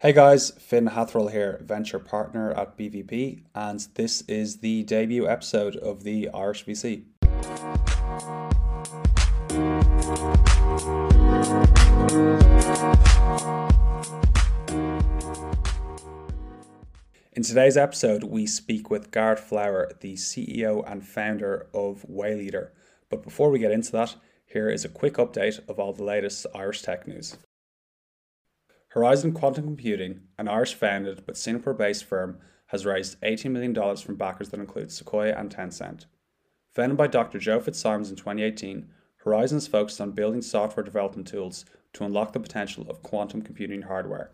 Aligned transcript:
Hey 0.00 0.12
guys, 0.12 0.52
Finn 0.52 0.90
Hathrell 0.90 1.32
here, 1.32 1.58
venture 1.60 1.98
partner 1.98 2.52
at 2.52 2.78
BVP, 2.78 3.42
and 3.52 3.80
this 3.94 4.20
is 4.28 4.58
the 4.58 4.84
debut 4.84 5.26
episode 5.26 5.74
of 5.74 6.04
the 6.04 6.28
Irish 6.32 6.64
VC. 6.64 7.02
In 17.32 17.42
today's 17.42 17.76
episode, 17.76 18.22
we 18.22 18.46
speak 18.46 18.88
with 18.88 19.10
Garret 19.10 19.40
Flower, 19.40 19.90
the 19.98 20.14
CEO 20.14 20.84
and 20.86 21.04
founder 21.04 21.66
of 21.74 22.06
Wayleadr. 22.08 22.68
But 23.10 23.24
before 23.24 23.50
we 23.50 23.58
get 23.58 23.72
into 23.72 23.90
that, 23.90 24.14
here 24.46 24.68
is 24.68 24.84
a 24.84 24.88
quick 24.88 25.14
update 25.14 25.58
of 25.68 25.80
all 25.80 25.92
the 25.92 26.04
latest 26.04 26.46
Irish 26.54 26.82
tech 26.82 27.08
news. 27.08 27.36
Horizon 28.98 29.30
Quantum 29.30 29.62
Computing, 29.62 30.22
an 30.38 30.48
Irish 30.48 30.74
founded 30.74 31.22
but 31.24 31.36
Singapore 31.36 31.72
based 31.72 32.02
firm, 32.04 32.36
has 32.66 32.84
raised 32.84 33.20
$18 33.20 33.52
million 33.52 33.96
from 33.96 34.16
backers 34.16 34.48
that 34.48 34.58
include 34.58 34.90
Sequoia 34.90 35.36
and 35.36 35.54
Tencent. 35.54 36.06
Founded 36.74 36.98
by 36.98 37.06
Dr. 37.06 37.38
Joe 37.38 37.60
Fitzsimons 37.60 38.10
in 38.10 38.16
2018, 38.16 38.88
Horizon 39.18 39.58
is 39.58 39.68
focused 39.68 40.00
on 40.00 40.10
building 40.10 40.42
software 40.42 40.82
development 40.82 41.28
tools 41.28 41.64
to 41.92 42.02
unlock 42.02 42.32
the 42.32 42.40
potential 42.40 42.90
of 42.90 43.04
quantum 43.04 43.40
computing 43.40 43.82
hardware. 43.82 44.32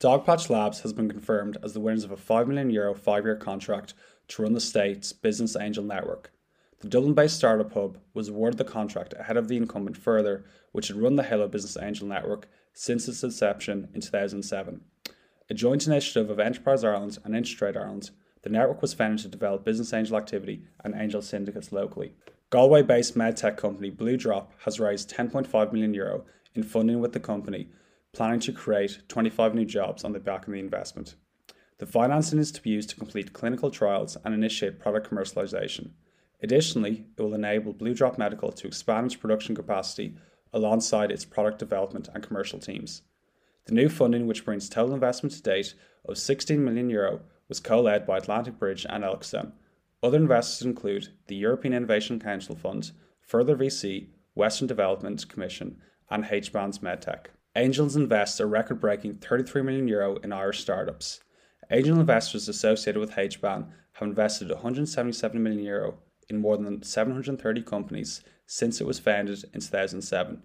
Dogpatch 0.00 0.48
Labs 0.48 0.80
has 0.80 0.94
been 0.94 1.10
confirmed 1.10 1.58
as 1.62 1.74
the 1.74 1.80
winners 1.80 2.04
of 2.04 2.10
a 2.10 2.16
5 2.16 2.48
million 2.48 2.70
euro 2.70 2.94
five 2.94 3.26
year 3.26 3.36
contract 3.36 3.92
to 4.28 4.42
run 4.42 4.54
the 4.54 4.62
state's 4.62 5.12
business 5.12 5.56
angel 5.56 5.84
network. 5.84 6.32
The 6.80 6.88
Dublin 6.88 7.12
based 7.12 7.36
startup 7.36 7.74
hub 7.74 7.98
was 8.14 8.28
awarded 8.28 8.56
the 8.56 8.64
contract 8.64 9.12
ahead 9.18 9.36
of 9.36 9.48
the 9.48 9.56
incumbent 9.58 9.98
Further, 9.98 10.46
which 10.72 10.88
had 10.88 10.96
run 10.96 11.16
the 11.16 11.22
Halo 11.22 11.46
Business 11.46 11.76
Angel 11.76 12.08
Network 12.08 12.48
since 12.72 13.06
its 13.06 13.22
inception 13.22 13.90
in 13.92 14.00
2007. 14.00 14.80
A 15.50 15.54
joint 15.54 15.86
initiative 15.86 16.30
of 16.30 16.40
Enterprise 16.40 16.82
Ireland 16.82 17.18
and 17.22 17.34
Intertrade 17.34 17.76
Ireland, 17.76 18.12
the 18.42 18.48
network 18.48 18.80
was 18.80 18.94
founded 18.94 19.20
to 19.20 19.28
develop 19.28 19.62
business 19.62 19.92
angel 19.92 20.16
activity 20.16 20.62
and 20.82 20.94
angel 20.94 21.20
syndicates 21.20 21.70
locally. 21.70 22.14
Galway 22.48 22.82
based 22.82 23.14
medtech 23.14 23.58
company 23.58 23.90
Blue 23.90 24.16
Drop 24.16 24.52
has 24.64 24.80
raised 24.80 25.14
10.5 25.14 25.72
million 25.74 25.92
euro 25.92 26.24
in 26.54 26.62
funding 26.62 27.00
with 27.00 27.12
the 27.12 27.20
company, 27.20 27.68
planning 28.12 28.40
to 28.40 28.52
create 28.52 29.02
25 29.08 29.54
new 29.54 29.66
jobs 29.66 30.02
on 30.02 30.12
the 30.12 30.18
back 30.18 30.46
of 30.46 30.54
the 30.54 30.58
investment. 30.58 31.14
The 31.76 31.86
financing 31.86 32.38
is 32.38 32.50
to 32.52 32.62
be 32.62 32.70
used 32.70 32.88
to 32.90 32.96
complete 32.96 33.34
clinical 33.34 33.70
trials 33.70 34.16
and 34.24 34.32
initiate 34.32 34.80
product 34.80 35.10
commercialization. 35.10 35.90
Additionally, 36.42 37.04
it 37.16 37.22
will 37.22 37.34
enable 37.34 37.72
Blue 37.72 37.94
Drop 37.94 38.16
Medical 38.16 38.50
to 38.52 38.66
expand 38.66 39.06
its 39.06 39.14
production 39.14 39.54
capacity 39.54 40.14
alongside 40.52 41.10
its 41.10 41.24
product 41.24 41.58
development 41.58 42.08
and 42.14 42.22
commercial 42.22 42.58
teams. 42.58 43.02
The 43.66 43.74
new 43.74 43.88
funding, 43.88 44.26
which 44.26 44.44
brings 44.44 44.68
total 44.68 44.94
investment 44.94 45.34
to 45.34 45.42
date 45.42 45.74
of 46.08 46.18
16 46.18 46.64
million 46.64 46.88
euro, 46.88 47.20
was 47.48 47.60
co-led 47.60 48.06
by 48.06 48.18
Atlantic 48.18 48.58
Bridge 48.58 48.86
and 48.88 49.04
Elkstone. 49.04 49.52
Other 50.02 50.16
investors 50.16 50.66
include 50.66 51.08
the 51.26 51.36
European 51.36 51.74
Innovation 51.74 52.18
Council 52.18 52.56
Fund, 52.56 52.92
Further 53.20 53.54
VC, 53.54 54.08
Western 54.34 54.66
Development 54.66 55.28
Commission, 55.28 55.76
and 56.10 56.26
H-Bands 56.28 56.78
Medtech. 56.78 57.26
Angels 57.54 57.96
invest 57.96 58.40
a 58.40 58.46
record-breaking 58.46 59.16
33 59.16 59.62
million 59.62 59.86
euro 59.88 60.16
in 60.16 60.32
Irish 60.32 60.60
startups. 60.60 61.20
Angel 61.70 62.00
investors 62.00 62.48
associated 62.48 62.98
with 62.98 63.12
HBAN 63.12 63.66
have 63.92 64.08
invested 64.08 64.50
177 64.50 65.42
million 65.42 65.62
euro 65.62 65.98
in 66.30 66.38
more 66.38 66.56
than 66.56 66.82
730 66.82 67.62
companies 67.62 68.22
since 68.46 68.80
it 68.80 68.86
was 68.86 68.98
founded 68.98 69.44
in 69.52 69.60
2007. 69.60 70.42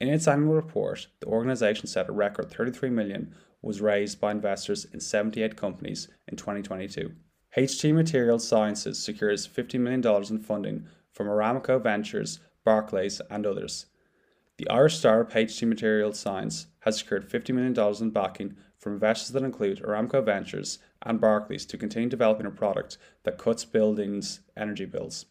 In 0.00 0.08
its 0.08 0.28
annual 0.28 0.54
report, 0.54 1.06
the 1.20 1.26
organization 1.26 1.86
said 1.86 2.08
a 2.08 2.12
record 2.12 2.50
33 2.50 2.90
million 2.90 3.34
was 3.62 3.80
raised 3.80 4.20
by 4.20 4.32
investors 4.32 4.84
in 4.92 5.00
78 5.00 5.56
companies 5.56 6.08
in 6.28 6.36
2022. 6.36 7.12
HT 7.56 7.94
Materials 7.94 8.46
Sciences 8.46 9.02
secures 9.02 9.46
$50 9.46 9.78
million 9.78 10.24
in 10.30 10.38
funding 10.38 10.86
from 11.12 11.26
Aramco 11.26 11.80
Ventures, 11.82 12.40
Barclays, 12.64 13.20
and 13.30 13.46
others. 13.46 13.86
The 14.58 14.68
Irish 14.68 14.96
startup 14.96 15.32
HT 15.32 15.66
Materials 15.68 16.18
Science 16.18 16.66
has 16.80 16.98
secured 16.98 17.28
$50 17.28 17.54
million 17.54 18.02
in 18.02 18.10
backing 18.10 18.56
from 18.78 18.94
investors 18.94 19.30
that 19.30 19.44
include 19.44 19.82
Aramco 19.82 20.24
Ventures 20.24 20.78
and 21.02 21.20
Barclays 21.20 21.66
to 21.66 21.78
continue 21.78 22.08
developing 22.08 22.46
a 22.46 22.50
product 22.50 22.98
that 23.24 23.38
cuts 23.38 23.64
buildings' 23.64 24.40
energy 24.56 24.84
bills. 24.84 25.26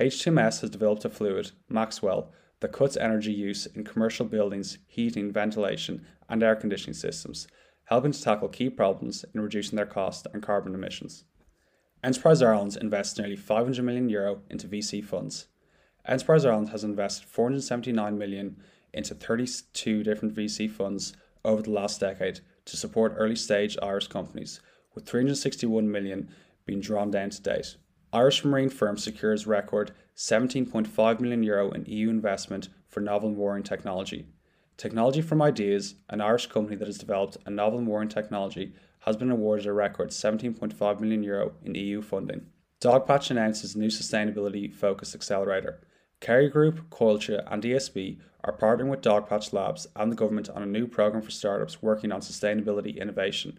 HTMS 0.00 0.60
has 0.62 0.70
developed 0.70 1.04
a 1.04 1.10
fluid, 1.10 1.52
Maxwell, 1.68 2.32
that 2.60 2.72
cuts 2.72 2.96
energy 2.96 3.32
use 3.32 3.66
in 3.66 3.84
commercial 3.84 4.24
buildings, 4.24 4.78
heating, 4.86 5.32
ventilation, 5.32 6.06
and 6.28 6.42
air 6.42 6.56
conditioning 6.56 6.94
systems, 6.94 7.46
helping 7.84 8.12
to 8.12 8.22
tackle 8.22 8.48
key 8.48 8.70
problems 8.70 9.24
in 9.34 9.40
reducing 9.40 9.76
their 9.76 9.86
cost 9.86 10.26
and 10.32 10.42
carbon 10.42 10.74
emissions. 10.74 11.24
Enterprise 12.02 12.42
Ireland 12.42 12.76
invests 12.80 13.18
nearly 13.18 13.36
500 13.36 13.84
million 13.84 14.08
euro 14.08 14.42
into 14.48 14.66
VC 14.66 15.04
funds. 15.04 15.48
Enterprise 16.06 16.44
Ireland 16.44 16.70
has 16.70 16.84
invested 16.84 17.28
479 17.28 18.18
million 18.18 18.56
into 18.92 19.14
32 19.14 20.02
different 20.02 20.34
VC 20.34 20.70
funds 20.70 21.14
over 21.44 21.62
the 21.62 21.70
last 21.70 22.00
decade 22.00 22.40
to 22.64 22.76
support 22.76 23.14
early 23.16 23.36
stage 23.36 23.76
Irish 23.82 24.08
companies, 24.08 24.60
with 24.94 25.06
361 25.06 25.90
million 25.90 26.28
being 26.64 26.80
drawn 26.80 27.10
down 27.10 27.30
to 27.30 27.42
date. 27.42 27.76
Irish 28.12 28.44
marine 28.44 28.68
firm 28.68 28.96
secures 28.96 29.46
record 29.46 29.92
17.5 30.16 31.20
million 31.20 31.42
euro 31.42 31.70
in 31.70 31.84
EU 31.86 32.10
investment 32.10 32.68
for 32.88 33.00
novel 33.00 33.30
mooring 33.30 33.62
technology. 33.62 34.26
Technology 34.76 35.22
from 35.22 35.40
Ideas, 35.40 35.94
an 36.10 36.20
Irish 36.20 36.46
company 36.46 36.76
that 36.76 36.88
has 36.88 36.98
developed 36.98 37.36
a 37.46 37.50
novel 37.50 37.80
mooring 37.80 38.08
technology, 38.08 38.74
has 39.00 39.16
been 39.16 39.30
awarded 39.30 39.66
a 39.66 39.72
record 39.72 40.10
17.5 40.10 41.00
million 41.00 41.22
euro 41.22 41.52
in 41.64 41.74
EU 41.74 42.02
funding. 42.02 42.46
Dogpatch 42.80 43.30
announces 43.30 43.76
new 43.76 43.88
sustainability 43.88 44.72
focused 44.72 45.14
accelerator. 45.14 45.80
Kerry 46.20 46.48
Group, 46.48 46.90
Coillte, 46.90 47.42
and 47.50 47.62
ESB 47.62 48.18
are 48.44 48.56
partnering 48.56 48.90
with 48.90 49.02
Dogpatch 49.02 49.52
Labs 49.52 49.86
and 49.96 50.10
the 50.10 50.16
government 50.16 50.50
on 50.50 50.62
a 50.62 50.66
new 50.66 50.86
program 50.86 51.22
for 51.22 51.30
startups 51.30 51.82
working 51.82 52.12
on 52.12 52.20
sustainability 52.20 53.00
innovation. 53.00 53.58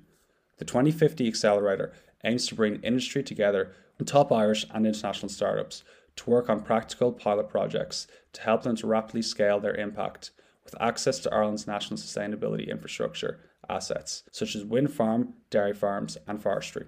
The 0.64 0.68
2050 0.68 1.28
Accelerator 1.28 1.92
aims 2.24 2.48
to 2.48 2.56
bring 2.56 2.82
industry 2.84 3.22
together 3.22 3.74
with 4.00 4.08
top 4.08 4.32
Irish 4.32 4.66
and 4.74 4.88
international 4.88 5.28
startups 5.28 5.84
to 6.16 6.30
work 6.30 6.50
on 6.50 6.62
practical 6.62 7.12
pilot 7.12 7.50
projects 7.50 8.08
to 8.32 8.42
help 8.44 8.64
them 8.64 8.78
to 8.78 8.88
rapidly 8.88 9.24
scale 9.24 9.60
their 9.60 9.76
impact 9.76 10.32
with 10.64 10.74
access 10.80 11.20
to 11.20 11.34
Ireland's 11.34 11.68
national 11.68 11.98
sustainability 11.98 12.70
infrastructure 12.70 13.42
assets, 13.68 14.24
such 14.32 14.56
as 14.56 14.64
wind 14.64 14.94
farm, 14.94 15.34
dairy 15.50 15.74
farms, 15.74 16.18
and 16.30 16.42
forestry. 16.42 16.86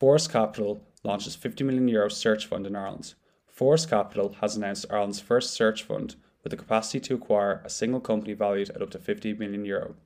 Forest 0.00 0.32
Capital 0.32 0.82
launches 1.04 1.36
50 1.36 1.64
million 1.64 1.86
euro 1.86 2.08
search 2.08 2.46
fund 2.46 2.66
in 2.66 2.74
Ireland. 2.74 3.12
Forest 3.46 3.90
Capital 3.90 4.36
has 4.40 4.56
announced 4.56 4.86
Ireland's 4.88 5.20
first 5.20 5.52
search 5.52 5.82
fund 5.82 6.16
with 6.42 6.52
the 6.52 6.56
capacity 6.56 6.98
to 7.00 7.16
acquire 7.16 7.60
a 7.62 7.68
single 7.68 8.00
company 8.00 8.32
valued 8.32 8.70
at 8.70 8.80
up 8.80 8.88
to 8.92 8.98
50 8.98 9.34
million 9.34 9.66
euro. 9.66 9.96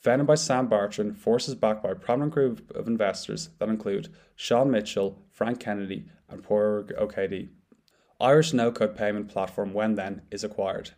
Founded 0.00 0.26
by 0.26 0.34
Sam 0.34 0.66
Bartran, 0.66 1.14
Force 1.14 1.46
is 1.46 1.54
backed 1.54 1.82
by 1.82 1.90
a 1.90 1.94
prominent 1.94 2.32
group 2.32 2.74
of 2.74 2.88
investors 2.88 3.50
that 3.58 3.68
include 3.68 4.08
Sean 4.34 4.70
Mitchell, 4.70 5.22
Frank 5.30 5.60
Kennedy, 5.60 6.06
and 6.30 6.42
Pádraig 6.42 6.98
Ó 6.98 7.06
Céidigh. 7.06 7.50
Irish 8.18 8.54
no-code 8.54 8.96
payment 8.96 9.28
platform 9.28 9.74
When 9.74 9.96
Then 9.96 10.22
is 10.30 10.42
acquired. 10.42 10.92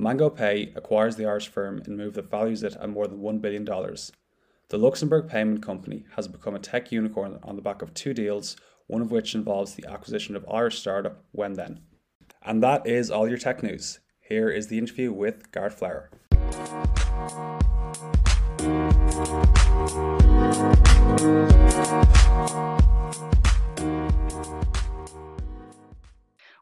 Mangopay 0.00 0.76
acquires 0.76 1.14
the 1.14 1.24
Irish 1.24 1.46
firm 1.46 1.80
in 1.86 1.92
a 1.92 1.96
move 1.96 2.14
that 2.14 2.32
values 2.32 2.64
it 2.64 2.74
at 2.74 2.90
more 2.90 3.06
than 3.06 3.20
$1 3.20 3.40
billion. 3.40 3.64
The 3.64 4.76
Luxembourg 4.76 5.28
payment 5.28 5.62
company 5.62 6.04
has 6.16 6.26
become 6.26 6.56
a 6.56 6.60
tech 6.60 6.90
unicorn 6.90 7.38
on 7.44 7.54
the 7.54 7.62
back 7.62 7.80
of 7.80 7.94
two 7.94 8.12
deals, 8.12 8.56
one 8.88 9.02
of 9.02 9.12
which 9.12 9.36
involves 9.36 9.74
the 9.74 9.86
acquisition 9.86 10.34
of 10.34 10.44
Irish 10.50 10.80
startup 10.80 11.22
When 11.30 11.52
Then. 11.52 11.78
And 12.42 12.60
that 12.64 12.88
is 12.88 13.08
all 13.08 13.28
your 13.28 13.38
tech 13.38 13.62
news. 13.62 14.00
Here 14.18 14.48
is 14.48 14.66
the 14.66 14.78
interview 14.78 15.12
with 15.12 15.52
Garret 15.52 15.74
Flower. 15.74 16.10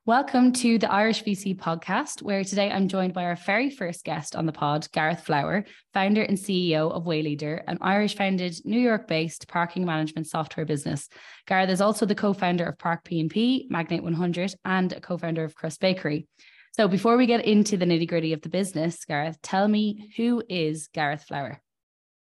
Welcome 0.07 0.53
to 0.55 0.79
the 0.79 0.91
Irish 0.91 1.25
VC 1.25 1.55
podcast, 1.55 2.23
where 2.23 2.43
today 2.43 2.71
I'm 2.71 2.89
joined 2.89 3.13
by 3.13 3.25
our 3.25 3.37
very 3.37 3.69
first 3.69 4.03
guest 4.03 4.35
on 4.35 4.47
the 4.47 4.53
pod, 4.53 4.91
Garret 4.93 5.21
Flower, 5.21 5.67
founder 5.93 6.23
and 6.23 6.39
CEO 6.39 6.91
of 6.91 7.05
Wayleadr, 7.05 7.65
an 7.67 7.77
Irish 7.83 8.17
founded, 8.17 8.57
New 8.65 8.81
York 8.81 9.07
based 9.07 9.47
parking 9.47 9.85
management 9.85 10.27
software 10.27 10.65
business. 10.65 11.11
Garret 11.47 11.69
is 11.69 11.83
also 11.83 12.07
the 12.07 12.15
co 12.15 12.33
founder 12.33 12.65
of 12.65 12.79
ParkPnP, 12.79 13.69
Magnate 13.69 14.03
100, 14.03 14.55
and 14.65 14.93
a 14.95 15.03
co 15.03 15.19
founder 15.19 15.45
of 15.45 15.55
Crust 15.55 15.83
Bakery. 15.83 16.27
So 16.73 16.89
before 16.89 17.19
we 17.19 17.27
get 17.27 17.45
into 17.45 17.77
the 17.77 17.85
nitty 17.85 18.09
gritty 18.09 18.33
of 18.33 18.41
the 18.41 18.49
business, 18.49 19.05
Garret, 19.05 19.37
tell 19.43 19.69
me 19.69 20.15
who 20.17 20.43
is 20.49 20.89
Garret 20.95 21.21
Flower? 21.21 21.61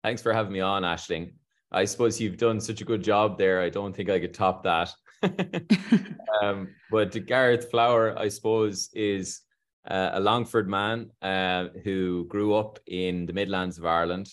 Thanks 0.02 0.20
for 0.20 0.34
having 0.34 0.52
me 0.52 0.60
on, 0.60 0.82
Ashling. 0.82 1.30
I 1.72 1.84
suppose 1.84 2.20
you've 2.20 2.38
done 2.38 2.60
such 2.60 2.80
a 2.80 2.84
good 2.84 3.02
job 3.02 3.38
there. 3.38 3.60
I 3.60 3.70
don't 3.70 3.94
think 3.94 4.08
I 4.08 4.20
could 4.20 4.34
top 4.34 4.62
that. 4.64 4.92
um, 6.42 6.68
but 6.90 7.26
Garret 7.26 7.70
Flower, 7.70 8.18
I 8.18 8.28
suppose, 8.28 8.90
is 8.94 9.40
uh, 9.88 10.10
a 10.14 10.20
Longford 10.20 10.68
man 10.68 11.10
uh, 11.22 11.68
who 11.84 12.26
grew 12.28 12.54
up 12.54 12.78
in 12.86 13.26
the 13.26 13.32
Midlands 13.32 13.78
of 13.78 13.86
Ireland. 13.86 14.28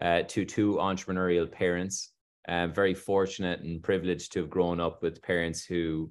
uh, 0.00 0.22
to 0.28 0.44
two 0.44 0.74
entrepreneurial 0.74 1.50
parents. 1.50 2.12
I'm 2.48 2.72
very 2.72 2.94
fortunate 2.94 3.60
and 3.60 3.82
privileged 3.82 4.32
to 4.32 4.40
have 4.40 4.50
grown 4.50 4.80
up 4.80 5.02
with 5.02 5.22
parents 5.22 5.64
who 5.64 6.10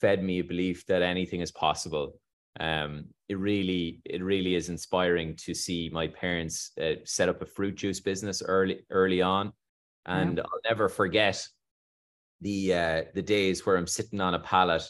fed 0.00 0.22
me 0.22 0.40
a 0.40 0.44
belief 0.44 0.86
that 0.86 1.02
anything 1.02 1.40
is 1.40 1.50
possible. 1.50 2.14
Um, 2.60 3.06
it 3.28 3.38
really, 3.38 4.00
it 4.04 4.22
really 4.22 4.54
is 4.54 4.68
inspiring 4.68 5.36
to 5.36 5.54
see 5.54 5.90
my 5.92 6.06
parents 6.06 6.72
uh, 6.80 6.96
set 7.04 7.28
up 7.28 7.40
a 7.40 7.46
fruit 7.46 7.76
juice 7.76 8.00
business 8.00 8.42
early, 8.42 8.84
early 8.90 9.22
on, 9.22 9.52
and 10.06 10.38
yeah. 10.38 10.44
I'll 10.44 10.60
never 10.70 10.88
forget 10.88 11.46
the 12.40 12.74
uh, 12.74 13.02
the 13.14 13.22
days 13.22 13.64
where 13.64 13.76
I'm 13.76 13.86
sitting 13.86 14.20
on 14.20 14.34
a 14.34 14.40
pallet, 14.40 14.82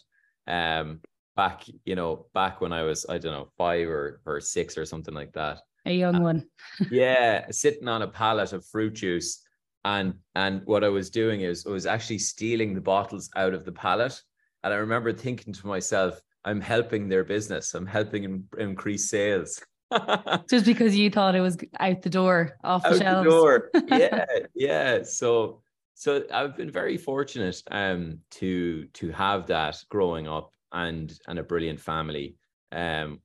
um, 0.46 1.00
back, 1.36 1.64
you 1.84 1.94
know, 1.94 2.26
back 2.34 2.60
when 2.60 2.72
I 2.72 2.82
was, 2.82 3.06
I 3.08 3.18
don't 3.18 3.32
know, 3.32 3.48
five 3.58 3.88
or 3.88 4.20
or 4.26 4.40
six 4.40 4.78
or 4.78 4.84
something 4.84 5.14
like 5.14 5.32
that. 5.32 5.60
A 5.86 5.92
young 5.92 6.16
uh, 6.16 6.20
one. 6.20 6.46
yeah, 6.90 7.50
sitting 7.50 7.88
on 7.88 8.02
a 8.02 8.08
pallet 8.08 8.52
of 8.52 8.64
fruit 8.66 8.94
juice 8.94 9.42
and 9.84 10.14
and 10.34 10.62
what 10.64 10.84
I 10.84 10.88
was 10.88 11.10
doing 11.10 11.40
is 11.40 11.66
I 11.66 11.70
was 11.70 11.86
actually 11.86 12.18
stealing 12.18 12.74
the 12.74 12.80
bottles 12.80 13.30
out 13.36 13.54
of 13.54 13.64
the 13.64 13.72
pallet. 13.72 14.20
And 14.64 14.72
I 14.72 14.76
remember 14.76 15.12
thinking 15.12 15.52
to 15.54 15.66
myself, 15.66 16.20
I'm 16.44 16.60
helping 16.60 17.08
their 17.08 17.24
business. 17.24 17.74
I'm 17.74 17.86
helping 17.86 18.22
them 18.22 18.44
increase 18.58 19.10
sales. 19.10 19.60
Just 20.50 20.66
because 20.66 20.96
you 20.96 21.10
thought 21.10 21.34
it 21.34 21.40
was 21.40 21.58
out 21.80 22.02
the 22.02 22.10
door, 22.10 22.56
off 22.64 22.82
the 22.82 22.90
out 22.90 22.98
shelves. 22.98 23.24
The 23.24 23.30
door. 23.30 23.70
Yeah, 23.88 24.24
yeah. 24.54 25.02
So 25.02 25.62
so 25.94 26.24
I've 26.32 26.56
been 26.56 26.70
very 26.70 26.96
fortunate 26.96 27.62
um 27.70 28.18
to 28.32 28.86
to 28.86 29.10
have 29.12 29.46
that 29.48 29.76
growing 29.88 30.28
up 30.28 30.52
and 30.72 31.12
and 31.26 31.38
a 31.38 31.42
brilliant 31.42 31.80
family. 31.80 32.36
Um 32.70 33.20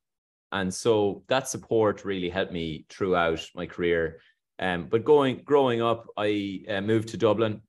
and 0.51 0.73
so 0.73 1.23
that 1.27 1.49
support 1.49 2.05
really 2.05 2.29
helped 2.29 2.53
me 2.53 2.85
throughout 2.89 3.45
my 3.53 3.65
career 3.65 4.19
um, 4.59 4.87
but 4.89 5.05
going 5.05 5.41
growing 5.45 5.81
up, 5.81 6.07
I 6.17 6.63
uh, 6.67 6.81
moved 6.81 7.09
to 7.09 7.17
Dublin. 7.17 7.61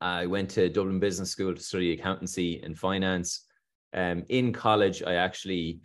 I 0.00 0.26
went 0.26 0.50
to 0.50 0.68
Dublin 0.68 0.98
Business 0.98 1.30
School 1.30 1.54
to 1.54 1.62
study 1.62 1.92
accountancy 1.92 2.60
and 2.62 2.76
finance. 2.76 3.46
Um, 3.92 4.24
in 4.28 4.52
college, 4.52 5.02
I 5.02 5.14
actually, 5.14 5.80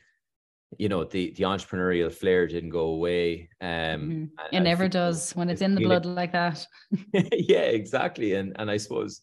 you 0.78 0.90
know, 0.90 1.04
the 1.04 1.32
the 1.32 1.44
entrepreneurial 1.44 2.12
flair 2.12 2.48
didn't 2.48 2.70
go 2.70 2.88
away. 2.88 3.50
Um, 3.62 3.68
mm-hmm. 3.70 4.26
It 4.56 4.62
never 4.62 4.88
does 4.88 5.32
when 5.32 5.50
it's 5.50 5.62
in 5.62 5.76
the 5.76 5.82
blood 5.82 6.06
like 6.06 6.32
that. 6.34 6.66
yeah, 7.14 7.60
exactly. 7.60 8.34
And 8.34 8.56
and 8.60 8.70
I 8.70 8.78
suppose 8.78 9.22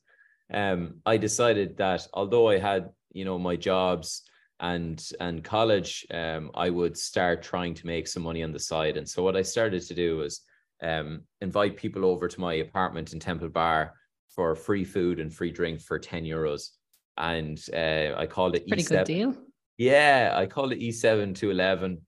um, 0.53 1.01
I 1.07 1.17
decided 1.17 1.77
that 1.79 2.07
although 2.15 2.49
I 2.49 2.59
had, 2.59 2.91
you 3.13 3.25
know, 3.25 3.39
my 3.39 3.57
jobs 3.57 4.23
and 4.61 5.03
and 5.21 5.45
college, 5.45 6.07
um, 6.13 6.51
I 6.55 6.71
would 6.71 6.97
start 6.97 7.43
trying 7.43 7.75
to 7.75 7.87
make 7.87 8.09
some 8.09 8.23
money 8.23 8.43
on 8.43 8.53
the 8.53 8.59
side. 8.59 8.97
And 8.97 9.09
so 9.09 9.23
what 9.23 9.37
I 9.37 9.43
started 9.43 9.83
to 9.83 9.95
do 9.95 10.19
was 10.19 10.41
um, 10.83 11.23
invite 11.41 11.77
people 11.77 12.05
over 12.05 12.29
to 12.29 12.41
my 12.41 12.55
apartment 12.55 13.13
in 13.13 13.21
Temple 13.21 13.49
Bar 13.49 13.95
for 14.35 14.55
free 14.55 14.85
food 14.85 15.21
and 15.21 15.33
free 15.33 15.51
drink 15.51 15.81
for 15.81 15.99
10 15.99 16.25
euros. 16.25 16.71
And 17.19 17.63
uh, 17.73 18.17
I 18.17 18.27
called 18.27 18.57
it 18.57 18.67
Pretty 18.67 18.83
E7. 18.83 18.89
good 18.89 19.05
deal. 19.05 19.37
Yeah, 19.79 20.33
I 20.35 20.47
called 20.47 20.73
it 20.73 20.81
E7 20.81 21.35
to 21.37 21.51
11. 21.51 22.01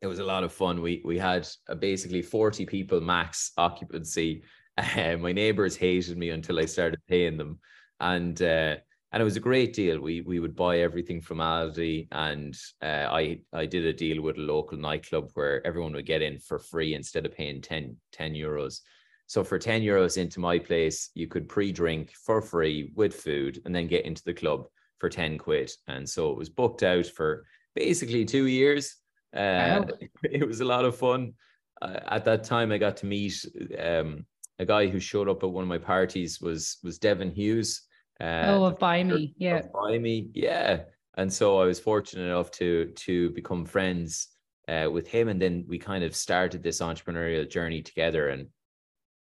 It 0.00 0.06
was 0.06 0.18
a 0.18 0.24
lot 0.24 0.44
of 0.44 0.52
fun. 0.52 0.82
We 0.82 1.02
we 1.04 1.18
had 1.18 1.48
uh, 1.68 1.74
basically 1.74 2.22
40 2.22 2.66
people 2.66 3.00
max 3.00 3.52
occupancy. 3.56 4.42
Uh, 4.76 5.16
my 5.20 5.30
neighbors 5.30 5.76
hated 5.76 6.18
me 6.18 6.30
until 6.30 6.58
I 6.58 6.64
started 6.64 6.98
paying 7.06 7.36
them. 7.36 7.60
And 8.00 8.42
uh, 8.42 8.74
and 9.12 9.20
it 9.20 9.24
was 9.24 9.36
a 9.36 9.40
great 9.48 9.72
deal. 9.72 10.00
We 10.00 10.20
we 10.22 10.40
would 10.40 10.56
buy 10.56 10.80
everything 10.80 11.20
from 11.20 11.38
Aldi, 11.38 12.08
and 12.10 12.56
uh, 12.82 13.06
I 13.08 13.38
I 13.52 13.66
did 13.66 13.86
a 13.86 13.92
deal 13.92 14.20
with 14.20 14.36
a 14.36 14.40
local 14.40 14.76
nightclub 14.76 15.30
where 15.34 15.64
everyone 15.64 15.92
would 15.92 16.06
get 16.06 16.22
in 16.22 16.40
for 16.40 16.58
free 16.58 16.94
instead 16.94 17.24
of 17.24 17.36
paying 17.36 17.62
10, 17.62 17.96
10 18.10 18.34
euros. 18.34 18.80
So 19.28 19.44
for 19.44 19.60
10 19.60 19.82
euros 19.82 20.18
into 20.18 20.40
my 20.40 20.58
place, 20.58 21.10
you 21.14 21.28
could 21.28 21.48
pre-drink 21.48 22.10
for 22.10 22.42
free 22.42 22.90
with 22.96 23.14
food 23.14 23.62
and 23.64 23.72
then 23.72 23.86
get 23.86 24.04
into 24.04 24.24
the 24.24 24.34
club 24.34 24.66
for 25.04 25.10
10 25.10 25.36
quid. 25.36 25.70
And 25.86 26.08
so 26.08 26.30
it 26.30 26.38
was 26.38 26.48
booked 26.48 26.82
out 26.82 27.04
for 27.04 27.44
basically 27.74 28.24
two 28.24 28.46
years. 28.46 28.96
Uh. 29.36 29.84
It 30.22 30.48
was 30.48 30.60
a 30.60 30.64
lot 30.64 30.86
of 30.86 30.96
fun. 30.96 31.34
Uh, 31.82 32.00
at 32.08 32.24
that 32.24 32.44
time, 32.44 32.72
I 32.72 32.78
got 32.78 32.96
to 32.98 33.06
meet 33.06 33.44
um, 33.78 34.24
a 34.58 34.64
guy 34.64 34.86
who 34.86 34.98
showed 34.98 35.28
up 35.28 35.42
at 35.42 35.50
one 35.50 35.62
of 35.62 35.68
my 35.68 35.82
parties 35.94 36.40
was 36.40 36.78
was 36.82 36.98
Devan 36.98 37.34
Hughes 37.34 37.82
uh, 38.18 38.44
oh, 38.46 38.64
of 38.64 38.78
Buymie, 38.78 39.34
yeah. 39.36 39.60
Buymie, 39.74 40.30
yeah. 40.32 40.84
And 41.18 41.30
so 41.30 41.60
I 41.60 41.66
was 41.66 41.78
fortunate 41.78 42.24
enough 42.24 42.50
to 42.52 42.86
to 43.06 43.30
become 43.30 43.66
friends 43.66 44.28
uh, 44.68 44.88
with 44.90 45.06
him, 45.06 45.28
and 45.28 45.40
then 45.42 45.66
we 45.68 45.78
kind 45.78 46.04
of 46.04 46.16
started 46.16 46.62
this 46.62 46.80
entrepreneurial 46.80 47.46
journey 47.56 47.82
together, 47.82 48.30
and 48.30 48.48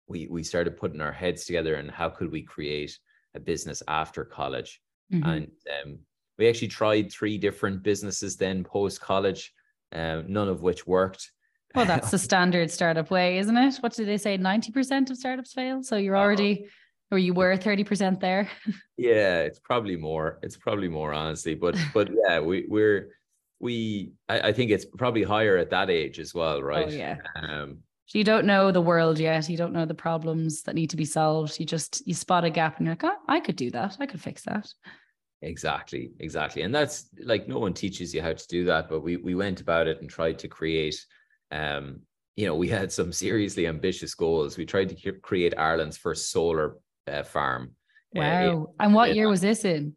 we 0.07 0.27
we 0.29 0.43
started 0.43 0.77
putting 0.77 1.01
our 1.01 1.11
heads 1.23 1.43
together 1.45 1.75
and 1.75 1.91
how 1.91 2.09
could 2.09 2.31
we 2.31 2.43
create 2.43 2.97
a 3.35 3.39
business 3.39 3.83
after 3.87 4.23
college, 4.23 4.81
mm-hmm. 5.11 5.29
and 5.29 5.51
um, 5.83 5.99
we 6.37 6.47
actually 6.47 6.67
tried 6.67 7.11
three 7.11 7.37
different 7.37 7.83
businesses 7.83 8.37
then 8.37 8.63
post 8.63 9.01
college, 9.01 9.53
uh, 9.93 10.21
none 10.27 10.49
of 10.49 10.61
which 10.61 10.85
worked. 10.85 11.31
Well, 11.75 11.85
that's 11.85 12.11
the 12.11 12.17
standard 12.29 12.71
startup 12.71 13.11
way, 13.11 13.39
isn't 13.39 13.57
it? 13.57 13.77
What 13.77 13.93
do 13.93 14.05
they 14.05 14.17
say? 14.17 14.37
Ninety 14.37 14.71
percent 14.71 15.09
of 15.09 15.17
startups 15.17 15.53
fail. 15.53 15.83
So 15.83 15.97
you're 15.97 16.17
already 16.17 16.67
or 17.11 17.17
you 17.17 17.33
were 17.33 17.55
30% 17.55 18.19
there 18.19 18.49
yeah 18.97 19.39
it's 19.39 19.59
probably 19.59 19.95
more 19.95 20.39
it's 20.43 20.57
probably 20.57 20.89
more 20.89 21.13
honestly 21.13 21.55
but 21.55 21.75
but 21.93 22.09
yeah 22.27 22.39
we 22.39 22.65
we're 22.67 23.09
we 23.59 24.11
I, 24.29 24.49
I 24.49 24.53
think 24.53 24.71
it's 24.71 24.85
probably 24.85 25.23
higher 25.23 25.57
at 25.57 25.69
that 25.71 25.89
age 25.89 26.19
as 26.19 26.33
well 26.33 26.61
right 26.61 26.87
oh, 26.89 26.91
yeah 26.91 27.17
um 27.35 27.79
so 28.07 28.17
you 28.17 28.23
don't 28.23 28.45
know 28.45 28.71
the 28.71 28.81
world 28.81 29.19
yet 29.19 29.47
you 29.49 29.57
don't 29.57 29.73
know 29.73 29.85
the 29.85 29.93
problems 29.93 30.63
that 30.63 30.75
need 30.75 30.89
to 30.89 30.97
be 30.97 31.05
solved 31.05 31.59
you 31.59 31.65
just 31.65 32.05
you 32.07 32.13
spot 32.13 32.43
a 32.43 32.49
gap 32.49 32.77
and 32.77 32.87
you're 32.87 32.93
like 32.93 33.03
oh, 33.03 33.17
i 33.27 33.39
could 33.39 33.55
do 33.55 33.69
that 33.69 33.95
i 33.99 34.05
could 34.05 34.21
fix 34.21 34.43
that 34.43 34.67
exactly 35.43 36.11
exactly 36.19 36.63
and 36.63 36.73
that's 36.73 37.09
like 37.23 37.47
no 37.47 37.59
one 37.59 37.73
teaches 37.73 38.13
you 38.13 38.21
how 38.21 38.33
to 38.33 38.47
do 38.47 38.65
that 38.65 38.89
but 38.89 39.01
we 39.01 39.17
we 39.17 39.35
went 39.35 39.61
about 39.61 39.87
it 39.87 40.01
and 40.01 40.09
tried 40.09 40.39
to 40.39 40.47
create 40.47 41.05
um 41.51 41.99
you 42.35 42.45
know 42.47 42.55
we 42.55 42.67
had 42.67 42.91
some 42.91 43.11
seriously 43.11 43.67
ambitious 43.67 44.15
goals 44.15 44.57
we 44.57 44.65
tried 44.65 44.89
to 44.89 45.11
create 45.11 45.53
ireland's 45.57 45.97
first 45.97 46.31
solar 46.31 46.77
uh, 47.07 47.23
farm. 47.23 47.71
Uh, 48.15 48.19
wow. 48.19 48.73
Uh, 48.79 48.83
and 48.83 48.93
what 48.93 49.15
year 49.15 49.29
was 49.29 49.41
this 49.41 49.65
in? 49.65 49.93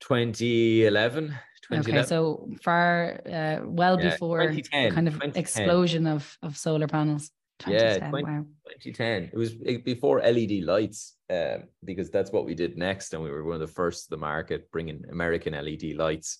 2011. 0.00 1.34
2011. 1.68 1.98
Okay, 1.98 2.08
so 2.08 2.48
far, 2.62 3.20
uh, 3.26 3.60
well 3.64 4.00
yeah, 4.00 4.10
before 4.10 4.54
kind 4.70 5.08
of 5.08 5.20
explosion 5.36 6.06
of, 6.06 6.36
of 6.42 6.56
solar 6.56 6.86
panels. 6.86 7.30
Yeah, 7.66 8.10
20, 8.10 8.24
wow. 8.24 8.44
2010. 8.82 9.30
It 9.32 9.36
was 9.36 9.54
before 9.82 10.20
LED 10.20 10.62
lights, 10.64 11.16
uh, 11.30 11.58
because 11.84 12.10
that's 12.10 12.30
what 12.30 12.44
we 12.44 12.54
did 12.54 12.76
next, 12.76 13.14
and 13.14 13.22
we 13.22 13.30
were 13.30 13.44
one 13.44 13.54
of 13.54 13.60
the 13.60 13.66
first 13.66 14.04
to 14.04 14.10
the 14.10 14.16
market 14.18 14.70
bringing 14.70 15.02
American 15.10 15.54
LED 15.54 15.96
lights. 15.96 16.38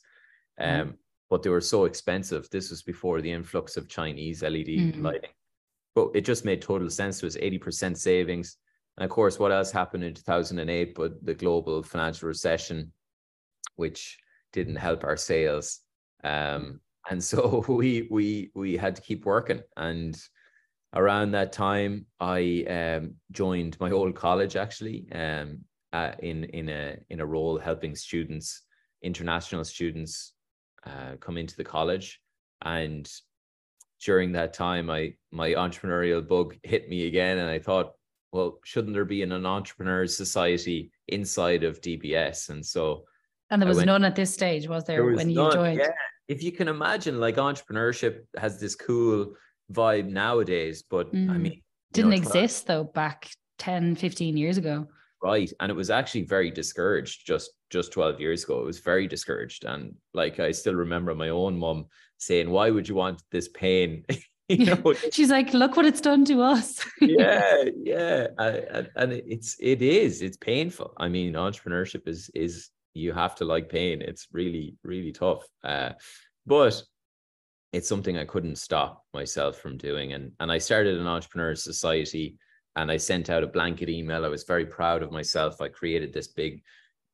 Mm-hmm. 0.61 0.81
Um, 0.81 0.89
mm. 0.89 0.95
But 1.29 1.43
they 1.43 1.51
were 1.51 1.61
so 1.61 1.87
expensive. 1.87 2.49
This 2.51 2.71
was 2.71 2.83
before 2.83 3.21
the 3.21 3.33
influx 3.33 3.77
of 3.77 3.89
Chinese 3.89 4.43
LED 4.43 4.67
mm. 4.67 5.03
lighting. 5.03 5.31
But 5.95 6.11
it 6.15 6.21
just 6.21 6.45
made 6.45 6.63
total 6.63 6.91
sense. 6.91 7.23
It 7.23 7.27
was 7.27 7.37
80% 7.37 7.97
savings. 7.97 8.59
And 8.97 9.05
of 9.05 9.11
course, 9.11 9.39
what 9.39 9.53
else 9.53 9.73
happened 9.73 10.05
in 10.05 10.15
2008 10.15 10.95
but 10.95 11.25
the 11.25 11.35
global 11.35 11.83
financial 11.83 12.29
recession, 12.29 12.93
which 13.77 14.19
didn't 14.57 14.77
help 14.77 15.05
our 15.05 15.19
sales. 15.19 15.81
Um, 16.25 16.81
and 17.11 17.23
so 17.23 17.65
we 17.69 18.09
we 18.11 18.51
we 18.55 18.77
had 18.77 18.97
to 18.97 19.03
keep 19.03 19.25
working. 19.25 19.61
And 19.77 20.17
around 20.95 21.31
that 21.33 21.53
time, 21.53 22.07
I 22.19 22.65
um, 22.69 23.15
joined 23.31 23.79
my 23.79 23.91
old 23.91 24.17
college 24.17 24.57
actually 24.57 25.07
um, 25.13 25.59
uh, 25.93 26.13
in 26.21 26.45
in 26.45 26.69
a 26.69 26.97
in 27.11 27.21
a 27.21 27.27
role 27.27 27.59
helping 27.59 27.95
students, 27.95 28.63
international 29.03 29.65
students, 29.65 30.33
uh, 30.85 31.17
come 31.21 31.37
into 31.37 31.57
the 31.57 31.71
college. 31.77 32.21
And 32.63 33.07
during 34.03 34.33
that 34.33 34.55
time, 34.55 34.91
I 34.91 35.15
my 35.31 35.51
entrepreneurial 35.51 36.27
bug 36.27 36.57
hit 36.63 36.89
me 36.89 37.07
again, 37.07 37.39
and 37.39 37.51
I 37.51 37.59
thought, 37.59 37.93
well, 38.33 38.59
shouldn't 38.65 38.95
there 38.95 39.05
be 39.05 39.23
an, 39.23 39.33
an 39.33 39.47
entrepreneurs 39.47 40.17
society 40.17 40.91
inside 41.09 41.63
of 41.63 41.81
DBS? 41.81 42.49
And 42.49 42.65
so, 42.65 43.05
and 43.51 43.61
there 43.61 43.69
was 43.69 43.79
went, 43.79 43.87
none 43.87 44.05
at 44.05 44.17
this 44.17 44.33
stage, 44.33 44.69
was 44.69 44.85
there, 44.85 44.97
there 44.97 45.05
was 45.05 45.17
when 45.17 45.33
none, 45.33 45.47
you 45.47 45.53
joined? 45.53 45.79
Yeah. 45.79 45.93
If 46.29 46.43
you 46.43 46.53
can 46.53 46.69
imagine, 46.69 47.21
like 47.21 47.37
entrepreneurship 47.37 48.21
has 48.37 48.59
this 48.59 48.75
cool 48.75 49.35
vibe 49.73 50.09
nowadays, 50.09 50.83
but 50.89 51.13
mm. 51.13 51.31
I 51.31 51.39
mean, 51.39 51.63
didn't 51.93 52.11
know, 52.11 52.17
exist 52.17 52.67
though 52.67 52.85
back 52.85 53.31
10, 53.59 53.97
15 53.97 54.37
years 54.37 54.59
ago. 54.59 54.87
Right. 55.23 55.51
And 55.61 55.71
it 55.71 55.75
was 55.75 55.91
actually 55.91 56.23
very 56.23 56.51
discouraged 56.51 57.27
just 57.27 57.51
just 57.71 57.93
12 57.93 58.21
years 58.21 58.45
ago. 58.45 58.61
It 58.61 58.67
was 58.67 58.81
very 58.81 59.09
discouraged. 59.09 59.65
And 59.65 59.95
like 60.15 60.39
I 60.39 60.53
still 60.53 60.75
remember 60.75 61.15
my 61.15 61.31
own 61.31 61.57
mom 61.59 61.87
saying, 62.19 62.51
Why 62.51 62.71
would 62.71 62.89
you 62.89 62.95
want 62.95 63.23
this 63.31 63.49
pain 63.49 64.05
you 64.49 64.67
know 64.67 64.95
she's 65.13 65.31
like 65.31 65.53
look 65.53 65.77
what 65.77 65.87
it's 65.87 66.01
done 66.01 66.25
to 66.25 66.41
us 66.41 66.85
yeah 67.01 67.65
yeah 67.83 68.29
and, 68.39 68.91
and 68.97 69.13
it's 69.13 69.57
it 69.61 69.83
is 69.83 70.23
it's 70.23 70.37
painful 70.37 70.93
i 70.99 71.09
mean 71.09 71.33
entrepreneurship 71.35 72.07
is 72.07 72.31
is 72.35 72.71
you 72.97 73.13
have 73.13 73.35
to 73.35 73.45
like 73.45 73.69
pain 73.69 74.03
it's 74.03 74.29
really 74.33 74.75
really 74.83 75.13
tough 75.13 75.45
uh, 75.65 75.91
but 76.47 76.83
it's 77.77 77.89
something 77.89 78.17
I 78.17 78.25
couldn't 78.25 78.57
stop 78.57 79.05
myself 79.13 79.59
from 79.59 79.77
doing. 79.77 80.15
And 80.15 80.33
and 80.41 80.51
I 80.51 80.59
started 80.59 80.99
an 80.99 81.07
entrepreneurs 81.07 81.63
society 81.63 82.39
and 82.75 82.91
I 82.91 82.97
sent 82.97 83.31
out 83.31 83.43
a 83.43 83.49
blanket 83.49 83.89
email. 83.89 84.25
I 84.25 84.29
was 84.29 84.45
very 84.45 84.67
proud 84.67 85.03
of 85.03 85.13
myself. 85.13 85.61
I 85.61 85.69
created 85.69 86.13
this 86.13 86.29
big 86.29 86.63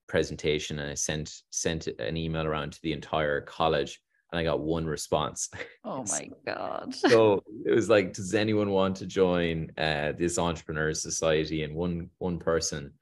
presentation 0.08 0.78
and 0.78 0.90
I 0.90 0.94
sent 0.94 1.32
sent 1.50 1.86
an 1.86 2.16
email 2.16 2.46
around 2.46 2.72
to 2.72 2.82
the 2.82 2.92
entire 2.92 3.40
college 3.40 4.00
and 4.30 4.38
I 4.38 4.44
got 4.44 4.60
one 4.60 4.86
response. 4.86 5.50
Oh 5.84 6.04
my 6.04 6.30
god. 6.46 6.94
so 6.94 7.42
it 7.66 7.74
was 7.74 7.90
like, 7.90 8.12
does 8.12 8.34
anyone 8.34 8.70
want 8.70 8.96
to 8.98 9.06
join 9.06 9.72
uh, 9.76 10.12
this 10.16 10.38
entrepreneurs 10.38 11.02
society? 11.02 11.64
And 11.64 11.74
one 11.74 12.08
one 12.18 12.38
person 12.38 12.92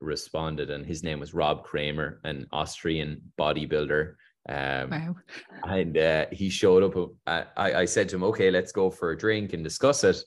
responded, 0.00 0.70
and 0.70 0.84
his 0.84 1.02
name 1.02 1.20
was 1.20 1.34
Rob 1.34 1.64
Kramer, 1.64 2.20
an 2.24 2.46
Austrian 2.52 3.20
bodybuilder. 3.38 4.14
Um, 4.48 4.90
wow. 4.90 5.16
And 5.64 5.96
uh, 5.96 6.26
he 6.32 6.48
showed 6.48 6.82
up. 6.82 7.10
Uh, 7.26 7.44
I, 7.56 7.74
I 7.74 7.84
said 7.84 8.08
to 8.10 8.16
him, 8.16 8.24
okay, 8.24 8.50
let's 8.50 8.72
go 8.72 8.90
for 8.90 9.10
a 9.10 9.18
drink 9.18 9.52
and 9.52 9.62
discuss 9.62 10.04
it. 10.04 10.22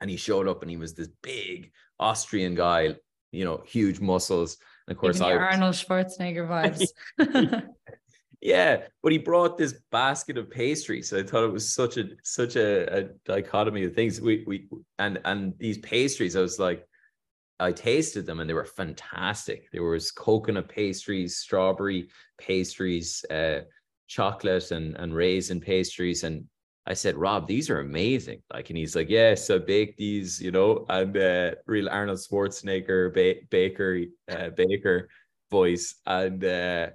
And 0.00 0.10
he 0.10 0.16
showed 0.16 0.48
up 0.48 0.62
and 0.62 0.70
he 0.70 0.76
was 0.76 0.94
this 0.94 1.08
big 1.22 1.72
Austrian 1.98 2.54
guy, 2.54 2.94
you 3.32 3.44
know, 3.44 3.62
huge 3.66 4.00
muscles. 4.00 4.56
And 4.86 4.96
of 4.96 5.00
course, 5.00 5.20
I 5.20 5.32
Arnold 5.32 5.74
Schwarzenegger 5.74 6.48
vibes. 7.18 7.62
yeah, 8.40 8.82
but 9.02 9.12
he 9.12 9.18
brought 9.18 9.58
this 9.58 9.74
basket 9.90 10.38
of 10.38 10.50
pastries. 10.50 11.10
So 11.10 11.18
I 11.18 11.22
thought 11.22 11.44
it 11.44 11.52
was 11.52 11.72
such 11.72 11.96
a 11.96 12.04
such 12.22 12.56
a, 12.56 12.98
a 12.98 13.02
dichotomy 13.26 13.84
of 13.84 13.94
things. 13.94 14.20
We 14.20 14.44
we 14.46 14.68
and 14.98 15.18
and 15.24 15.52
these 15.58 15.78
pastries, 15.78 16.36
I 16.36 16.40
was 16.40 16.58
like, 16.58 16.86
I 17.60 17.72
tasted 17.72 18.24
them 18.26 18.40
and 18.40 18.48
they 18.48 18.54
were 18.54 18.64
fantastic. 18.64 19.70
There 19.72 19.82
was 19.82 20.10
coconut 20.10 20.68
pastries, 20.68 21.38
strawberry 21.38 22.08
pastries, 22.38 23.24
uh, 23.30 23.60
chocolate 24.06 24.70
and 24.70 24.96
and 24.96 25.14
raisin 25.14 25.60
pastries, 25.60 26.24
and 26.24 26.44
I 26.86 26.94
said, 26.94 27.16
Rob, 27.16 27.46
these 27.46 27.68
are 27.68 27.80
amazing. 27.80 28.42
Like, 28.52 28.70
and 28.70 28.78
he's 28.78 28.96
like, 28.96 29.10
yes, 29.10 29.50
I 29.50 29.58
baked 29.58 29.98
these, 29.98 30.40
you 30.40 30.50
know, 30.50 30.86
and 30.88 31.14
uh, 31.16 31.54
real 31.66 31.88
Arnold 31.90 32.18
Schwarzenegger 32.18 33.12
ba- 33.12 33.44
baker 33.50 34.00
uh, 34.30 34.48
baker 34.50 35.08
voice, 35.50 35.96
and 36.06 36.42
uh, 36.44 36.88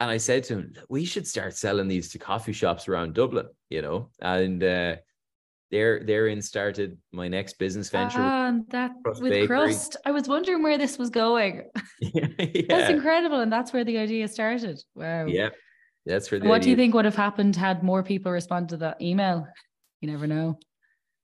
and 0.00 0.10
I 0.10 0.16
said 0.16 0.44
to 0.44 0.54
him, 0.54 0.72
we 0.88 1.04
should 1.04 1.26
start 1.26 1.56
selling 1.56 1.88
these 1.88 2.10
to 2.10 2.18
coffee 2.18 2.52
shops 2.52 2.88
around 2.88 3.14
Dublin, 3.14 3.46
you 3.68 3.82
know, 3.82 4.10
and 4.20 4.62
uh, 4.62 4.96
there 5.70 6.02
therein 6.02 6.40
started 6.40 6.98
my 7.12 7.28
next 7.28 7.58
business 7.58 7.90
venture. 7.90 8.20
Ah, 8.20 8.52
that 8.70 8.92
Crust 9.04 9.22
with 9.22 9.32
Bakery. 9.32 9.46
Crust. 9.46 9.96
I 10.06 10.10
was 10.10 10.28
wondering 10.28 10.62
where 10.62 10.78
this 10.78 10.98
was 10.98 11.10
going. 11.10 11.64
yeah. 12.00 12.62
That's 12.68 12.90
incredible. 12.90 13.40
And 13.40 13.52
that's 13.52 13.72
where 13.72 13.84
the 13.84 13.98
idea 13.98 14.28
started. 14.28 14.80
Wow. 14.94 15.26
Yeah. 15.26 15.50
That's 16.06 16.30
where 16.30 16.40
What 16.40 16.56
idea... 16.56 16.60
do 16.60 16.70
you 16.70 16.76
think 16.76 16.94
would 16.94 17.04
have 17.04 17.16
happened 17.16 17.54
had 17.56 17.82
more 17.82 18.02
people 18.02 18.32
respond 18.32 18.70
to 18.70 18.78
that 18.78 19.00
email? 19.02 19.46
You 20.00 20.10
never 20.10 20.26
know. 20.26 20.58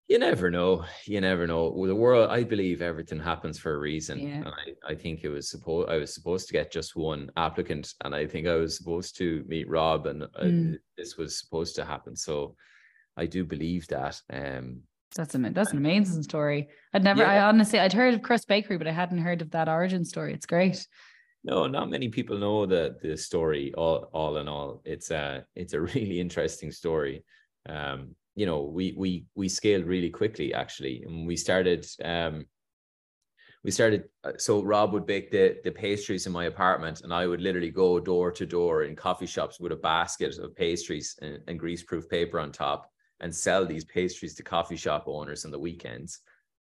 You 0.08 0.18
never 0.18 0.50
know. 0.50 0.84
You 1.06 1.22
never 1.22 1.46
know. 1.46 1.86
The 1.86 1.94
world, 1.94 2.28
I 2.28 2.44
believe 2.44 2.82
everything 2.82 3.18
happens 3.18 3.58
for 3.58 3.72
a 3.72 3.78
reason. 3.78 4.18
Yeah. 4.18 4.42
I, 4.44 4.92
I 4.92 4.94
think 4.94 5.24
it 5.24 5.30
was 5.30 5.48
supposed 5.48 5.88
I 5.88 5.96
was 5.96 6.12
supposed 6.12 6.46
to 6.48 6.52
get 6.52 6.70
just 6.70 6.94
one 6.94 7.30
applicant, 7.38 7.94
and 8.04 8.14
I 8.14 8.26
think 8.26 8.46
I 8.46 8.56
was 8.56 8.76
supposed 8.76 9.16
to 9.16 9.42
meet 9.48 9.66
Rob, 9.66 10.06
and 10.06 10.24
mm. 10.38 10.76
this 10.98 11.16
was 11.16 11.40
supposed 11.40 11.74
to 11.76 11.86
happen. 11.86 12.14
So 12.14 12.54
I 13.16 13.26
do 13.26 13.44
believe 13.44 13.86
that. 13.88 14.20
Um, 14.30 14.82
that's 15.14 15.34
an 15.34 15.52
that's 15.52 15.70
an 15.70 15.78
amazing 15.78 16.22
story. 16.24 16.68
I'd 16.92 17.04
never, 17.04 17.22
yeah. 17.22 17.44
I 17.44 17.48
honestly, 17.48 17.78
I'd 17.78 17.92
heard 17.92 18.14
of 18.14 18.22
Crust 18.22 18.48
Bakery, 18.48 18.78
but 18.78 18.88
I 18.88 18.92
hadn't 18.92 19.18
heard 19.18 19.42
of 19.42 19.50
that 19.52 19.68
origin 19.68 20.04
story. 20.04 20.34
It's 20.34 20.46
great. 20.46 20.86
No, 21.44 21.66
not 21.66 21.90
many 21.90 22.08
people 22.08 22.38
know 22.38 22.66
the 22.66 22.96
the 23.00 23.16
story. 23.16 23.72
All 23.74 24.10
all 24.12 24.38
in 24.38 24.48
all, 24.48 24.82
it's 24.84 25.10
a 25.10 25.44
it's 25.54 25.72
a 25.72 25.80
really 25.94 26.18
interesting 26.18 26.72
story. 26.72 27.24
Um, 27.68 28.16
you 28.34 28.46
know, 28.46 28.62
we 28.62 28.94
we 28.96 29.26
we 29.36 29.48
scaled 29.48 29.84
really 29.84 30.10
quickly 30.10 30.52
actually, 30.52 31.04
and 31.06 31.26
we 31.26 31.36
started. 31.36 31.86
Um, 32.04 32.46
we 33.62 33.70
started 33.70 34.04
uh, 34.24 34.32
so 34.36 34.62
rob 34.62 34.92
would 34.92 35.06
bake 35.06 35.30
the 35.30 35.56
the 35.64 35.70
pastries 35.70 36.26
in 36.26 36.32
my 36.32 36.44
apartment 36.44 37.00
and 37.00 37.14
i 37.14 37.26
would 37.26 37.40
literally 37.40 37.70
go 37.70 37.98
door 37.98 38.30
to 38.30 38.44
door 38.44 38.82
in 38.82 38.94
coffee 38.94 39.24
shops 39.24 39.58
with 39.58 39.72
a 39.72 39.76
basket 39.76 40.38
of 40.38 40.54
pastries 40.54 41.18
and, 41.22 41.38
and 41.48 41.58
greaseproof 41.58 42.06
paper 42.10 42.38
on 42.38 42.52
top 42.52 42.90
and 43.24 43.34
sell 43.34 43.64
these 43.64 43.86
pastries 43.86 44.34
to 44.34 44.42
coffee 44.42 44.76
shop 44.76 45.04
owners 45.06 45.46
on 45.46 45.50
the 45.50 45.58
weekends. 45.58 46.20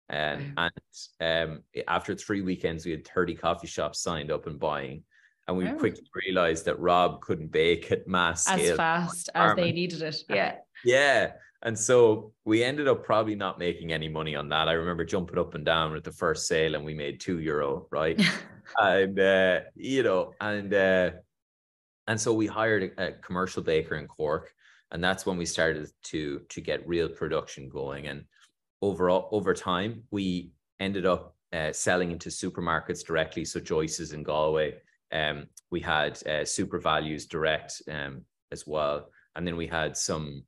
Um, 0.10 0.54
and 0.58 0.72
um, 1.20 1.64
after 1.90 2.16
three 2.16 2.42
weekends, 2.42 2.86
we 2.86 2.92
had 2.92 3.06
30 3.06 3.36
coffee 3.36 3.68
shops 3.68 4.00
signed 4.00 4.32
up 4.32 4.48
and 4.48 4.58
buying. 4.58 5.04
And 5.46 5.58
we 5.58 5.66
wow. 5.66 5.76
quickly 5.76 6.08
realized 6.16 6.64
that 6.64 6.80
Rob 6.80 7.20
couldn't 7.20 7.52
bake 7.52 7.92
at 7.92 8.08
mass 8.08 8.50
as 8.50 8.62
scale. 8.62 8.78
fast 8.78 9.30
as 9.36 9.58
they 9.58 9.74
needed 9.74 10.02
it. 10.02 10.24
Yeah. 10.30 10.56
Yeah. 10.86 11.34
And 11.64 11.78
so 11.78 12.32
we 12.46 12.64
ended 12.64 12.88
up 12.88 13.04
probably 13.04 13.36
not 13.36 13.60
making 13.60 13.92
any 13.92 14.08
money 14.08 14.34
on 14.34 14.48
that. 14.48 14.70
I 14.70 14.74
remember 14.74 15.04
jumping 15.04 15.38
up 15.38 15.56
and 15.56 15.66
down 15.66 15.94
at 15.98 16.06
the 16.06 16.14
first 16.14 16.48
sale 16.48 16.76
and 16.76 16.86
we 16.86 16.94
made 16.94 17.20
two 17.20 17.40
euro, 17.40 17.88
right? 17.92 18.22
and, 18.78 19.20
uh, 19.20 19.60
you 19.76 20.04
know, 20.04 20.32
and, 20.40 20.74
uh, 20.74 21.12
and 22.08 22.20
so 22.20 22.32
we 22.34 22.48
hired 22.48 22.94
a, 22.98 23.08
a 23.08 23.12
commercial 23.12 23.64
baker 23.64 23.96
in 23.96 24.08
Cork 24.08 24.54
and 24.94 25.04
that's 25.04 25.26
when 25.26 25.38
we 25.38 25.46
started 25.46 25.90
to 26.04 26.42
to 26.50 26.62
get 26.62 26.88
real 26.88 27.10
production 27.10 27.68
going. 27.68 28.08
And 28.08 28.24
overall 28.82 29.28
over 29.32 29.54
time 29.54 30.04
we 30.12 30.52
ended 30.80 31.06
up 31.06 31.36
uh, 31.52 31.72
selling 31.72 32.12
into 32.12 32.30
supermarkets 32.30 33.06
directly. 33.06 33.46
So 33.46 33.60
joyce's 33.60 34.14
in 34.14 34.24
galway 34.24 34.76
um, 35.12 35.46
we 35.70 35.80
had 35.80 36.14
uh, 36.26 36.44
SuperValus 36.44 37.28
direct 37.30 37.82
um, 37.90 38.22
as 38.52 38.66
well. 38.66 39.10
And 39.36 39.46
then 39.46 39.56
we 39.56 39.68
had 39.68 39.96
some 39.96 40.44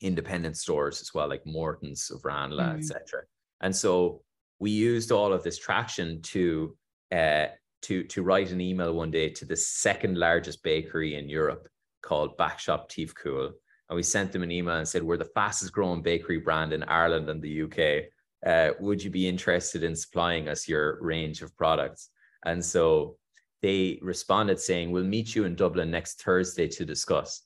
independent 0.00 0.56
stores 0.56 1.00
as 1.00 1.12
well 1.12 1.28
like 1.28 1.44
morton's 1.44 2.10
of 2.10 2.24
ranelagh 2.24 2.76
mm. 2.76 2.78
etc 2.78 3.22
and 3.62 3.74
so 3.74 4.22
we 4.60 4.70
used 4.70 5.10
all 5.10 5.32
of 5.32 5.42
this 5.42 5.58
traction 5.58 6.22
to 6.22 6.76
uh, 7.12 7.46
to 7.82 8.04
to 8.04 8.22
write 8.22 8.50
an 8.50 8.60
email 8.60 8.94
one 8.94 9.10
day 9.10 9.28
to 9.28 9.44
the 9.44 9.56
second 9.56 10.16
largest 10.16 10.62
bakery 10.62 11.16
in 11.16 11.28
Europe 11.28 11.68
called 12.02 12.36
Backshop 12.36 12.88
Tiefkühl 12.88 13.52
and 13.88 13.96
we 13.96 14.02
sent 14.02 14.32
them 14.32 14.42
an 14.42 14.50
email 14.50 14.76
and 14.76 14.88
said, 14.88 15.02
We're 15.02 15.16
the 15.16 15.24
fastest 15.24 15.72
growing 15.72 16.02
bakery 16.02 16.38
brand 16.38 16.72
in 16.72 16.82
Ireland 16.84 17.28
and 17.28 17.42
the 17.42 17.62
UK. 17.62 18.10
Uh, 18.46 18.74
would 18.80 19.02
you 19.02 19.10
be 19.10 19.28
interested 19.28 19.82
in 19.82 19.96
supplying 19.96 20.48
us 20.48 20.68
your 20.68 21.02
range 21.02 21.42
of 21.42 21.56
products? 21.56 22.10
And 22.44 22.64
so 22.64 23.16
they 23.62 23.98
responded 24.02 24.60
saying, 24.60 24.90
We'll 24.90 25.04
meet 25.04 25.34
you 25.34 25.44
in 25.44 25.54
Dublin 25.54 25.90
next 25.90 26.22
Thursday 26.22 26.68
to 26.68 26.84
discuss. 26.84 27.42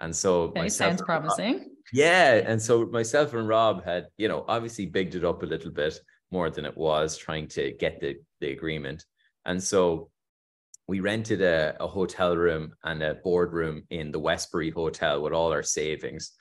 And 0.00 0.14
so 0.14 0.44
okay, 0.44 0.68
sounds 0.68 1.02
promising. 1.02 1.58
Rob, 1.58 1.66
yeah. 1.92 2.40
And 2.46 2.60
so 2.60 2.86
myself 2.86 3.34
and 3.34 3.46
Rob 3.46 3.84
had, 3.84 4.06
you 4.16 4.28
know, 4.28 4.44
obviously 4.48 4.86
bigged 4.86 5.14
it 5.14 5.24
up 5.24 5.42
a 5.42 5.46
little 5.46 5.70
bit 5.70 5.98
more 6.30 6.48
than 6.48 6.64
it 6.64 6.76
was, 6.76 7.18
trying 7.18 7.48
to 7.48 7.72
get 7.72 8.00
the, 8.00 8.16
the 8.40 8.52
agreement. 8.52 9.04
And 9.44 9.62
so 9.62 10.10
we 10.90 10.98
rented 10.98 11.40
a, 11.40 11.76
a 11.78 11.86
hotel 11.86 12.36
room 12.36 12.74
and 12.82 13.00
a 13.00 13.14
boardroom 13.14 13.84
in 13.90 14.10
the 14.10 14.18
Westbury 14.18 14.70
Hotel 14.70 15.22
with 15.22 15.32
all 15.32 15.52
our 15.52 15.62
savings 15.62 16.32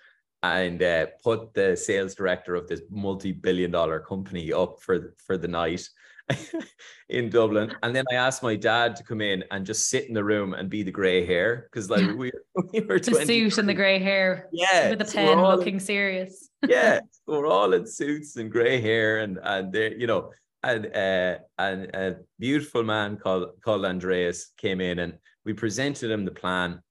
and 0.41 0.81
uh, 0.81 1.05
put 1.23 1.53
the 1.53 1.77
sales 1.77 2.15
director 2.15 2.55
of 2.55 2.67
this 2.67 2.81
multi-billion 2.89 3.69
dollar 3.69 3.99
company 3.99 4.51
up 4.51 4.81
for 4.81 5.13
for 5.23 5.37
the 5.37 5.47
night 5.47 5.87
in 7.09 7.29
Dublin. 7.29 7.75
And 7.83 7.95
then 7.95 8.05
I 8.11 8.15
asked 8.15 8.41
my 8.41 8.55
dad 8.55 8.95
to 8.95 9.03
come 9.03 9.21
in 9.21 9.43
and 9.51 9.67
just 9.67 9.87
sit 9.87 10.07
in 10.07 10.15
the 10.15 10.23
room 10.23 10.55
and 10.55 10.67
be 10.67 10.81
the 10.81 10.97
grey 10.99 11.23
hair 11.27 11.67
because 11.71 11.91
like 11.91 12.17
we, 12.17 12.31
we 12.73 12.79
were 12.79 12.99
the 12.99 13.23
suit 13.23 13.59
and 13.59 13.69
the 13.69 13.75
grey 13.75 13.99
hair, 13.99 14.49
yeah, 14.51 14.89
with 14.89 14.97
the 14.97 15.05
so 15.05 15.13
pen 15.13 15.43
looking 15.43 15.75
in, 15.75 15.79
serious. 15.79 16.49
yeah, 16.67 17.01
so 17.11 17.39
we're 17.39 17.45
all 17.45 17.71
in 17.73 17.85
suits 17.85 18.35
and 18.35 18.51
grey 18.51 18.81
hair 18.81 19.19
and 19.19 19.37
and 19.43 19.71
they 19.71 19.93
you 19.93 20.07
know 20.07 20.31
and 20.63 20.85
uh, 20.87 21.37
and 21.57 21.95
a 21.95 22.17
beautiful 22.37 22.83
man 22.83 23.17
called 23.17 23.61
called 23.61 23.85
Andreas 23.85 24.51
came 24.57 24.81
in 24.81 24.99
and 24.99 25.13
we 25.45 25.53
presented 25.53 26.11
him 26.11 26.25
the 26.25 26.31
plan, 26.31 26.81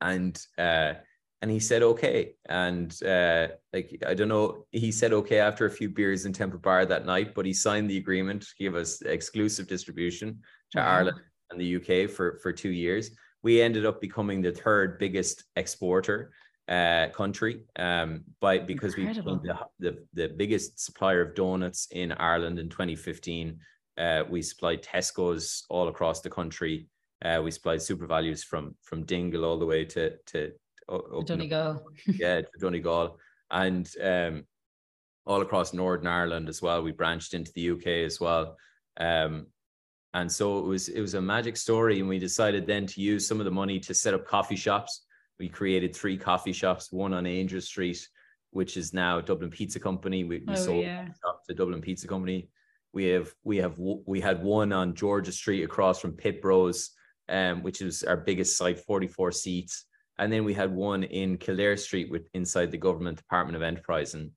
and 0.00 0.38
uh, 0.56 0.94
and 1.42 1.50
he 1.50 1.60
said 1.60 1.82
okay, 1.82 2.34
and 2.48 2.96
uh, 3.02 3.48
like 3.72 4.02
I 4.06 4.14
don't 4.14 4.28
know, 4.28 4.64
he 4.70 4.92
said 4.92 5.12
okay 5.12 5.40
after 5.40 5.66
a 5.66 5.70
few 5.70 5.88
beers 5.88 6.26
in 6.26 6.32
Temple 6.32 6.60
Bar 6.60 6.86
that 6.86 7.06
night, 7.06 7.34
but 7.34 7.46
he 7.46 7.52
signed 7.52 7.90
the 7.90 7.98
agreement, 7.98 8.46
gave 8.58 8.74
us 8.74 9.02
exclusive 9.02 9.66
distribution 9.66 10.40
to 10.72 10.78
mm-hmm. 10.78 10.88
Ireland 10.88 11.20
and 11.50 11.60
the 11.60 11.76
UK 11.76 12.10
for 12.10 12.38
for 12.42 12.52
two 12.52 12.70
years. 12.70 13.10
We 13.42 13.60
ended 13.60 13.84
up 13.84 14.00
becoming 14.00 14.42
the 14.42 14.52
third 14.52 14.98
biggest 14.98 15.44
exporter 15.56 16.32
uh, 16.68 17.08
country 17.14 17.62
um, 17.76 18.24
by 18.40 18.58
because 18.58 18.94
Incredible. 18.94 19.34
we 19.34 19.48
became 19.48 19.58
the, 19.78 19.90
the, 19.90 20.04
the 20.14 20.34
biggest 20.34 20.84
supplier 20.84 21.20
of 21.22 21.34
donuts 21.34 21.88
in 21.92 22.12
Ireland 22.12 22.58
in 22.58 22.68
2015. 22.68 23.58
Uh, 23.98 24.24
we 24.28 24.42
supplied 24.42 24.82
Tesco's 24.82 25.64
all 25.70 25.88
across 25.88 26.20
the 26.20 26.30
country. 26.30 26.88
Uh, 27.24 27.40
we 27.42 27.50
supplied 27.50 27.80
Super 27.80 28.06
Values 28.06 28.44
from 28.44 28.74
from 28.82 29.04
Dingle 29.04 29.44
all 29.44 29.58
the 29.58 29.66
way 29.66 29.84
to 29.84 30.16
to, 30.26 30.52
to 30.88 31.22
Donegal. 31.24 31.82
yeah, 32.06 32.42
to 32.42 32.50
Donegal, 32.60 33.16
and 33.50 33.90
um, 34.02 34.44
all 35.24 35.40
across 35.40 35.72
Northern 35.72 36.08
Ireland 36.08 36.48
as 36.48 36.60
well. 36.60 36.82
We 36.82 36.92
branched 36.92 37.32
into 37.32 37.52
the 37.54 37.70
UK 37.70 37.86
as 38.04 38.20
well. 38.20 38.56
Um, 38.98 39.46
and 40.12 40.30
so 40.30 40.58
it 40.58 40.64
was 40.64 40.88
it 40.88 41.00
was 41.00 41.14
a 41.14 41.22
magic 41.22 41.56
story, 41.56 42.00
and 42.00 42.08
we 42.08 42.18
decided 42.18 42.66
then 42.66 42.86
to 42.86 43.00
use 43.00 43.26
some 43.26 43.38
of 43.38 43.44
the 43.44 43.50
money 43.50 43.78
to 43.80 43.94
set 43.94 44.14
up 44.14 44.26
coffee 44.26 44.56
shops 44.56 45.05
We 45.38 45.48
created 45.48 45.94
three 45.94 46.16
coffee 46.16 46.52
shops, 46.52 46.92
one 46.92 47.12
on 47.12 47.24
Aungier 47.24 47.62
Street, 47.62 48.06
which 48.50 48.76
is 48.76 48.94
now 48.94 49.20
Dublin 49.20 49.50
Pizza 49.50 49.78
Company. 49.78 50.24
We, 50.24 50.38
we 50.46 50.54
Oh, 50.54 50.56
sold 50.56 50.84
yeah. 50.84 51.08
the 51.48 51.54
Dublin 51.54 51.80
Pizza 51.82 52.06
Company. 52.08 52.48
We 52.92 53.04
have 53.06 53.32
we 53.44 53.58
have 53.58 53.78
we 53.78 54.20
had 54.20 54.42
one 54.42 54.72
on 54.72 54.94
George's 54.94 55.36
Street 55.36 55.62
across 55.64 56.00
from 56.00 56.12
Pitt 56.12 56.40
Bros, 56.40 56.90
um, 57.28 57.62
which 57.62 57.82
is 57.82 58.02
our 58.04 58.16
biggest 58.16 58.56
site, 58.56 58.80
44 58.80 59.32
seats. 59.32 59.84
And 60.18 60.32
then 60.32 60.44
we 60.44 60.54
had 60.54 60.74
one 60.74 61.02
in 61.02 61.36
Kildare 61.36 61.76
Street 61.76 62.10
with 62.10 62.26
inside 62.32 62.70
the 62.70 62.78
government 62.78 63.18
Department 63.18 63.56
of 63.56 63.62
Enterprise. 63.62 64.14
And 64.14 64.30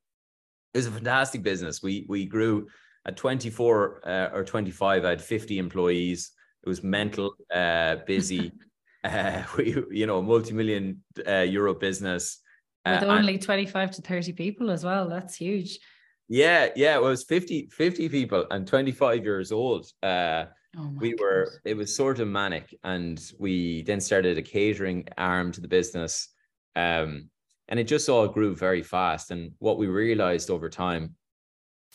it 0.74 0.78
was 0.78 0.88
a 0.88 0.92
fantastic 0.92 1.42
business. 1.42 1.82
We 1.82 2.06
we 2.10 2.26
grew 2.26 2.68
at 3.06 3.16
24 3.16 4.02
uh, 4.06 4.30
or 4.34 4.44
25, 4.44 5.06
I 5.06 5.10
had 5.10 5.22
50 5.22 5.58
employees. 5.58 6.32
It 6.64 6.68
was 6.68 6.84
mental, 6.84 7.34
uh, 7.54 7.98
busy. 8.06 8.52
uh, 9.04 9.44
we, 9.58 9.84
you 9.92 10.06
know, 10.06 10.22
multi-million 10.22 11.04
uh, 11.28 11.40
euro 11.42 11.74
business. 11.74 12.40
Uh, 12.86 12.98
With 13.02 13.10
and- 13.10 13.12
only 13.20 13.38
25 13.38 13.92
to 13.92 14.02
30 14.02 14.34
people 14.34 14.72
as 14.72 14.84
well. 14.84 15.08
That's 15.10 15.36
huge. 15.36 15.80
yeah, 16.28 16.70
yeah, 16.76 16.96
it 16.96 17.02
was 17.02 17.24
50, 17.24 17.70
50 17.72 18.10
people 18.10 18.46
and 18.52 18.68
25 18.68 19.24
years 19.24 19.52
old. 19.52 19.88
Uh, 20.04 20.46
Oh 20.78 20.94
we 21.00 21.16
were, 21.16 21.62
it 21.66 21.76
was 21.76 21.96
sort 21.96 22.20
of 22.20 22.28
manic. 22.28 22.78
And 22.84 23.20
we 23.40 23.82
then 23.82 24.00
started 24.00 24.38
a 24.38 24.44
catering 24.44 25.08
arm 25.18 25.52
to 25.54 25.62
the 25.62 25.68
business. 25.68 26.30
Um, 26.76 27.30
and 27.70 27.80
it 27.80 27.86
just 27.86 28.08
all 28.08 28.28
grew 28.28 28.56
very 28.56 28.84
fast. 28.84 29.32
And 29.32 29.54
what 29.58 29.80
we 29.80 29.88
realized 29.88 30.52
over 30.52 30.70
time, 30.70 31.16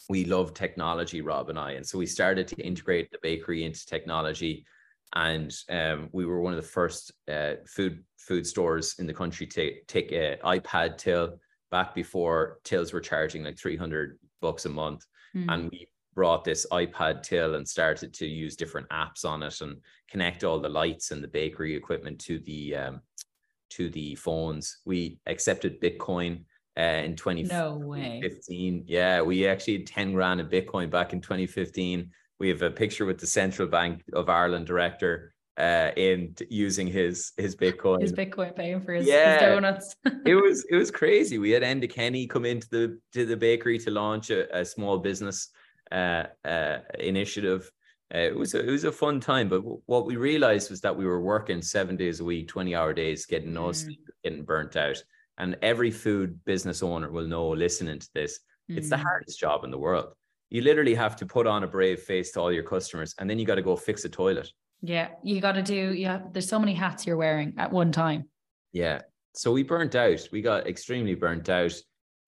we 0.09 0.25
love 0.25 0.55
technology, 0.55 1.21
Rob 1.21 1.51
and 1.51 1.59
I. 1.59 1.73
And 1.73 1.87
so 1.87 1.99
we 1.99 2.07
started 2.07 2.49
to 2.49 2.57
integrate 2.57 3.13
the 3.13 3.19
bakery 3.23 3.63
into 3.65 3.87
technology. 3.87 4.67
And 5.15 5.55
um, 5.71 6.09
we 6.13 6.27
were 6.27 6.41
one 6.41 6.53
of 6.53 6.61
the 6.61 6.69
first 6.69 7.13
uh, 7.31 7.55
food 7.67 8.03
food 8.19 8.47
stores 8.47 8.97
in 8.99 9.07
the 9.07 9.15
country 9.15 9.47
to 9.47 9.73
take 9.87 10.13
a 10.13 10.39
iPad 10.45 10.97
till 10.97 11.39
back 11.71 11.95
before 11.95 12.59
tills 12.65 12.93
were 12.93 13.01
charging 13.01 13.45
like 13.45 13.59
300 13.59 14.19
bucks 14.41 14.65
a 14.65 14.69
month. 14.69 15.05
Mm. 15.37 15.53
And 15.53 15.71
we 15.71 15.89
brought 16.15 16.45
this 16.45 16.67
iPad 16.73 17.23
till 17.23 17.57
and 17.57 17.69
started 17.69 18.15
to 18.15 18.27
use 18.27 18.57
different 18.57 18.89
apps 18.89 19.25
on 19.25 19.43
it 19.43 19.61
and 19.61 19.77
connect 20.09 20.45
all 20.45 20.61
the 20.61 20.69
lights 20.69 21.11
and 21.11 21.23
the 21.23 21.29
bakery 21.29 21.75
equipment 21.75 22.19
to 22.21 22.39
the 22.41 22.77
um, 22.77 23.01
to 23.71 23.91
the 23.91 24.15
phones. 24.15 24.79
We 24.85 25.19
accepted 25.27 25.81
Bitcoin 25.81 26.45
uh, 26.79 27.03
in 27.05 27.17
20, 27.17 27.45
no 27.45 27.77
way. 27.77 28.21
2015. 28.23 28.85
Yeah, 28.87 29.23
we 29.23 29.47
actually 29.47 29.79
had 29.79 29.87
10 29.87 30.13
grand 30.13 30.41
in 30.41 30.49
Bitcoin 30.49 30.91
back 30.91 31.13
in 31.13 31.21
2015. 31.21 32.11
We 32.41 32.49
have 32.49 32.63
a 32.63 32.71
picture 32.71 33.05
with 33.07 33.19
the 33.19 33.27
Central 33.27 33.69
Bank 33.69 34.03
of 34.13 34.29
Ireland 34.29 34.67
director 34.67 35.35
uh, 35.57 35.91
in 35.97 36.35
using 36.51 36.87
his 36.87 37.33
his 37.37 37.55
Bitcoin. 37.55 38.01
His 38.03 38.13
Bitcoin 38.13 38.55
paying 38.57 38.81
for 38.81 38.93
his, 38.93 39.07
his 39.07 39.39
donuts. 39.39 39.95
it 40.27 40.35
was 40.35 40.65
it 40.71 40.77
was 40.77 40.91
crazy. 40.91 41.39
We 41.39 41.51
had 41.51 41.63
Enda 41.63 41.89
Kenny 41.89 42.27
come 42.27 42.45
into 42.45 42.69
the 42.71 42.99
to 43.13 43.25
the 43.25 43.37
bakery 43.37 43.79
to 43.81 43.91
launch 43.91 44.31
a, 44.31 44.59
a 44.59 44.65
small 44.65 44.99
business 44.99 45.51
uh, 45.93 46.25
uh, 46.45 46.79
initiative. 46.99 47.71
Uh, 48.15 48.19
it 48.19 48.37
was 48.37 48.55
a, 48.55 48.67
it 48.67 48.71
was 48.71 48.85
a 48.85 48.93
fun 48.93 49.21
time, 49.21 49.49
but 49.49 49.59
w- 49.59 49.81
what 49.87 50.07
we 50.07 50.17
realized 50.17 50.71
was 50.71 50.81
that 50.81 50.95
we 50.97 51.07
were 51.07 51.21
working 51.23 51.63
seven 51.63 51.97
days 51.97 52.21
a 52.21 52.25
week, 52.25 52.49
twenty 52.49 52.75
hour 52.75 52.93
days, 52.93 53.25
getting 53.27 53.53
no 53.55 53.69
Mm. 53.69 53.75
sleep, 53.77 54.09
getting 54.25 54.43
burnt 54.45 54.77
out. 54.77 55.03
And 55.39 55.57
every 55.63 55.91
food 55.91 56.45
business 56.45 56.83
owner 56.83 57.11
will 57.11 57.27
know, 57.27 57.49
listening 57.49 57.99
to 57.99 58.09
this, 58.15 58.41
it's 58.69 58.89
the 58.91 58.97
Mm. 58.97 59.03
hardest 59.03 59.39
job 59.41 59.65
in 59.65 59.71
the 59.71 59.79
world. 59.79 60.15
You 60.55 60.61
literally 60.63 60.95
have 60.95 61.17
to 61.17 61.27
put 61.27 61.49
on 61.49 61.65
a 61.65 61.67
brave 61.67 61.99
face 62.03 62.31
to 62.31 62.41
all 62.41 62.53
your 62.53 62.63
customers, 62.63 63.13
and 63.19 63.29
then 63.29 63.41
you 63.41 63.45
got 63.45 63.57
to 63.57 63.63
go 63.63 63.75
fix 63.75 64.05
a 64.05 64.09
toilet. 64.09 64.49
Yeah, 64.83 65.09
you 65.25 65.41
got 65.41 65.57
to 65.57 65.63
do. 65.65 65.93
Yeah, 65.93 66.21
there's 66.31 66.49
so 66.49 66.61
many 66.61 66.75
hats 66.75 67.05
you're 67.05 67.17
wearing 67.17 67.55
at 67.59 67.73
one 67.73 67.91
time. 67.91 68.31
Yeah. 68.71 69.01
So 69.35 69.51
we 69.51 69.65
burnt 69.65 69.97
out. 69.97 70.21
We 70.31 70.43
got 70.43 70.69
extremely 70.69 71.17
burnt 71.17 71.49
out. 71.49 71.75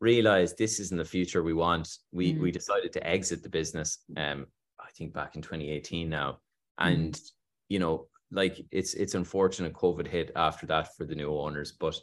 Realized 0.00 0.58
this 0.58 0.80
isn't 0.80 0.98
the 0.98 1.04
future 1.04 1.44
we 1.44 1.52
want. 1.52 1.88
We 2.10 2.34
Mm. 2.34 2.40
we 2.40 2.50
decided 2.50 2.92
to 2.94 3.06
exit 3.06 3.44
the 3.44 3.48
business. 3.48 3.98
Um, 4.16 4.48
I 4.80 4.90
think 4.98 5.14
back 5.14 5.36
in 5.36 5.42
2018 5.42 6.08
now, 6.08 6.40
Mm. 6.80 6.86
and 6.88 7.20
you 7.68 7.78
know, 7.78 8.08
like 8.32 8.56
it's 8.72 8.94
it's 8.94 9.14
unfortunate 9.14 9.72
COVID 9.72 10.08
hit 10.08 10.32
after 10.34 10.66
that 10.66 10.96
for 10.96 11.04
the 11.04 11.14
new 11.14 11.32
owners, 11.32 11.70
but 11.70 11.96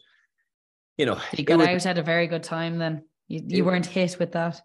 you 0.98 1.06
know, 1.06 1.20
You 1.38 1.44
got 1.44 1.60
was- 1.60 1.68
out 1.68 1.86
at 1.86 1.98
a 1.98 2.02
very 2.02 2.28
good 2.28 2.44
time 2.44 2.78
then. 2.78 3.04
You, 3.28 3.42
you 3.46 3.66
weren't 3.66 3.86
hit 3.88 4.18
with 4.20 4.32
that. 4.32 4.62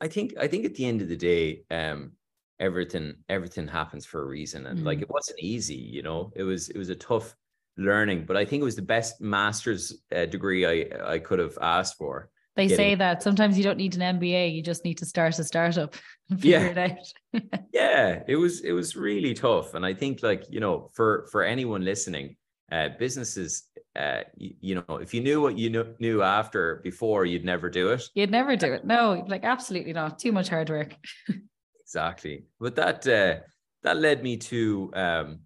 I 0.00 0.08
think 0.08 0.34
I 0.38 0.46
think 0.48 0.64
at 0.64 0.74
the 0.74 0.86
end 0.86 1.02
of 1.02 1.08
the 1.08 1.16
day, 1.16 1.62
um, 1.70 2.12
everything 2.58 3.14
everything 3.28 3.68
happens 3.68 4.06
for 4.06 4.22
a 4.22 4.26
reason, 4.26 4.66
and 4.66 4.84
like 4.84 4.98
Mm. 4.98 5.02
it 5.02 5.10
wasn't 5.10 5.40
easy. 5.40 5.76
You 5.76 6.02
know, 6.02 6.32
it 6.36 6.42
was 6.42 6.68
it 6.70 6.78
was 6.78 6.88
a 6.90 6.94
tough 6.96 7.34
learning, 7.76 8.24
but 8.26 8.36
I 8.36 8.44
think 8.44 8.60
it 8.60 8.64
was 8.64 8.76
the 8.76 8.82
best 8.82 9.20
master's 9.20 10.02
uh, 10.14 10.26
degree 10.26 10.66
I 10.66 11.14
I 11.14 11.18
could 11.18 11.38
have 11.38 11.56
asked 11.60 11.96
for. 11.96 12.30
They 12.56 12.66
getting- 12.66 12.76
say 12.76 12.94
that 12.96 13.22
sometimes 13.22 13.56
you 13.56 13.64
don't 13.64 13.78
need 13.78 13.94
an 13.96 14.18
MBA, 14.18 14.52
you 14.54 14.62
just 14.62 14.84
need 14.84 14.98
to 14.98 15.06
start 15.06 15.38
a 15.38 15.44
startup 15.44 15.94
and 16.30 16.44
Yeah. 16.44 16.64
it 16.66 16.78
out. 16.78 17.12
yeah 17.72 18.22
it 18.26 18.36
was 18.36 18.60
it 18.62 18.72
was 18.72 18.96
really 18.96 19.34
tough 19.34 19.74
and 19.74 19.86
i 19.86 19.94
think 19.94 20.20
like 20.22 20.42
you 20.50 20.58
know 20.60 20.88
for 20.96 21.28
for 21.30 21.44
anyone 21.44 21.84
listening 21.84 22.36
uh 22.72 22.88
businesses 22.98 23.64
uh 23.96 24.20
you, 24.36 24.54
you 24.60 24.74
know 24.74 24.96
if 24.96 25.12
you 25.12 25.20
knew 25.20 25.40
what 25.40 25.58
you 25.58 25.70
knew, 25.70 25.94
knew 25.98 26.22
after 26.22 26.80
before 26.84 27.24
you'd 27.24 27.44
never 27.44 27.68
do 27.68 27.90
it 27.90 28.02
You'd 28.14 28.30
never 28.30 28.56
do 28.56 28.72
it. 28.72 28.84
No, 28.84 29.24
like 29.28 29.44
absolutely 29.44 29.92
not. 29.92 30.18
Too 30.18 30.32
much 30.32 30.48
hard 30.48 30.70
work. 30.70 30.94
exactly 31.80 32.44
but 32.60 32.76
that 32.76 33.06
uh 33.08 33.40
that 33.82 33.96
led 33.96 34.22
me 34.22 34.36
to 34.36 34.90
um 34.94 35.40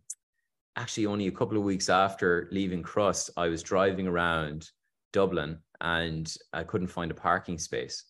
actually 0.76 1.06
only 1.06 1.26
a 1.26 1.32
couple 1.32 1.56
of 1.56 1.62
weeks 1.62 1.88
after 1.88 2.48
leaving 2.52 2.82
crust 2.82 3.30
i 3.38 3.48
was 3.48 3.62
driving 3.62 4.06
around 4.06 4.68
dublin 5.14 5.58
and 5.80 6.36
i 6.52 6.62
couldn't 6.62 6.88
find 6.88 7.10
a 7.10 7.14
parking 7.14 7.56
space 7.56 8.04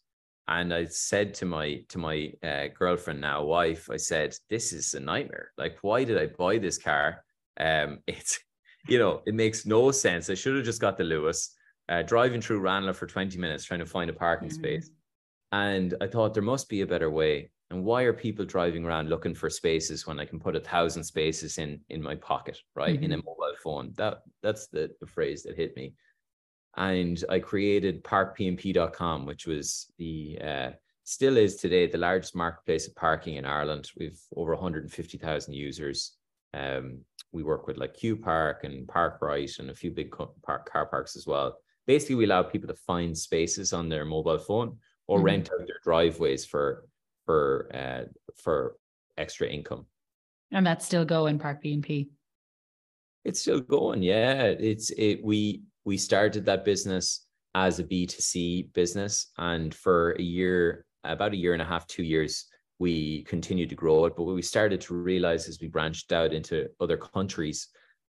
and 0.48 0.74
i 0.74 0.84
said 0.84 1.32
to 1.32 1.44
my 1.44 1.80
to 1.88 1.98
my 1.98 2.32
uh, 2.42 2.66
girlfriend 2.76 3.20
now 3.20 3.44
wife 3.44 3.88
i 3.92 3.96
said 3.96 4.34
this 4.50 4.72
is 4.72 4.94
a 4.94 5.00
nightmare 5.00 5.52
like 5.56 5.78
why 5.82 6.02
did 6.02 6.18
i 6.18 6.26
buy 6.26 6.58
this 6.58 6.76
car 6.78 7.22
um 7.60 8.00
it's 8.08 8.40
you 8.88 8.98
know 8.98 9.22
it 9.26 9.34
makes 9.34 9.66
no 9.66 9.90
sense 9.90 10.28
i 10.30 10.34
should 10.34 10.56
have 10.56 10.64
just 10.64 10.80
got 10.80 10.96
the 10.96 11.04
Luas 11.04 11.50
uh, 11.88 12.02
driving 12.02 12.40
through 12.40 12.60
ranelagh 12.60 12.94
for 12.94 13.06
20 13.06 13.38
minutes 13.38 13.64
trying 13.64 13.80
to 13.80 13.86
find 13.86 14.10
a 14.10 14.12
parking 14.12 14.48
Mhm. 14.48 14.54
space 14.54 14.90
and 15.52 15.94
i 16.00 16.06
thought 16.06 16.34
there 16.34 16.42
must 16.42 16.68
be 16.68 16.80
a 16.82 16.86
better 16.86 17.10
way 17.10 17.50
and 17.70 17.82
why 17.84 18.02
are 18.02 18.12
people 18.12 18.44
driving 18.44 18.84
around 18.84 19.08
looking 19.08 19.34
for 19.34 19.48
spaces 19.50 20.06
when 20.06 20.20
i 20.20 20.24
can 20.24 20.38
put 20.40 20.56
a 20.56 20.60
thousand 20.60 21.04
spaces 21.04 21.58
in 21.58 21.80
in 21.88 22.02
my 22.02 22.14
pocket 22.14 22.58
right 22.74 23.02
in 23.02 23.12
a 23.12 23.16
mobile 23.16 23.56
phone 23.62 23.92
that 23.96 24.22
that's 24.42 24.66
the, 24.68 24.90
the 25.00 25.06
phrase 25.06 25.42
that 25.42 25.56
hit 25.56 25.74
me 25.76 25.94
and 26.76 27.24
I 27.28 27.38
created 27.38 28.02
parkpnp.com, 28.02 29.26
which 29.26 29.46
was 29.46 29.92
the 29.96 30.38
uh, 30.42 30.70
still 31.04 31.36
is 31.36 31.54
today 31.56 31.86
the 31.86 31.98
largest 31.98 32.34
marketplace 32.34 32.88
of 32.88 32.96
parking 32.96 33.36
in 33.36 33.44
Ireland. 33.44 33.90
We've 33.96 34.20
over 34.34 34.54
150,000 34.54 35.54
users. 35.54 36.16
Um, 36.52 37.02
we 37.34 37.42
work 37.42 37.66
with 37.66 37.76
like 37.76 37.94
Q 37.94 38.16
Park 38.16 38.62
and 38.64 38.86
Parkrite 38.86 39.58
and 39.58 39.68
a 39.70 39.74
few 39.74 39.90
big 39.90 40.14
park, 40.42 40.70
car 40.70 40.86
parks 40.86 41.16
as 41.16 41.26
well. 41.26 41.58
Basically, 41.86 42.14
we 42.14 42.24
allow 42.24 42.42
people 42.44 42.68
to 42.68 42.74
find 42.86 43.16
spaces 43.18 43.72
on 43.72 43.88
their 43.88 44.04
mobile 44.04 44.38
phone 44.38 44.78
or 45.08 45.18
Mhm. 45.18 45.24
rent 45.24 45.50
out 45.52 45.66
their 45.66 45.80
driveways 45.82 46.46
for 46.46 46.86
for 47.26 47.68
uh, 47.74 48.04
for 48.36 48.76
extra 49.18 49.48
income. 49.48 49.86
And 50.52 50.64
that's 50.66 50.86
still 50.86 51.04
going, 51.04 51.38
ParkPnP. 51.38 52.10
It's 53.24 53.40
still 53.40 53.60
going. 53.60 54.02
Yeah, 54.02 54.44
it's 54.44 54.90
it. 54.90 55.22
We 55.24 55.62
we 55.84 55.96
started 55.98 56.44
that 56.46 56.64
business 56.64 57.26
as 57.54 57.78
a 57.78 57.84
B 57.84 58.06
two 58.06 58.20
C 58.20 58.70
business, 58.74 59.32
and 59.38 59.74
for 59.74 60.12
a 60.12 60.22
year, 60.22 60.86
about 61.02 61.32
a 61.32 61.36
year 61.36 61.52
and 61.52 61.62
a 61.62 61.64
half, 61.64 61.86
two 61.86 62.02
years, 62.04 62.46
we 62.78 63.22
continued 63.24 63.68
to 63.70 63.74
grow 63.74 64.04
it. 64.06 64.14
But 64.16 64.24
what 64.24 64.34
we 64.34 64.42
started 64.42 64.80
to 64.82 64.94
realize 64.94 65.48
as 65.48 65.60
we 65.60 65.68
branched 65.68 66.12
out 66.12 66.32
into 66.32 66.68
other 66.80 66.96
countries, 66.96 67.68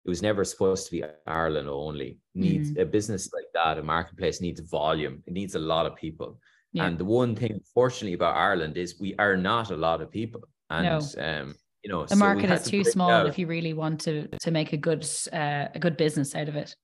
it 0.06 0.10
was 0.10 0.22
never 0.22 0.44
supposed 0.44 0.86
to 0.88 0.92
be 0.92 1.04
Ireland 1.26 1.70
only. 1.70 2.18
Needs 2.34 2.72
a 2.78 2.86
business 2.86 3.30
like 3.34 3.46
that, 3.54 3.78
a 3.78 3.84
marketplace 3.84 4.42
needs 4.42 4.60
volume. 4.62 5.22
It 5.28 5.34
needs 5.34 5.56
a 5.56 5.60
lot 5.60 5.86
of 5.86 5.96
people. 5.96 6.40
Yeah. 6.74 6.86
And 6.86 6.98
the 6.98 7.06
one 7.06 7.36
thing, 7.36 7.52
unfortunately, 7.54 8.14
about 8.14 8.36
Ireland 8.36 8.78
is 8.78 9.00
we 9.00 9.16
are 9.18 9.36
not 9.38 9.72
a 9.72 9.76
lot 9.76 10.02
of 10.02 10.12
people. 10.12 10.42
And 10.70 11.04
um, 11.20 11.56
you 11.84 11.90
know, 11.92 12.04
The 12.04 12.10
so 12.16 12.16
market 12.16 12.50
is 12.52 12.64
to 12.64 12.70
too 12.70 12.84
small 12.84 13.10
out. 13.12 13.28
if 13.28 13.38
you 13.40 13.48
really 13.48 13.74
want 13.74 14.02
to 14.02 14.28
to 14.40 14.52
make 14.52 14.74
a 14.74 14.78
good 14.78 15.08
uh, 15.32 15.68
a 15.74 15.80
good 15.80 15.98
business 15.98 16.36
out 16.36 16.50
of 16.50 16.56
it. 16.56 16.76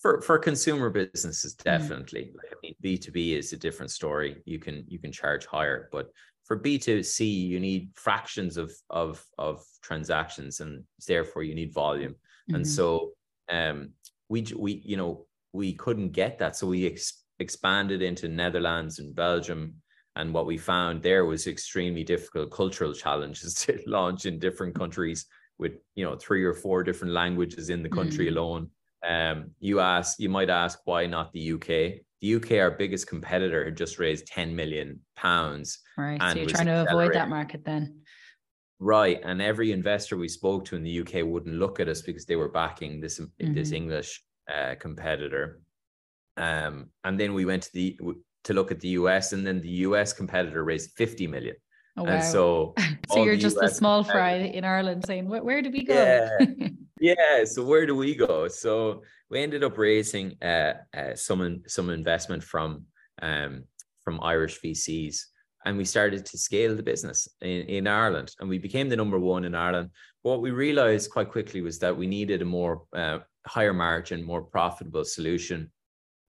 for 0.00 0.20
for 0.22 0.38
consumer 0.38 0.90
businesses 0.90 1.54
Mm. 1.54 1.64
definitely 1.64 2.24
like, 2.38 2.50
i 2.54 2.56
mean 2.62 2.74
b2b 2.84 3.18
is 3.40 3.52
a 3.52 3.56
different 3.66 3.90
story 3.90 4.30
you 4.52 4.58
can 4.58 4.76
you 4.92 4.98
can 4.98 5.12
charge 5.12 5.44
higher 5.46 5.88
but 5.92 6.06
for 6.44 6.58
b2c 6.58 7.24
you 7.24 7.60
need 7.60 7.90
fractions 7.94 8.56
of 8.56 8.72
of 8.90 9.24
of 9.38 9.64
transactions 9.82 10.60
and 10.60 10.84
therefore 11.06 11.42
you 11.42 11.54
need 11.54 11.72
volume 11.72 12.14
and 12.48 12.64
Mhm. 12.64 12.66
so 12.66 13.12
um 13.48 13.92
we 14.28 14.44
we 14.56 14.72
you 14.84 14.96
know 14.96 15.26
we 15.52 15.74
couldn't 15.74 16.10
get 16.12 16.38
that 16.38 16.56
so 16.56 16.66
we 16.66 16.86
ex- 16.86 17.24
expanded 17.38 18.02
into 18.02 18.28
netherlands 18.28 18.98
and 18.98 19.14
belgium 19.14 19.74
and 20.16 20.32
what 20.34 20.46
we 20.46 20.58
found 20.58 21.02
there 21.02 21.24
was 21.24 21.46
extremely 21.46 22.04
difficult 22.04 22.50
cultural 22.50 22.92
challenges 22.92 23.54
to 23.62 23.80
launch 23.86 24.26
in 24.26 24.38
different 24.38 24.74
countries 24.74 25.26
with 25.58 25.72
you 25.94 26.04
know 26.04 26.16
three 26.16 26.44
or 26.44 26.54
four 26.54 26.82
different 26.82 27.12
languages 27.12 27.70
in 27.70 27.82
the 27.82 27.88
country 27.88 28.26
Mm. 28.26 28.32
alone 28.32 28.70
Um, 29.06 29.50
you 29.58 29.80
ask, 29.80 30.18
you 30.20 30.28
might 30.28 30.50
ask, 30.50 30.80
why 30.84 31.06
not 31.06 31.32
the 31.32 31.52
UK? 31.52 32.02
The 32.20 32.34
UK, 32.36 32.52
our 32.52 32.70
biggest 32.70 33.06
competitor, 33.06 33.64
had 33.64 33.76
just 33.76 33.98
raised 33.98 34.26
10 34.28 34.54
million 34.54 35.00
pounds. 35.16 35.80
Right. 35.98 36.20
So 36.22 36.38
you're 36.38 36.46
trying 36.46 36.66
to 36.66 36.86
avoid 36.88 37.14
that 37.14 37.28
market 37.28 37.64
then. 37.64 38.00
Right. 38.78 39.20
And 39.24 39.42
every 39.42 39.72
investor 39.72 40.16
we 40.16 40.28
spoke 40.28 40.64
to 40.66 40.76
in 40.76 40.82
the 40.82 41.00
UK 41.00 41.24
wouldn't 41.24 41.56
look 41.56 41.80
at 41.80 41.88
us 41.88 42.02
because 42.02 42.26
they 42.26 42.36
were 42.36 42.48
backing 42.48 43.00
this, 43.00 43.18
mm-hmm. 43.18 43.54
this 43.54 43.72
English 43.72 44.22
uh, 44.52 44.74
competitor. 44.78 45.60
Um, 46.36 46.90
and 47.04 47.18
then 47.18 47.34
we 47.34 47.44
went 47.44 47.64
to 47.64 47.72
the 47.74 47.98
to 48.44 48.54
look 48.54 48.72
at 48.72 48.80
the 48.80 48.88
US, 48.88 49.32
and 49.32 49.46
then 49.46 49.60
the 49.60 49.68
US 49.86 50.12
competitor 50.12 50.64
raised 50.64 50.92
50 50.96 51.26
million. 51.26 51.54
Oh, 51.96 52.04
wow. 52.04 52.10
And 52.10 52.24
so, 52.24 52.74
so 53.12 53.22
you're 53.22 53.36
just 53.36 53.56
US 53.58 53.72
a 53.72 53.74
small 53.74 54.02
fry 54.02 54.34
in 54.34 54.64
Ireland 54.64 55.04
saying, 55.06 55.28
where, 55.28 55.42
where 55.42 55.62
do 55.62 55.70
we 55.70 55.84
go? 55.84 55.94
Yeah. 55.94 56.68
yeah. 57.02 57.44
So 57.44 57.64
where 57.64 57.86
do 57.86 57.96
we 57.96 58.14
go? 58.14 58.48
So 58.48 59.02
we 59.30 59.40
ended 59.40 59.64
up 59.64 59.76
raising 59.76 60.36
uh, 60.42 60.74
uh, 60.96 61.14
some 61.14 61.62
some 61.66 61.90
investment 61.90 62.42
from 62.42 62.84
um, 63.20 63.64
from 64.04 64.22
Irish 64.22 64.60
VCs, 64.60 65.16
and 65.64 65.76
we 65.76 65.84
started 65.84 66.24
to 66.26 66.38
scale 66.38 66.74
the 66.74 66.82
business 66.82 67.28
in, 67.40 67.62
in 67.62 67.86
Ireland, 67.86 68.32
and 68.40 68.48
we 68.48 68.58
became 68.58 68.88
the 68.88 68.96
number 68.96 69.18
one 69.18 69.44
in 69.44 69.54
Ireland. 69.54 69.90
What 70.22 70.40
we 70.40 70.50
realized 70.50 71.10
quite 71.10 71.30
quickly 71.30 71.60
was 71.60 71.78
that 71.80 71.96
we 71.96 72.06
needed 72.06 72.40
a 72.42 72.46
more 72.46 72.84
uh, 72.94 73.18
higher 73.46 73.74
margin, 73.74 74.22
more 74.22 74.42
profitable 74.42 75.04
solution. 75.04 75.70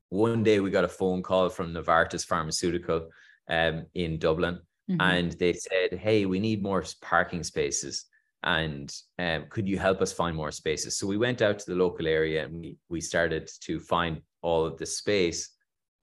One 0.10 0.44
day 0.44 0.60
we 0.60 0.72
got 0.72 0.84
a 0.84 0.98
phone 1.00 1.24
call 1.24 1.50
from 1.50 1.74
Novartis 1.74 2.26
Pharmaceutical 2.26 3.10
um, 3.50 3.86
in 3.94 4.20
Dublin 4.20 4.60
Mm-hmm. 4.90 5.02
And 5.02 5.32
they 5.34 5.54
said, 5.54 5.98
Hey, 6.00 6.26
we 6.26 6.40
need 6.40 6.62
more 6.62 6.84
parking 7.02 7.44
spaces. 7.44 8.06
And 8.44 8.94
um, 9.20 9.46
could 9.50 9.68
you 9.68 9.80
help 9.80 10.02
us 10.02 10.12
find 10.12 10.36
more 10.36 10.52
spaces? 10.52 10.98
So 10.98 11.08
we 11.08 11.18
went 11.18 11.42
out 11.42 11.60
to 11.60 11.66
the 11.66 11.78
local 11.78 12.08
area 12.08 12.44
and 12.44 12.60
we, 12.60 12.78
we 12.90 13.02
started 13.02 13.50
to 13.62 13.80
find 13.80 14.22
all 14.42 14.66
of 14.66 14.78
the 14.78 14.86
space. 14.86 15.50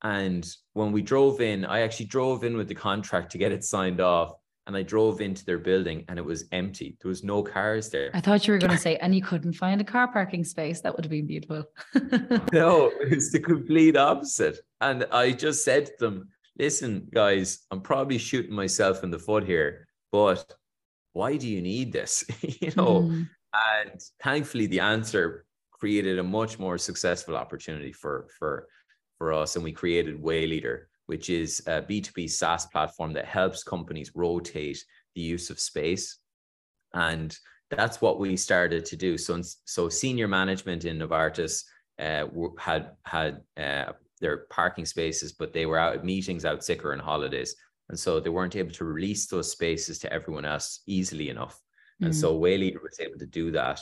And 0.02 0.48
when 0.72 0.92
we 0.92 1.02
drove 1.02 1.40
in, 1.40 1.64
I 1.66 1.80
actually 1.80 2.06
drove 2.06 2.44
in 2.44 2.56
with 2.56 2.68
the 2.68 2.74
contract 2.74 3.32
to 3.32 3.38
get 3.38 3.52
it 3.52 3.64
signed 3.64 4.00
off. 4.00 4.32
And 4.66 4.76
I 4.76 4.82
drove 4.82 5.20
into 5.20 5.44
their 5.44 5.58
building 5.58 6.04
and 6.08 6.18
it 6.18 6.24
was 6.24 6.44
empty. 6.52 6.96
There 7.02 7.08
was 7.08 7.24
no 7.24 7.42
cars 7.42 7.90
there. 7.90 8.10
I 8.14 8.20
thought 8.20 8.46
you 8.46 8.52
were 8.54 8.58
going 8.58 8.70
to 8.76 8.78
say, 8.78 8.96
and 8.96 9.14
you 9.14 9.22
couldn't 9.22 9.54
find 9.54 9.80
a 9.80 9.84
car 9.84 10.08
parking 10.08 10.44
space. 10.44 10.80
That 10.80 10.94
would 10.94 11.04
have 11.04 11.10
been 11.10 11.26
beautiful. 11.26 11.64
no, 12.52 12.92
it's 13.00 13.32
the 13.32 13.40
complete 13.40 13.96
opposite. 13.96 14.60
And 14.80 15.06
I 15.10 15.32
just 15.32 15.64
said 15.64 15.86
to 15.86 15.92
them, 15.98 16.28
listen, 16.58 17.08
guys, 17.12 17.66
I'm 17.70 17.80
probably 17.80 18.18
shooting 18.18 18.54
myself 18.54 19.02
in 19.02 19.10
the 19.10 19.18
foot 19.18 19.44
here, 19.44 19.88
but 20.12 20.54
why 21.12 21.36
do 21.36 21.48
you 21.48 21.60
need 21.60 21.92
this? 21.92 22.24
you 22.60 22.72
know, 22.76 23.02
mm. 23.02 23.28
and 23.54 24.00
thankfully 24.22 24.66
the 24.66 24.80
answer 24.80 25.44
created 25.72 26.18
a 26.18 26.22
much 26.22 26.58
more 26.58 26.78
successful 26.78 27.36
opportunity 27.36 27.92
for 27.92 28.28
for 28.38 28.68
for 29.18 29.32
us, 29.32 29.56
and 29.56 29.64
we 29.64 29.72
created 29.72 30.22
Wayleadr, 30.22 30.84
which 31.06 31.28
is 31.28 31.60
a 31.66 31.82
B2B 31.82 32.30
SaaS 32.30 32.66
platform 32.66 33.12
that 33.12 33.26
helps 33.26 33.62
companies 33.62 34.12
rotate 34.14 34.82
the 35.14 35.20
use 35.20 35.50
of 35.50 35.60
space, 35.60 36.18
and 36.94 37.36
that's 37.70 38.00
what 38.00 38.18
we 38.18 38.36
started 38.36 38.84
to 38.86 38.96
do. 38.96 39.16
So, 39.16 39.40
so 39.64 39.88
senior 39.88 40.26
management 40.26 40.84
in 40.84 40.98
Novartis 40.98 41.64
uh, 41.98 42.26
had 42.58 42.90
had 43.04 43.40
uh, 43.56 43.92
their 44.20 44.38
parking 44.50 44.86
spaces, 44.86 45.32
but 45.32 45.52
they 45.52 45.66
were 45.66 45.78
out 45.78 45.94
at 45.94 46.04
meetings 46.04 46.44
out 46.44 46.64
sick 46.64 46.84
or 46.84 46.92
on 46.92 46.98
holidays. 46.98 47.54
And 47.90 47.98
so 47.98 48.20
they 48.20 48.30
weren't 48.30 48.56
able 48.56 48.70
to 48.70 48.84
release 48.84 49.26
those 49.26 49.50
spaces 49.50 49.98
to 49.98 50.12
everyone 50.12 50.44
else 50.44 50.80
easily 50.86 51.28
enough. 51.28 51.60
And 52.02 52.14
so 52.16 52.32
mm. 52.32 52.40
Wayleadr 52.40 52.82
was 52.82 52.98
able 53.00 53.18
to 53.18 53.26
do 53.26 53.50
that. 53.50 53.80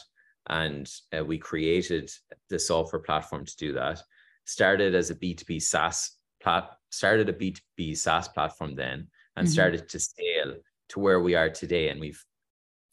And 0.49 0.91
uh, 1.17 1.25
we 1.25 1.39
created 1.39 2.11
the 2.49 2.59
software 2.59 3.03
platform 3.03 3.45
to 3.45 3.57
do 3.57 3.73
that. 3.75 4.01
Started 4.47 4.95
as 4.95 5.11
a 5.11 5.15
B2B 5.15 5.61
SaaS 5.63 6.17
plat, 6.43 6.71
started 6.91 7.29
a 7.29 7.35
B2B 7.35 7.97
SaaS 7.97 8.29
platform 8.29 8.75
then 8.75 9.09
and 9.37 9.47
mm-hmm. 9.47 9.53
started 9.53 9.89
to 9.91 10.01
scale 10.01 10.55
to 10.89 11.01
where 11.01 11.21
we 11.21 11.35
are 11.35 11.51
today. 11.51 11.91
And 11.91 12.01
we've 12.01 12.25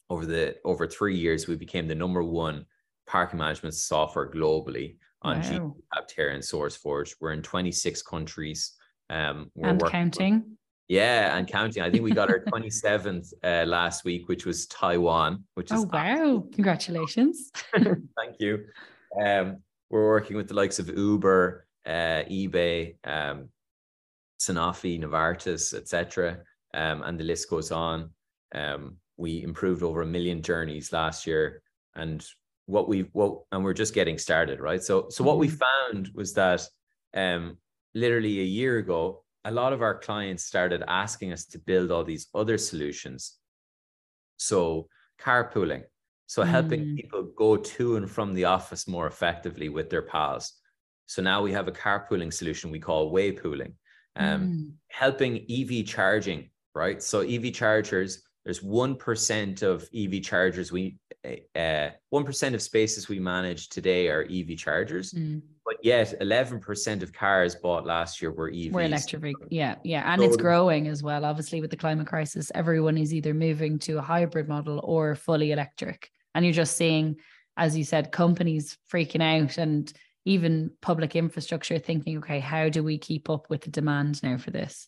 over 0.09 0.25
the 0.25 0.57
over 0.65 0.85
three 0.85 1.15
years, 1.15 1.47
we 1.47 1.55
became 1.55 1.87
the 1.87 1.95
number 1.95 2.21
one 2.21 2.65
parking 3.07 3.39
management 3.39 3.73
software 3.73 4.29
globally 4.29 4.97
on 5.21 5.39
wow. 5.39 5.75
GitHub, 5.95 6.33
and 6.35 6.43
SourceForge. 6.43 7.15
We're 7.19 7.31
in 7.31 7.41
26 7.41 8.01
countries. 8.03 8.73
Um, 9.09 9.49
and 9.63 9.83
counting. 9.85 10.57
Yeah, 10.87 11.37
and 11.37 11.47
counting. 11.57 11.83
I 11.83 11.89
think 11.89 12.03
we 12.03 12.11
got 12.11 12.29
our 12.29 12.39
27th 12.39 13.33
uh, 13.43 13.65
last 13.67 14.05
week, 14.05 14.27
which 14.27 14.45
was 14.45 14.65
Taiwan, 14.67 15.43
which 15.55 15.71
is 15.71 15.83
oh 15.83 15.89
wow! 15.91 16.47
Congratulations. 16.53 17.51
Thank 17.75 18.35
you. 18.39 18.65
Um, 19.23 19.57
we're 19.89 20.07
working 20.07 20.35
with 20.37 20.47
the 20.47 20.53
likes 20.53 20.79
of 20.79 20.89
Uber, 20.89 21.67
uh, 21.85 22.23
eBay, 22.29 22.95
um, 23.03 23.49
Sanofi, 24.39 24.99
Novartis, 24.99 25.73
etc., 25.73 26.39
um, 26.73 27.03
and 27.03 27.19
the 27.19 27.23
list 27.23 27.49
goes 27.49 27.71
on. 27.71 28.09
Um, 28.53 28.97
we 29.17 29.43
improved 29.43 29.83
over 29.83 30.01
a 30.01 30.05
million 30.05 30.41
journeys 30.41 30.91
last 30.91 31.25
year, 31.25 31.61
and 31.95 32.25
what 32.65 32.87
we 32.87 33.01
what 33.13 33.41
and 33.51 33.63
we're 33.63 33.73
just 33.73 33.93
getting 33.93 34.17
started 34.17 34.59
right 34.59 34.83
so 34.83 35.07
so 35.09 35.23
what 35.23 35.37
we 35.37 35.47
mm-hmm. 35.47 35.93
found 35.93 36.09
was 36.13 36.33
that 36.33 36.67
um 37.15 37.57
literally 37.93 38.39
a 38.39 38.43
year 38.43 38.77
ago 38.77 39.23
a 39.45 39.51
lot 39.51 39.73
of 39.73 39.81
our 39.81 39.97
clients 39.97 40.43
started 40.43 40.83
asking 40.87 41.31
us 41.31 41.45
to 41.45 41.59
build 41.59 41.91
all 41.91 42.03
these 42.03 42.27
other 42.35 42.57
solutions 42.57 43.37
so 44.37 44.87
carpooling 45.21 45.83
so 46.27 46.41
helping 46.43 46.81
mm. 46.81 46.95
people 46.97 47.23
go 47.37 47.55
to 47.55 47.95
and 47.95 48.09
from 48.09 48.33
the 48.33 48.45
office 48.45 48.87
more 48.87 49.07
effectively 49.07 49.69
with 49.69 49.89
their 49.89 50.01
pals 50.01 50.53
so 51.07 51.21
now 51.21 51.41
we 51.41 51.51
have 51.51 51.67
a 51.67 51.71
carpooling 51.71 52.33
solution 52.33 52.71
we 52.71 52.79
call 52.79 53.13
waypooling 53.13 53.73
um, 54.17 54.41
mm. 54.41 54.71
helping 54.89 55.45
ev 55.49 55.85
charging 55.85 56.49
right 56.73 57.01
so 57.01 57.21
ev 57.21 57.53
chargers 57.53 58.25
there's 58.45 58.59
1% 58.59 59.63
of 59.63 59.89
EV 59.93 60.21
chargers 60.21 60.71
we 60.71 60.97
uh, 61.55 61.89
1% 62.13 62.53
of 62.53 62.61
spaces 62.61 63.09
we 63.09 63.19
manage 63.19 63.69
today 63.69 64.07
are 64.09 64.27
EV 64.31 64.55
chargers, 64.57 65.11
mm. 65.13 65.41
But 65.65 65.77
yet 65.83 66.13
11% 66.21 67.01
of 67.01 67.11
cars 67.11 67.55
bought 67.55 67.85
last 67.85 68.21
year 68.21 68.31
were 68.31 68.51
EVs. 68.51 68.71
Were 68.71 68.83
electric. 68.83 69.35
Yeah. 69.49 69.75
Yeah. 69.83 70.03
And 70.11 70.21
so, 70.21 70.27
it's 70.27 70.37
growing 70.37 70.87
as 70.87 71.01
well. 71.01 71.25
Obviously, 71.25 71.59
with 71.59 71.71
the 71.71 71.77
climate 71.77 72.07
crisis, 72.07 72.51
everyone 72.53 72.97
is 72.97 73.13
either 73.13 73.33
moving 73.33 73.79
to 73.79 73.97
a 73.97 74.01
hybrid 74.01 74.47
model 74.47 74.79
or 74.83 75.15
fully 75.15 75.51
electric. 75.51 76.11
And 76.35 76.45
you're 76.45 76.53
just 76.53 76.77
seeing, 76.77 77.15
as 77.57 77.75
you 77.75 77.83
said, 77.83 78.11
companies 78.11 78.77
freaking 78.91 79.23
out 79.23 79.57
and 79.57 79.91
even 80.25 80.71
public 80.81 81.15
infrastructure 81.15 81.79
thinking, 81.79 82.17
okay, 82.19 82.39
how 82.39 82.69
do 82.69 82.83
we 82.83 82.97
keep 82.97 83.29
up 83.29 83.49
with 83.49 83.61
the 83.61 83.71
demand 83.71 84.21
now 84.21 84.37
for 84.37 84.51
this? 84.51 84.87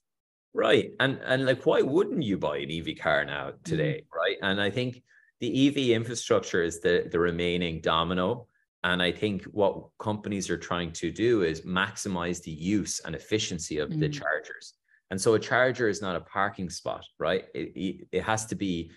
Right. 0.54 0.92
And 1.00 1.20
and 1.26 1.46
like 1.46 1.66
why 1.66 1.82
wouldn't 1.82 2.24
you 2.24 2.38
buy 2.38 2.58
an 2.58 2.72
EV 2.72 2.98
car 3.00 3.26
now 3.26 3.52
mm. 3.52 3.64
today? 3.64 4.02
Mm. 4.02 4.16
Right. 4.16 4.38
And 4.42 4.62
I 4.62 4.70
think 4.70 5.04
the 5.40 5.68
EV 5.68 5.96
infrastructure 5.96 6.64
is 6.64 6.80
the, 6.80 7.08
the 7.12 7.20
remaining 7.20 7.82
domino. 7.82 8.48
And 8.84 9.02
I 9.02 9.12
think 9.12 9.44
what 9.46 9.90
companies 10.00 10.50
are 10.50 10.58
trying 10.58 10.92
to 10.94 11.12
do 11.12 11.42
is 11.42 11.62
maximize 11.62 12.42
the 12.42 12.52
use 12.52 13.00
and 13.00 13.16
efficiency 13.16 13.80
of 13.80 13.90
mm. 13.90 14.00
the 14.00 14.10
chargers. 14.10 14.74
And 15.10 15.20
so 15.20 15.34
a 15.34 15.40
charger 15.40 15.90
is 15.90 16.02
not 16.02 16.16
a 16.16 16.22
parking 16.22 16.70
spot, 16.70 17.04
right? 17.18 17.46
It, 17.54 18.08
it 18.12 18.24
has 18.24 18.46
to 18.48 18.56
be 18.56 18.92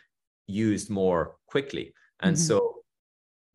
used 0.46 0.90
more 0.90 1.36
quickly. 1.46 1.94
And 2.20 2.36
mm-hmm. 2.36 2.42
so 2.42 2.74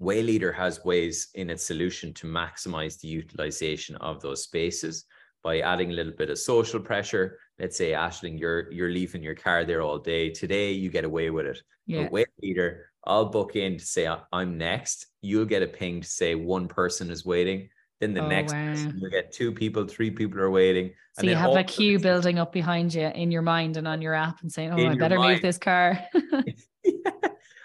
Wayleadr 0.02 0.54
has 0.54 0.84
ways 0.84 1.30
in 1.36 1.50
its 1.50 1.64
solution 1.64 2.14
to 2.16 2.28
maximize 2.28 3.00
the 3.00 3.08
utilization 3.08 3.96
of 3.98 4.22
those 4.22 4.44
spaces 4.44 5.06
by 5.44 5.60
adding 5.60 5.92
a 5.92 5.94
little 5.94 6.14
bit 6.14 6.30
of 6.30 6.40
social 6.40 6.80
pressure. 6.80 7.38
Let's 7.60 7.78
say, 7.78 7.92
Ashling, 7.92 8.40
you're 8.40 8.72
you're 8.72 8.90
leaving 8.90 9.24
your 9.24 9.36
car 9.36 9.64
there 9.64 9.82
all 9.82 10.00
day. 10.00 10.32
Today 10.32 10.72
you 10.72 10.90
get 10.90 11.06
away 11.06 11.30
with 11.30 11.46
it. 11.46 11.62
Yeah. 11.86 12.10
Wayleadr, 12.10 12.80
I'll 13.06 13.26
book 13.26 13.56
in 13.56 13.78
to 13.78 13.86
say 13.86 14.14
I'm 14.32 14.58
next. 14.58 15.08
You'll 15.22 15.46
get 15.46 15.64
a 15.64 15.68
ping 15.68 16.02
to 16.02 16.08
say 16.08 16.36
one 16.36 16.68
person 16.68 17.10
is 17.10 17.26
waiting. 17.26 17.70
Then 18.02 18.14
the 18.14 18.22
oh, 18.22 18.28
next 18.28 18.54
wow. 18.54 18.66
person, 18.66 19.00
you 19.00 19.10
get 19.10 19.32
two 19.32 19.52
people, 19.52 19.88
three 19.88 20.12
people 20.12 20.40
are 20.40 20.52
waiting. 20.52 20.92
So 21.14 21.28
you 21.28 21.36
have 21.36 21.56
a 21.56 21.64
queue 21.64 21.98
building 21.98 22.40
up 22.40 22.52
behind 22.52 22.94
you 22.94 23.08
in 23.08 23.32
your 23.32 23.42
mind 23.42 23.78
and 23.78 23.88
on 23.88 24.02
your 24.02 24.14
app 24.14 24.42
and 24.42 24.52
saying, 24.52 24.72
Oh, 24.74 24.86
I 24.86 24.96
better 24.96 25.18
mind. 25.18 25.34
move 25.36 25.42
this 25.42 25.58
car. 25.58 26.00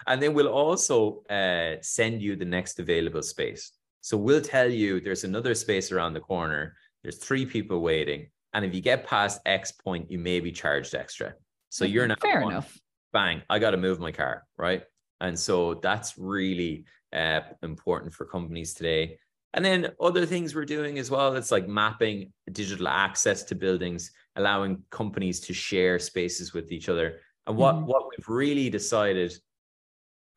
And 0.07 0.21
then 0.21 0.33
we'll 0.33 0.47
also 0.47 1.23
uh, 1.29 1.75
send 1.81 2.21
you 2.21 2.35
the 2.35 2.45
next 2.45 2.79
available 2.79 3.21
space. 3.21 3.71
So 4.01 4.17
we'll 4.17 4.41
tell 4.41 4.69
you 4.69 4.99
there's 4.99 5.23
another 5.23 5.53
space 5.53 5.91
around 5.91 6.13
the 6.13 6.19
corner 6.19 6.75
there's 7.03 7.17
three 7.17 7.45
people 7.45 7.81
waiting. 7.81 8.29
And 8.53 8.63
if 8.63 8.75
you 8.75 8.81
get 8.81 9.07
past 9.07 9.41
X 9.45 9.71
point, 9.71 10.11
you 10.11 10.19
may 10.19 10.39
be 10.39 10.51
charged 10.51 10.93
extra. 10.93 11.33
So 11.69 11.85
you're 11.85 12.07
not 12.07 12.21
fair 12.21 12.41
one, 12.41 12.51
enough. 12.51 12.77
Bang, 13.11 13.41
I 13.49 13.57
got 13.57 13.71
to 13.71 13.77
move 13.77 13.99
my 13.99 14.11
car, 14.11 14.45
right? 14.57 14.83
And 15.21 15.39
so 15.39 15.75
that's 15.75 16.17
really 16.17 16.83
uh, 17.13 17.41
important 17.63 18.13
for 18.13 18.25
companies 18.25 18.73
today. 18.73 19.17
And 19.53 19.63
then 19.63 19.91
other 19.99 20.25
things 20.25 20.55
we're 20.55 20.65
doing 20.65 20.97
as 20.97 21.09
well, 21.09 21.35
it's 21.35 21.51
like 21.51 21.67
mapping 21.67 22.33
digital 22.51 22.87
access 22.87 23.43
to 23.43 23.55
buildings, 23.55 24.11
allowing 24.35 24.81
companies 24.89 25.39
to 25.41 25.53
share 25.53 25.99
spaces 25.99 26.53
with 26.53 26.71
each 26.71 26.89
other. 26.89 27.19
And 27.47 27.55
what, 27.57 27.75
mm-hmm. 27.75 27.85
what 27.85 28.05
we've 28.09 28.27
really 28.27 28.69
decided 28.69 29.33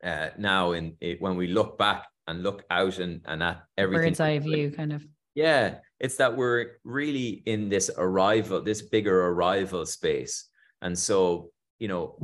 uh, 0.03 0.29
now 0.37 0.73
in 0.73 0.95
it, 1.01 1.21
when 1.21 1.35
we 1.35 1.47
look 1.47 1.77
back 1.77 2.05
and 2.27 2.43
look 2.43 2.63
out 2.69 2.99
and, 2.99 3.21
and 3.25 3.43
at 3.43 3.63
everything 3.77 4.09
bird's 4.09 4.19
eye 4.19 4.39
view 4.39 4.71
kind 4.71 4.91
of 4.93 5.05
yeah 5.35 5.75
it's 5.99 6.15
that 6.17 6.35
we're 6.35 6.77
really 6.83 7.43
in 7.45 7.69
this 7.69 7.89
arrival 7.97 8.61
this 8.61 8.81
bigger 8.81 9.27
arrival 9.27 9.85
space 9.85 10.49
and 10.81 10.97
so 10.97 11.49
you 11.79 11.87
know 11.87 12.17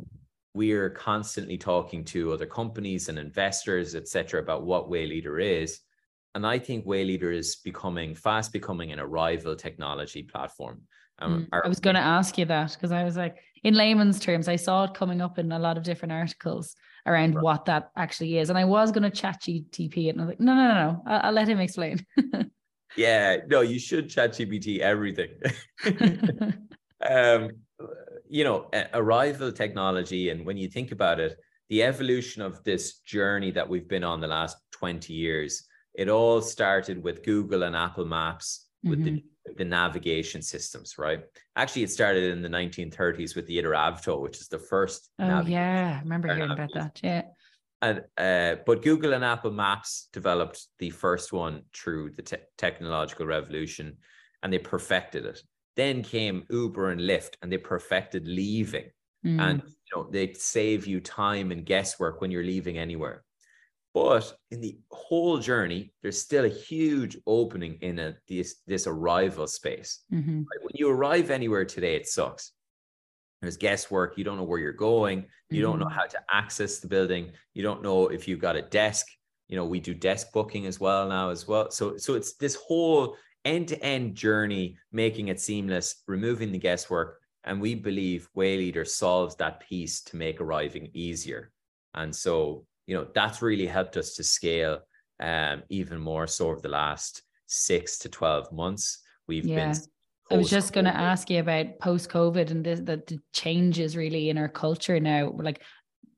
we're 0.53 0.89
constantly 0.89 1.57
talking 1.57 2.03
to 2.03 2.31
other 2.31 2.45
companies 2.45 3.09
and 3.09 3.17
investors 3.17 3.95
etc 3.95 4.41
about 4.41 4.63
what 4.63 4.89
wayleadr 4.89 5.61
is. 5.61 5.79
And 6.35 6.45
i 6.45 6.59
think 6.59 6.85
wayleadr 6.85 7.33
is 7.33 7.57
becoming 7.57 8.15
fast 8.15 8.53
becoming 8.53 8.91
an 8.91 8.99
arrival 8.99 9.55
technology 9.55 10.23
platform. 10.23 10.81
Um, 11.19 11.41
mm, 11.41 11.47
our, 11.51 11.63
i 11.65 11.67
was 11.67 11.79
going 11.79 11.95
to 11.95 12.01
ask 12.01 12.37
you 12.37 12.45
that 12.45 12.71
because 12.73 12.91
i 12.91 13.03
was 13.03 13.15
like 13.15 13.37
in 13.63 13.75
layman's 13.75 14.19
terms 14.19 14.47
i 14.47 14.55
saw 14.55 14.85
it 14.85 14.95
coming 14.95 15.21
up 15.21 15.37
in 15.37 15.51
a 15.51 15.59
lot 15.59 15.77
of 15.77 15.83
different 15.83 16.11
articles 16.11 16.75
around 17.05 17.35
right. 17.35 17.43
what 17.43 17.65
that 17.65 17.91
actually 17.95 18.39
is 18.39 18.49
and 18.49 18.57
i 18.57 18.65
was 18.65 18.91
going 18.91 19.03
to 19.03 19.11
chat 19.11 19.39
gtp 19.39 20.07
it 20.07 20.09
and 20.09 20.21
i 20.21 20.25
was 20.25 20.29
like 20.29 20.39
no 20.39 20.55
no 20.55 20.67
no 20.67 20.73
no 20.73 21.03
i'll, 21.05 21.21
I'll 21.25 21.31
let 21.31 21.47
him 21.47 21.59
explain. 21.59 22.05
Yeah 22.97 23.37
no 23.47 23.61
you 23.61 23.79
should 23.79 24.09
chat 24.09 24.31
gpt 24.31 24.79
everything. 24.79 25.31
Um 27.09 27.49
you 28.31 28.45
know, 28.45 28.69
arrival 28.93 29.51
technology, 29.51 30.29
and 30.29 30.45
when 30.45 30.57
you 30.57 30.69
think 30.69 30.91
about 30.91 31.19
it, 31.19 31.37
the 31.69 31.83
evolution 31.83 32.41
of 32.41 32.63
this 32.63 32.99
journey 32.99 33.51
that 33.51 33.67
we've 33.67 33.87
been 33.87 34.03
on 34.03 34.21
the 34.21 34.27
last 34.27 34.57
20 34.71 35.13
years, 35.13 35.67
it 35.93 36.07
all 36.07 36.41
started 36.41 37.03
with 37.03 37.23
Google 37.23 37.63
and 37.63 37.75
Apple 37.75 38.05
Maps 38.05 38.67
with 38.83 38.99
mm-hmm. 38.99 39.17
the, 39.45 39.53
the 39.57 39.65
navigation 39.65 40.41
systems, 40.41 40.97
right? 40.97 41.23
Actually, 41.57 41.83
it 41.83 41.91
started 41.91 42.31
in 42.31 42.41
the 42.41 42.49
1930s 42.49 43.35
with 43.35 43.47
the 43.47 43.61
Iteravto, 43.61 44.21
which 44.21 44.39
is 44.39 44.47
the 44.47 44.59
first. 44.59 45.09
Oh, 45.19 45.41
yeah. 45.41 45.97
I 45.97 46.03
remember 46.03 46.33
hearing 46.33 46.51
about 46.51 46.71
that. 46.73 46.99
Yeah. 47.03 47.23
And 47.81 48.03
uh, 48.17 48.61
but 48.65 48.83
Google 48.83 49.13
and 49.13 49.25
Apple 49.25 49.51
Maps 49.51 50.07
developed 50.13 50.67
the 50.79 50.91
first 50.91 51.33
one 51.33 51.63
through 51.73 52.11
the 52.11 52.21
te- 52.21 52.37
technological 52.57 53.25
revolution, 53.25 53.97
and 54.41 54.53
they 54.53 54.59
perfected 54.59 55.25
it. 55.25 55.41
Then 55.81 56.03
came 56.03 56.45
Uber 56.51 56.91
and 56.91 57.01
Lyft, 57.01 57.37
and 57.41 57.51
they 57.51 57.57
perfected 57.57 58.27
leaving. 58.27 58.91
Mm. 59.25 59.41
And 59.41 59.63
you 59.65 59.91
know, 59.95 60.07
they 60.11 60.31
save 60.33 60.85
you 60.85 60.99
time 61.01 61.51
and 61.51 61.65
guesswork 61.65 62.21
when 62.21 62.29
you're 62.29 62.43
leaving 62.43 62.77
anywhere. 62.77 63.23
But 63.95 64.31
in 64.51 64.61
the 64.61 64.77
whole 64.91 65.39
journey, 65.39 65.91
there's 66.03 66.21
still 66.21 66.45
a 66.45 66.49
huge 66.49 67.17
opening 67.25 67.79
in 67.81 67.97
a, 67.97 68.15
this, 68.29 68.57
this 68.67 68.85
arrival 68.85 69.47
space. 69.47 70.03
Mm-hmm. 70.13 70.43
When 70.61 70.75
you 70.75 70.87
arrive 70.87 71.31
anywhere 71.31 71.65
today, 71.65 71.95
it 71.95 72.07
sucks. 72.07 72.51
There's 73.41 73.57
guesswork. 73.57 74.19
You 74.19 74.23
don't 74.23 74.37
know 74.37 74.43
where 74.43 74.59
you're 74.59 74.73
going. 74.73 75.17
You 75.17 75.23
mm-hmm. 75.23 75.61
don't 75.63 75.79
know 75.79 75.85
mm-hmm. 75.87 75.95
how 75.95 76.05
to 76.05 76.19
access 76.31 76.77
the 76.77 76.89
building. 76.89 77.31
You 77.55 77.63
don't 77.63 77.81
know 77.81 78.09
if 78.09 78.27
you've 78.27 78.39
got 78.39 78.55
a 78.55 78.61
desk. 78.61 79.07
You 79.49 79.55
know, 79.55 79.65
we 79.65 79.79
do 79.79 79.95
desk 79.95 80.27
booking 80.31 80.67
as 80.67 80.79
well 80.79 81.09
now 81.09 81.31
as 81.31 81.47
well. 81.47 81.71
So, 81.71 81.97
so 81.97 82.13
it's 82.13 82.35
this 82.35 82.53
whole 82.53 83.17
end-to-end 83.45 84.15
journey, 84.15 84.77
making 84.91 85.29
it 85.29 85.39
seamless, 85.39 86.03
removing 86.07 86.51
the 86.51 86.57
guesswork. 86.57 87.19
And 87.43 87.59
we 87.59 87.75
believe 87.75 88.29
Wayleadr 88.37 88.87
solves 88.87 89.35
that 89.37 89.61
piece 89.61 90.01
to 90.03 90.15
make 90.15 90.39
arriving 90.39 90.89
easier. 90.93 91.51
And 91.93 92.15
so, 92.15 92.65
you 92.85 92.95
know, 92.95 93.07
that's 93.13 93.41
really 93.41 93.65
helped 93.65 93.97
us 93.97 94.15
to 94.15 94.23
scale 94.23 94.79
um, 95.19 95.63
even 95.69 95.99
more 95.99 96.27
so 96.27 96.49
over 96.49 96.61
the 96.61 96.69
last 96.69 97.23
six 97.47 97.97
to 97.99 98.09
12 98.09 98.51
months. 98.51 98.99
We've 99.27 99.45
yeah. 99.45 99.71
been 99.71 99.81
I 100.31 100.37
was 100.37 100.49
just 100.49 100.73
going 100.73 100.85
to 100.85 100.95
ask 100.95 101.29
you 101.29 101.39
about 101.39 101.79
post 101.79 102.09
COVID 102.09 102.51
and 102.51 102.63
the, 102.63 102.75
the, 102.75 103.03
the 103.07 103.19
changes 103.33 103.97
really 103.97 104.29
in 104.29 104.37
our 104.37 104.47
culture 104.47 104.99
now. 104.99 105.33
Like, 105.35 105.61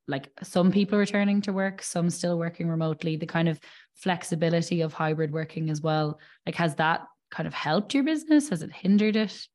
like 0.07 0.29
some 0.43 0.71
people 0.71 0.99
returning 0.99 1.41
to 1.41 1.53
work, 1.53 1.81
some 1.81 2.09
still 2.09 2.37
working 2.37 2.67
remotely. 2.67 3.15
The 3.15 3.25
kind 3.25 3.49
of 3.49 3.59
flexibility 3.95 4.81
of 4.81 4.93
hybrid 4.93 5.31
working 5.31 5.69
as 5.69 5.81
well. 5.81 6.19
Like, 6.45 6.55
has 6.55 6.75
that 6.75 7.05
kind 7.33 7.47
of 7.47 7.53
helped 7.53 7.93
your 7.93 8.03
business? 8.03 8.49
Has 8.49 8.61
it 8.61 8.71
hindered 8.71 9.15
it? 9.15 9.47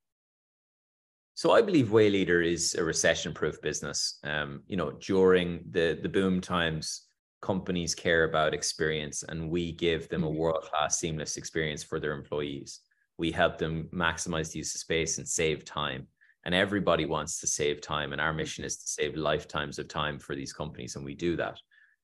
So 1.35 1.53
I 1.53 1.62
believe 1.62 1.87
Wayleadr 1.87 2.45
is 2.45 2.75
a 2.75 2.83
recession-proof 2.83 3.62
business. 3.62 4.19
Um, 4.25 4.62
you 4.67 4.77
know, 4.77 4.91
during 4.91 5.64
the 5.71 5.99
the 6.03 6.09
boom 6.09 6.41
times, 6.41 7.07
companies 7.41 7.95
care 7.95 8.25
about 8.25 8.55
experience, 8.55 9.23
and 9.23 9.49
we 9.49 9.71
give 9.71 10.09
them 10.09 10.25
a 10.25 10.27
mm-hmm. 10.27 10.38
world-class, 10.38 10.99
seamless 10.99 11.37
experience 11.37 11.85
for 11.85 12.01
their 12.01 12.12
employees. 12.12 12.81
We 13.19 13.31
help 13.31 13.57
them 13.59 13.88
maximize 13.93 14.51
the 14.51 14.59
use 14.59 14.75
of 14.75 14.81
space 14.81 15.19
and 15.19 15.29
save 15.29 15.64
time. 15.64 16.09
And 16.45 16.55
everybody 16.55 17.05
wants 17.05 17.41
to 17.41 17.47
save 17.47 17.81
time, 17.81 18.12
and 18.12 18.21
our 18.21 18.33
mission 18.33 18.64
is 18.64 18.77
to 18.79 18.88
save 18.88 19.17
lifetimes 19.17 19.79
of 19.79 19.87
time 19.87 20.19
for 20.19 20.35
these 20.35 20.53
companies, 20.53 20.97
and 20.97 21.05
we 21.05 21.14
do 21.14 21.37
that. 21.37 21.57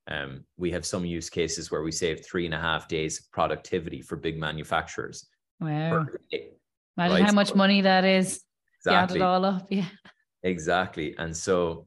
Um, 0.07 0.45
we 0.57 0.71
have 0.71 0.85
some 0.87 1.05
use 1.05 1.31
cases 1.31 1.71
where 1.71 1.83
we 1.83 1.93
save 1.93 2.25
three 2.25 2.45
and 2.45 2.55
a 2.55 2.61
half 2.61 2.87
days 2.87 3.19
of 3.19 3.33
productivity 3.33 4.01
for 4.03 4.17
big 4.17 4.39
manufacturers 4.39 5.27
Wow. 5.61 6.07
Imagine 6.97 7.17
right? 7.17 7.25
how 7.25 7.33
much 7.33 7.55
money 7.55 7.81
that 7.81 8.05
is. 8.05 8.43
Exactly. 8.81 9.21
Add 9.21 9.23
it 9.23 9.25
all 9.25 9.45
up. 9.45 9.67
Yeah. 9.71 9.87
Exactly. 10.43 11.15
And 11.19 11.37
so, 11.37 11.87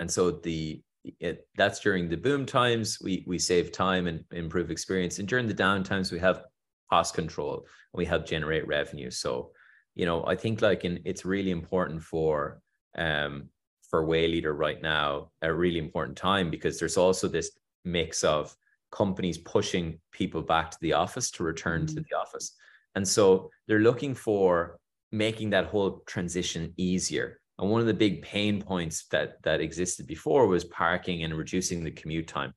and 0.00 0.10
so 0.10 0.30
the 0.30 0.82
it, 1.18 1.46
that's 1.56 1.80
during 1.80 2.08
the 2.08 2.16
boom 2.16 2.44
times 2.44 2.98
we 3.02 3.24
we 3.26 3.38
save 3.38 3.72
time 3.72 4.06
and 4.06 4.24
improve 4.32 4.70
experience 4.70 5.18
and 5.18 5.26
during 5.26 5.46
the 5.46 5.54
down 5.54 5.82
times 5.82 6.12
we 6.12 6.18
have 6.18 6.44
cost 6.90 7.14
control 7.14 7.58
and 7.58 7.98
we 7.98 8.04
help 8.04 8.26
generate 8.26 8.66
revenue 8.66 9.10
so 9.10 9.50
you 9.94 10.04
know 10.04 10.24
i 10.26 10.36
think 10.36 10.60
like 10.60 10.84
in 10.84 11.00
it's 11.04 11.24
really 11.24 11.50
important 11.50 12.02
for 12.02 12.60
um 12.98 13.48
for 13.88 14.04
wayleadr 14.06 14.56
right 14.56 14.82
now 14.82 15.30
a 15.42 15.52
really 15.52 15.78
important 15.78 16.16
time 16.16 16.50
because 16.50 16.78
there's 16.78 16.98
also 16.98 17.26
this 17.26 17.52
mix 17.84 18.22
of 18.22 18.54
companies 18.92 19.38
pushing 19.38 19.98
people 20.12 20.42
back 20.42 20.70
to 20.70 20.78
the 20.82 20.92
office 20.92 21.30
to 21.30 21.42
return 21.42 21.86
mm-hmm. 21.86 21.94
to 21.94 22.00
the 22.02 22.16
office 22.16 22.56
and 22.94 23.06
so 23.06 23.50
they're 23.66 23.80
looking 23.80 24.14
for 24.14 24.78
making 25.12 25.50
that 25.50 25.66
whole 25.66 26.02
transition 26.06 26.72
easier. 26.76 27.40
And 27.58 27.70
one 27.70 27.80
of 27.80 27.86
the 27.86 27.94
big 27.94 28.22
pain 28.22 28.62
points 28.62 29.06
that 29.10 29.42
that 29.42 29.60
existed 29.60 30.06
before 30.06 30.46
was 30.46 30.64
parking 30.64 31.24
and 31.24 31.36
reducing 31.36 31.84
the 31.84 31.90
commute 31.90 32.28
time. 32.28 32.54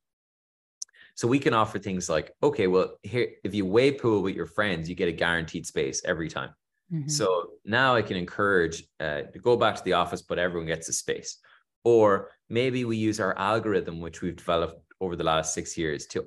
So 1.16 1.28
we 1.28 1.40
can 1.40 1.54
offer 1.54 1.78
things 1.78 2.10
like, 2.10 2.32
okay, 2.42 2.68
well, 2.68 2.98
here 3.04 3.30
if 3.44 3.54
you 3.54 3.66
waypool 3.66 4.24
with 4.24 4.36
your 4.36 4.46
friends, 4.46 4.90
you 4.90 4.96
get 4.96 5.10
a 5.10 5.12
guaranteed 5.12 5.66
space 5.68 6.02
every 6.06 6.30
time. 6.30 6.52
Mm-hmm. 6.92 7.10
So 7.10 7.52
now 7.66 7.96
I 7.96 8.02
can 8.02 8.18
encourage 8.18 8.84
uh, 9.00 9.24
to 9.24 9.40
go 9.40 9.58
back 9.58 9.76
to 9.76 9.84
the 9.84 9.94
office, 9.94 10.22
but 10.22 10.40
everyone 10.40 10.68
gets 10.68 10.90
a 10.90 10.94
space. 10.94 11.38
Or 11.84 12.30
maybe 12.50 12.86
we 12.86 12.98
use 12.98 13.20
our 13.20 13.38
algorithm, 13.38 14.00
which 14.00 14.22
we've 14.22 14.36
developed 14.36 14.82
over 15.02 15.16
the 15.16 15.24
last 15.24 15.54
six 15.54 15.78
years, 15.78 16.08
to 16.08 16.26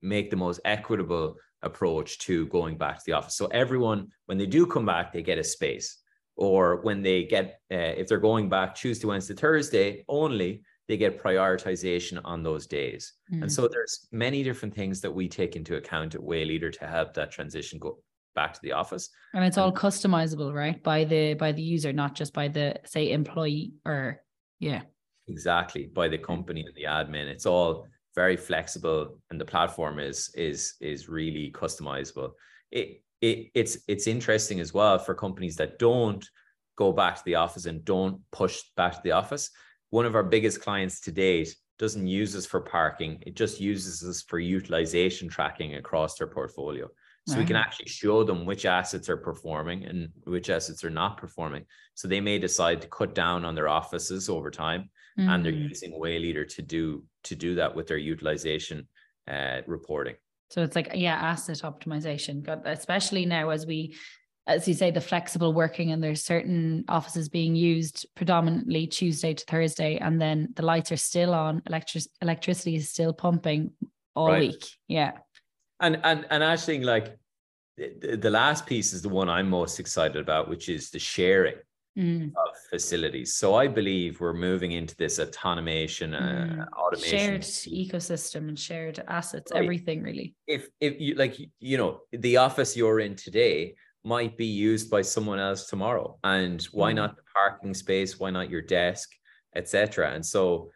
make 0.00 0.30
the 0.30 0.36
most 0.36 0.60
equitable 0.64 1.36
approach 1.62 2.18
to 2.18 2.46
going 2.46 2.76
back 2.76 2.98
to 2.98 3.04
the 3.06 3.12
office. 3.12 3.36
So 3.36 3.46
everyone, 3.46 4.08
when 4.26 4.38
they 4.38 4.46
do 4.46 4.66
come 4.66 4.86
back, 4.86 5.12
they 5.12 5.22
get 5.22 5.38
a 5.38 5.44
space. 5.44 5.98
Or 6.36 6.80
when 6.82 7.02
they 7.02 7.24
get, 7.24 7.60
uh, 7.70 7.94
if 8.00 8.08
they're 8.08 8.18
going 8.18 8.48
back 8.48 8.74
Tuesday, 8.74 9.06
Wednesday, 9.06 9.34
Thursday 9.34 10.04
only, 10.08 10.62
they 10.88 10.96
get 10.96 11.22
prioritization 11.22 12.20
on 12.24 12.42
those 12.42 12.66
days. 12.66 13.12
Mm. 13.32 13.42
And 13.42 13.52
so 13.52 13.68
there's 13.68 14.08
many 14.12 14.42
different 14.42 14.74
things 14.74 15.00
that 15.02 15.10
we 15.10 15.28
take 15.28 15.56
into 15.56 15.76
account 15.76 16.14
at 16.14 16.20
Wayleadr 16.20 16.72
to 16.78 16.86
help 16.86 17.14
that 17.14 17.30
transition 17.30 17.78
go 17.78 17.98
back 18.34 18.54
to 18.54 18.60
the 18.62 18.72
office. 18.72 19.10
And 19.34 19.44
it's 19.44 19.58
all 19.58 19.72
customizable, 19.72 20.52
right? 20.54 20.82
By 20.82 21.04
the 21.04 21.34
by 21.34 21.52
the 21.52 21.62
user, 21.62 21.92
not 21.92 22.14
just 22.14 22.32
by 22.32 22.48
the 22.48 22.76
say 22.84 23.12
employee 23.12 23.74
or 23.84 24.22
yeah. 24.58 24.82
Exactly. 25.28 25.86
By 25.86 26.08
the 26.08 26.18
company 26.18 26.64
and 26.66 26.74
the 26.74 26.84
admin. 26.84 27.26
It's 27.26 27.46
all 27.46 27.86
very 28.14 28.36
flexible 28.36 29.18
and 29.30 29.40
the 29.40 29.44
platform 29.44 29.98
is 29.98 30.30
is 30.34 30.74
is 30.80 31.08
really 31.08 31.52
customizable. 31.52 32.32
It, 32.70 33.02
it 33.20 33.50
it's 33.54 33.78
it's 33.88 34.06
interesting 34.06 34.60
as 34.60 34.74
well 34.74 34.98
for 34.98 35.14
companies 35.14 35.56
that 35.56 35.78
don't 35.78 36.28
go 36.76 36.92
back 36.92 37.16
to 37.16 37.24
the 37.24 37.36
office 37.36 37.66
and 37.66 37.84
don't 37.84 38.20
push 38.30 38.62
back 38.76 38.92
to 38.92 39.00
the 39.04 39.12
office. 39.12 39.50
One 39.90 40.06
of 40.06 40.14
our 40.14 40.22
biggest 40.22 40.62
clients 40.62 41.00
to 41.02 41.12
date 41.12 41.54
doesn't 41.78 42.06
use 42.06 42.34
us 42.36 42.46
for 42.46 42.60
parking. 42.60 43.22
It 43.26 43.34
just 43.34 43.60
uses 43.60 44.02
us 44.08 44.22
for 44.22 44.38
utilization 44.38 45.28
tracking 45.28 45.74
across 45.74 46.16
their 46.16 46.28
portfolio. 46.28 46.88
So 47.28 47.38
we 47.38 47.44
can 47.44 47.54
actually 47.54 47.86
show 47.86 48.24
them 48.24 48.44
which 48.44 48.66
assets 48.66 49.08
are 49.08 49.16
performing 49.16 49.84
and 49.84 50.08
which 50.24 50.50
assets 50.50 50.82
are 50.82 50.90
not 50.90 51.18
performing. 51.18 51.64
So 51.94 52.08
they 52.08 52.20
may 52.20 52.40
decide 52.40 52.82
to 52.82 52.88
cut 52.88 53.14
down 53.14 53.44
on 53.44 53.54
their 53.54 53.68
offices 53.68 54.28
over 54.28 54.50
time 54.50 54.90
mm. 55.18 55.28
and 55.28 55.44
they're 55.44 55.52
mm. 55.52 55.68
using 55.68 55.92
Wayleadr 55.92 56.48
to 56.56 56.62
do 56.62 57.04
to 57.24 57.36
do 57.36 57.54
that 57.56 57.74
with 57.74 57.86
their 57.86 57.98
utilization 57.98 58.88
uh, 59.28 59.60
reporting. 59.66 60.16
So 60.50 60.62
it's 60.62 60.76
like 60.76 60.90
yeah, 60.94 61.14
asset 61.14 61.58
optimization. 61.58 62.46
especially 62.66 63.24
now 63.24 63.50
as 63.50 63.64
we, 63.64 63.96
as 64.46 64.68
you 64.68 64.74
say, 64.74 64.90
the 64.90 65.00
flexible 65.00 65.54
working 65.54 65.92
and 65.92 66.02
there's 66.02 66.22
certain 66.22 66.84
offices 66.88 67.28
being 67.28 67.54
used 67.54 68.06
predominantly 68.14 68.86
Tuesday 68.86 69.32
to 69.32 69.44
Thursday, 69.46 69.96
and 69.96 70.20
then 70.20 70.48
the 70.54 70.62
lights 70.62 70.92
are 70.92 70.96
still 70.96 71.32
on, 71.32 71.62
electric 71.66 72.04
electricity 72.20 72.76
is 72.76 72.90
still 72.90 73.12
pumping 73.12 73.70
all 74.14 74.28
right. 74.28 74.40
week. 74.40 74.64
Yeah. 74.88 75.12
And 75.80 75.98
and 76.04 76.26
and 76.30 76.42
actually, 76.42 76.84
like 76.84 77.16
the, 77.76 78.18
the 78.20 78.30
last 78.30 78.66
piece 78.66 78.92
is 78.92 79.02
the 79.02 79.08
one 79.08 79.28
I'm 79.28 79.48
most 79.48 79.80
excited 79.80 80.16
about, 80.16 80.48
which 80.48 80.68
is 80.68 80.90
the 80.90 80.98
sharing. 80.98 81.54
Mm. 81.98 82.28
of 82.28 82.56
facilities. 82.70 83.34
So 83.34 83.54
I 83.54 83.68
believe 83.68 84.20
we're 84.20 84.34
moving 84.34 84.72
into 84.72 84.96
this 84.96 85.18
automation, 85.18 86.14
uh, 86.14 86.48
mm. 86.50 86.66
automation, 86.72 87.18
shared 87.18 87.42
ecosystem 87.42 88.48
and 88.48 88.58
shared 88.58 89.02
assets, 89.08 89.52
right. 89.52 89.62
everything 89.62 90.02
really. 90.02 90.34
If 90.46 90.68
if 90.80 91.00
you 91.00 91.14
like, 91.14 91.36
you 91.60 91.78
know, 91.78 92.00
the 92.12 92.36
office 92.38 92.76
you're 92.76 93.00
in 93.00 93.16
today 93.16 93.74
might 94.04 94.36
be 94.36 94.46
used 94.46 94.90
by 94.90 95.02
someone 95.02 95.38
else 95.38 95.66
tomorrow, 95.66 96.18
and 96.24 96.62
why 96.72 96.92
mm. 96.92 96.96
not 96.96 97.16
the 97.16 97.22
parking 97.34 97.74
space? 97.74 98.18
Why 98.18 98.30
not 98.30 98.50
your 98.50 98.62
desk, 98.62 99.10
etc. 99.54 100.12
And 100.12 100.24
so 100.24 100.70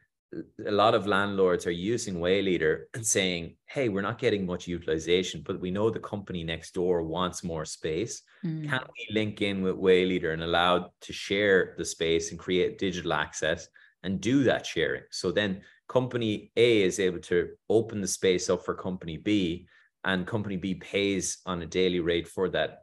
a 0.67 0.71
lot 0.71 0.95
of 0.95 1.07
landlords 1.07 1.67
are 1.67 1.71
using 1.71 2.17
Wayleadr 2.17 2.85
and 2.95 3.07
saying, 3.07 3.57
hey, 3.67 3.89
we're 3.89 4.03
not 4.03 4.19
getting 4.19 4.45
much 4.45 4.67
utilization, 4.67 5.43
but 5.45 5.61
we 5.61 5.71
know 5.71 5.89
the 5.89 6.01
company 6.01 6.43
next 6.43 6.75
door 6.75 7.03
wants 7.03 7.45
more 7.45 7.65
space. 7.65 8.23
Mm. 8.45 8.69
Can 8.69 8.81
we 8.81 9.15
link 9.15 9.41
in 9.41 9.63
with 9.63 9.77
Wayleadr 9.77 10.33
and 10.33 10.43
allow 10.43 10.91
to 11.01 11.13
share 11.13 11.75
the 11.79 11.85
space 11.85 12.31
and 12.31 12.39
create 12.39 12.79
digital 12.79 13.13
access 13.13 13.69
and 14.03 14.21
do 14.21 14.43
that 14.45 14.67
sharing? 14.67 15.03
So 15.11 15.31
then 15.31 15.63
company 15.89 16.51
A 16.57 16.83
is 16.83 16.99
able 16.99 17.21
to 17.21 17.51
open 17.69 18.01
the 18.01 18.09
space 18.09 18.51
up 18.51 18.65
for 18.65 18.75
company 18.75 19.17
B 19.17 19.69
and 20.05 20.27
company 20.27 20.57
B 20.57 20.75
pays 20.75 21.39
on 21.47 21.63
a 21.63 21.67
daily 21.67 22.01
rate 22.01 22.29
for 22.29 22.49
that 22.51 22.83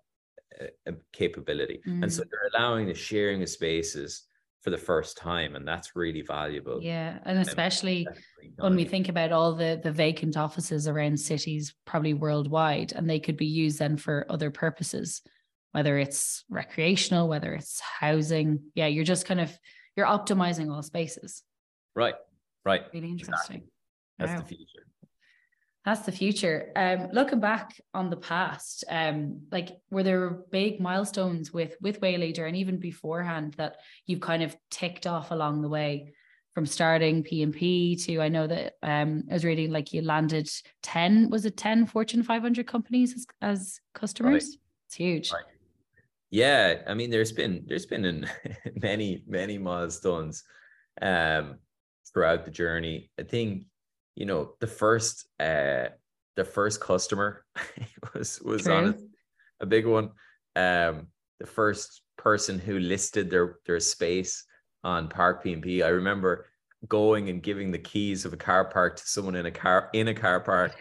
uh, 0.61 0.91
capability. 1.11 1.81
Mm. 1.87 2.03
And 2.03 2.13
so 2.13 2.23
mm. 2.23 2.27
they're 2.29 2.51
allowing 2.55 2.87
the 2.87 2.93
sharing 2.93 3.43
of 3.43 3.49
spaces 3.49 4.23
for 4.63 4.69
the 4.69 4.77
first 4.77 5.17
time 5.17 5.55
and 5.55 5.67
that's 5.67 5.95
really 5.95 6.21
valuable. 6.21 6.79
Yeah 6.81 7.19
and 7.25 7.37
especially 7.37 8.07
when 8.57 8.75
we 8.75 8.85
think 8.85 9.09
about 9.09 9.31
all 9.31 9.53
the 9.53 9.79
the 9.83 9.91
vacant 9.91 10.37
offices 10.37 10.87
around 10.87 11.19
cities 11.19 11.75
probably 11.85 12.13
worldwide 12.13 12.93
and 12.93 13.09
they 13.09 13.19
could 13.19 13.37
be 13.37 13.45
used 13.45 13.79
then 13.79 13.97
for 13.97 14.25
other 14.29 14.49
purposes 14.49 15.21
whether 15.73 15.97
it's 15.97 16.45
recreational 16.49 17.27
whether 17.27 17.53
it's 17.53 17.79
housing. 17.81 18.59
Yeah 18.73 18.87
you're 18.87 19.03
just 19.03 19.25
kind 19.25 19.41
of 19.41 19.51
you're 19.95 20.07
optimizing 20.07 20.71
all 20.71 20.81
spaces. 20.81 21.43
Right 21.95 22.15
right. 22.65 22.83
Really 22.93 23.11
interesting. 23.11 23.35
Exactly. 23.57 23.69
that's 24.17 24.31
wow. 24.31 24.39
the 24.39 24.45
future 24.45 24.87
that's 25.85 26.01
the 26.01 26.11
future. 26.11 26.71
Um, 26.75 27.09
looking 27.11 27.41
back 27.41 27.79
on 27.93 28.09
the 28.09 28.17
past, 28.17 28.85
um, 28.89 29.41
like 29.51 29.69
were 29.91 30.03
there 30.03 30.29
big 30.29 30.79
milestones 30.79 31.51
with 31.51 31.75
with 31.81 31.99
Wayleadr 31.99 32.47
and 32.47 32.55
even 32.55 32.79
beforehand 32.79 33.55
that 33.55 33.77
you've 34.05 34.21
kind 34.21 34.43
of 34.43 34.55
ticked 34.71 35.07
off 35.07 35.31
along 35.31 35.61
the 35.61 35.69
way 35.69 36.13
from 36.53 36.65
starting 36.65 37.23
P&P 37.23 37.95
to 37.95 38.21
I 38.21 38.29
know 38.29 38.47
that 38.47 38.73
um, 38.83 39.23
I 39.29 39.33
was 39.33 39.43
reading 39.43 39.71
like 39.71 39.91
you 39.91 40.03
landed 40.03 40.49
10 40.83 41.29
was 41.29 41.45
it 41.45 41.57
10 41.57 41.87
Fortune 41.87 42.23
500 42.23 42.67
companies 42.67 43.13
as, 43.13 43.25
as 43.41 43.79
customers? 43.93 44.45
Right. 44.45 44.59
It's 44.87 44.95
huge. 44.95 45.31
Right. 45.33 45.43
Yeah, 46.29 46.81
I 46.87 46.93
mean 46.93 47.09
there's 47.09 47.31
been 47.31 47.63
there's 47.67 47.85
been 47.85 48.27
many 48.81 49.23
many 49.27 49.57
milestones 49.57 50.43
um 51.01 51.57
throughout 52.11 52.45
the 52.45 52.51
journey. 52.51 53.09
I 53.19 53.23
think 53.23 53.65
you 54.15 54.25
know 54.25 54.53
the 54.59 54.67
first 54.67 55.27
uh 55.39 55.85
the 56.35 56.45
first 56.45 56.81
customer 56.81 57.45
was 58.13 58.41
was 58.41 58.63
True. 58.63 58.73
on 58.73 59.09
a 59.59 59.65
big 59.65 59.85
one. 59.85 60.11
Um 60.55 61.07
the 61.39 61.47
first 61.47 62.01
person 62.17 62.59
who 62.59 62.79
listed 62.79 63.29
their 63.29 63.57
their 63.65 63.79
space 63.79 64.45
on 64.83 65.09
ParkPnP 65.09 65.83
i 65.83 65.87
remember 65.87 66.47
going 66.87 67.29
and 67.29 67.41
giving 67.41 67.71
the 67.71 67.79
keys 67.79 68.25
of 68.25 68.33
a 68.33 68.37
car 68.37 68.65
park 68.65 68.97
to 68.97 69.07
someone 69.07 69.35
in 69.35 69.45
a 69.45 69.51
car 69.51 69.89
in 69.93 70.09
a 70.09 70.13
car 70.13 70.39
park 70.39 70.75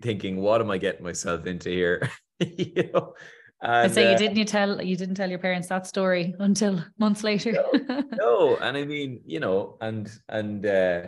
thinking 0.00 0.36
what 0.36 0.60
am 0.60 0.70
i 0.70 0.78
getting 0.78 1.02
myself 1.02 1.46
into 1.46 1.70
here? 1.70 2.08
You 2.58 2.90
know? 2.92 3.14
And, 3.62 3.94
so 3.94 4.00
you 4.00 4.08
uh, 4.08 4.18
didn't 4.18 4.36
you 4.36 4.44
tell 4.44 4.82
you 4.82 4.96
didn't 4.96 5.14
tell 5.14 5.30
your 5.30 5.38
parents 5.38 5.68
that 5.68 5.86
story 5.86 6.34
until 6.40 6.84
months 6.98 7.22
later. 7.22 7.52
No, 7.52 8.02
no, 8.14 8.56
and 8.56 8.76
i 8.76 8.84
mean 8.84 9.20
you 9.24 9.38
know 9.38 9.78
and 9.80 10.10
and 10.28 10.66
uh 10.66 11.02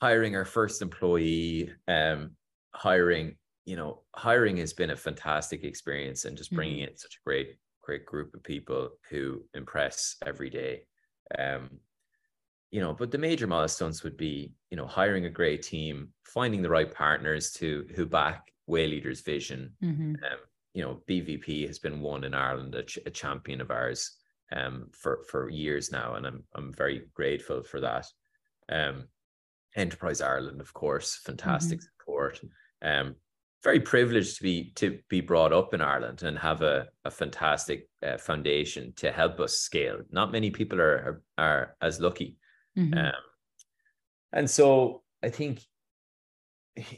hiring 0.00 0.34
our 0.34 0.44
first 0.44 0.82
employee, 0.82 1.70
um, 1.88 2.30
hiring, 2.74 3.36
you 3.64 3.76
know, 3.76 4.02
hiring 4.14 4.56
has 4.56 4.72
been 4.72 4.90
a 4.90 4.96
fantastic 4.96 5.64
experience 5.64 6.24
and 6.24 6.36
just 6.36 6.52
bringing 6.52 6.82
mm-hmm. 6.82 6.90
in 6.90 6.96
such 6.96 7.16
a 7.16 7.24
great, 7.24 7.56
great 7.82 8.06
group 8.06 8.34
of 8.34 8.42
people 8.42 8.90
who 9.10 9.42
impress 9.54 10.16
every 10.26 10.50
day. 10.50 10.82
Um, 11.38 11.70
you 12.70 12.80
know, 12.80 12.94
but 12.94 13.10
the 13.10 13.18
major 13.18 13.46
milestones 13.46 14.02
would 14.02 14.16
be, 14.16 14.52
you 14.70 14.76
know, 14.76 14.86
hiring 14.86 15.26
a 15.26 15.30
great 15.30 15.62
team, 15.62 16.10
finding 16.24 16.62
the 16.62 16.70
right 16.70 16.92
partners 16.92 17.52
to 17.52 17.86
who 17.94 18.06
back 18.06 18.52
Wayleadr's 18.68 19.20
vision. 19.20 19.72
Mm-hmm. 19.82 20.14
Um, 20.14 20.38
you 20.72 20.82
know, 20.82 21.02
BVP 21.08 21.66
has 21.66 21.80
been 21.80 22.00
one 22.00 22.24
in 22.24 22.32
Ireland, 22.32 22.74
a, 22.76 22.84
ch- 22.84 23.00
a 23.04 23.10
champion 23.10 23.60
of 23.60 23.72
ours 23.72 24.12
um, 24.52 24.88
for 24.92 25.24
for 25.28 25.50
years 25.50 25.90
now, 25.90 26.14
and 26.14 26.26
I'm 26.26 26.44
I'm 26.54 26.72
very 26.72 27.02
grateful 27.12 27.62
for 27.64 27.80
that. 27.80 28.06
Um, 28.68 29.08
Enterprise 29.76 30.20
Ireland, 30.20 30.60
of 30.60 30.72
course, 30.72 31.16
fantastic 31.16 31.78
mm-hmm. 31.78 32.00
support. 32.00 32.40
Um, 32.82 33.16
very 33.62 33.80
privileged 33.80 34.38
to 34.38 34.42
be 34.42 34.72
to 34.76 34.98
be 35.08 35.20
brought 35.20 35.52
up 35.52 35.74
in 35.74 35.80
Ireland 35.80 36.22
and 36.22 36.38
have 36.38 36.62
a, 36.62 36.88
a 37.04 37.10
fantastic 37.10 37.88
uh, 38.02 38.16
foundation 38.16 38.92
to 38.96 39.12
help 39.12 39.38
us 39.38 39.58
scale. 39.58 40.00
Not 40.10 40.32
many 40.32 40.50
people 40.50 40.80
are 40.80 41.22
are, 41.38 41.44
are 41.46 41.76
as 41.82 42.00
lucky, 42.00 42.36
mm-hmm. 42.76 42.96
um, 42.96 43.12
and 44.32 44.48
so 44.48 45.02
I 45.22 45.28
think 45.28 45.60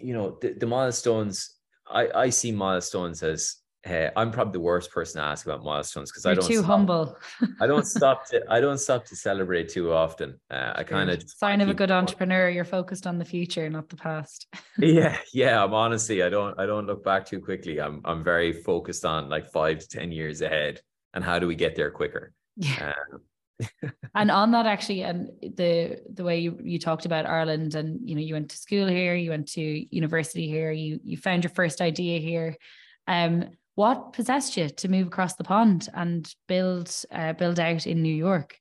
you 0.00 0.14
know 0.14 0.38
the, 0.40 0.52
the 0.52 0.66
milestones. 0.66 1.56
I 1.90 2.08
I 2.14 2.30
see 2.30 2.52
milestones 2.52 3.22
as 3.22 3.56
Hey, 3.84 4.10
I'm 4.14 4.30
probably 4.30 4.52
the 4.52 4.60
worst 4.60 4.92
person 4.92 5.20
to 5.20 5.26
ask 5.26 5.44
about 5.44 5.64
milestones 5.64 6.12
because 6.12 6.24
I 6.24 6.34
don't 6.34 6.46
too 6.46 6.58
stop, 6.58 6.66
humble. 6.66 7.18
I 7.60 7.66
don't 7.66 7.84
stop 7.98 8.28
to 8.28 8.40
I 8.48 8.60
don't 8.60 8.78
stop 8.78 9.04
to 9.06 9.16
celebrate 9.16 9.70
too 9.70 9.92
often. 9.92 10.38
Uh, 10.48 10.72
I 10.76 10.84
kind 10.84 11.10
of 11.10 11.28
sign 11.28 11.60
of 11.60 11.68
a 11.68 11.74
good 11.74 11.88
going. 11.88 11.98
entrepreneur. 11.98 12.48
You're 12.48 12.64
focused 12.64 13.08
on 13.08 13.18
the 13.18 13.24
future, 13.24 13.68
not 13.68 13.88
the 13.88 13.96
past. 13.96 14.46
yeah, 14.78 15.18
yeah. 15.32 15.62
I'm 15.62 15.74
honestly, 15.74 16.22
I 16.22 16.28
don't 16.28 16.58
I 16.60 16.66
don't 16.66 16.86
look 16.86 17.02
back 17.02 17.26
too 17.26 17.40
quickly. 17.40 17.80
I'm 17.80 18.00
I'm 18.04 18.22
very 18.22 18.52
focused 18.52 19.04
on 19.04 19.28
like 19.28 19.50
five 19.50 19.80
to 19.80 19.88
ten 19.88 20.12
years 20.12 20.42
ahead 20.42 20.80
and 21.12 21.24
how 21.24 21.40
do 21.40 21.48
we 21.48 21.56
get 21.56 21.74
there 21.74 21.90
quicker. 21.90 22.32
Yeah. 22.56 22.92
Um, 23.12 23.20
and 24.14 24.30
on 24.30 24.52
that 24.52 24.66
actually 24.66 25.02
and 25.02 25.28
the 25.40 26.00
the 26.12 26.24
way 26.24 26.38
you, 26.38 26.58
you 26.62 26.78
talked 26.78 27.06
about 27.06 27.26
ireland 27.26 27.74
and 27.74 28.00
you 28.08 28.14
know 28.14 28.20
you 28.20 28.34
went 28.34 28.48
to 28.50 28.56
school 28.56 28.88
here 28.88 29.14
you 29.14 29.30
went 29.30 29.46
to 29.46 29.86
university 29.94 30.48
here 30.48 30.72
you 30.72 30.98
you 31.04 31.16
found 31.16 31.44
your 31.44 31.50
first 31.50 31.80
idea 31.80 32.18
here 32.18 32.56
um 33.06 33.44
what 33.74 34.12
possessed 34.12 34.56
you 34.56 34.68
to 34.68 34.88
move 34.88 35.06
across 35.06 35.34
the 35.36 35.44
pond 35.44 35.88
and 35.94 36.32
build 36.46 36.94
uh, 37.10 37.32
build 37.32 37.58
out 37.58 37.86
in 37.86 38.02
New 38.02 38.14
York? 38.14 38.58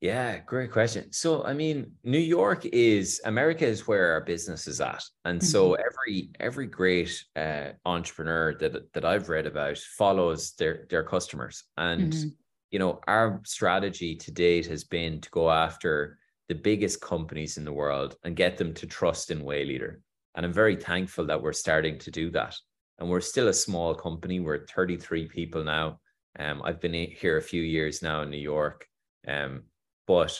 Yeah, 0.00 0.38
great 0.38 0.70
question. 0.70 1.12
So, 1.12 1.44
I 1.44 1.52
mean, 1.52 1.92
New 2.04 2.18
York 2.18 2.64
is 2.64 3.20
America 3.26 3.66
is 3.66 3.86
where 3.86 4.12
our 4.12 4.22
business 4.22 4.66
is 4.66 4.80
at, 4.80 5.04
and 5.26 5.40
mm-hmm. 5.40 5.46
so 5.46 5.74
every 5.74 6.30
every 6.40 6.66
great 6.66 7.22
uh, 7.36 7.70
entrepreneur 7.84 8.54
that 8.60 8.92
that 8.94 9.04
I've 9.04 9.28
read 9.28 9.46
about 9.46 9.76
follows 9.76 10.52
their 10.52 10.86
their 10.88 11.02
customers, 11.02 11.64
and 11.76 12.12
mm-hmm. 12.12 12.28
you 12.70 12.78
know, 12.78 13.00
our 13.08 13.42
strategy 13.44 14.16
to 14.16 14.30
date 14.32 14.66
has 14.66 14.84
been 14.84 15.20
to 15.20 15.30
go 15.30 15.50
after 15.50 16.18
the 16.48 16.54
biggest 16.54 17.02
companies 17.02 17.58
in 17.58 17.64
the 17.64 17.72
world 17.72 18.16
and 18.24 18.34
get 18.34 18.56
them 18.56 18.72
to 18.74 18.86
trust 18.86 19.30
in 19.30 19.42
Wayleadr, 19.42 19.96
and 20.34 20.46
I'm 20.46 20.52
very 20.52 20.76
thankful 20.76 21.26
that 21.26 21.42
we're 21.42 21.52
starting 21.52 21.98
to 21.98 22.10
do 22.10 22.30
that 22.30 22.56
and 23.00 23.08
we're 23.08 23.20
still 23.20 23.48
a 23.48 23.52
small 23.52 23.94
company. 23.94 24.40
We're 24.40 24.66
33 24.66 25.26
people 25.28 25.64
now. 25.64 26.00
Um, 26.38 26.60
I've 26.62 26.80
been 26.80 26.92
here 26.92 27.38
a 27.38 27.42
few 27.42 27.62
years 27.62 28.02
now 28.02 28.22
in 28.22 28.30
New 28.30 28.36
York. 28.36 28.86
Um, 29.26 29.64
but 30.06 30.38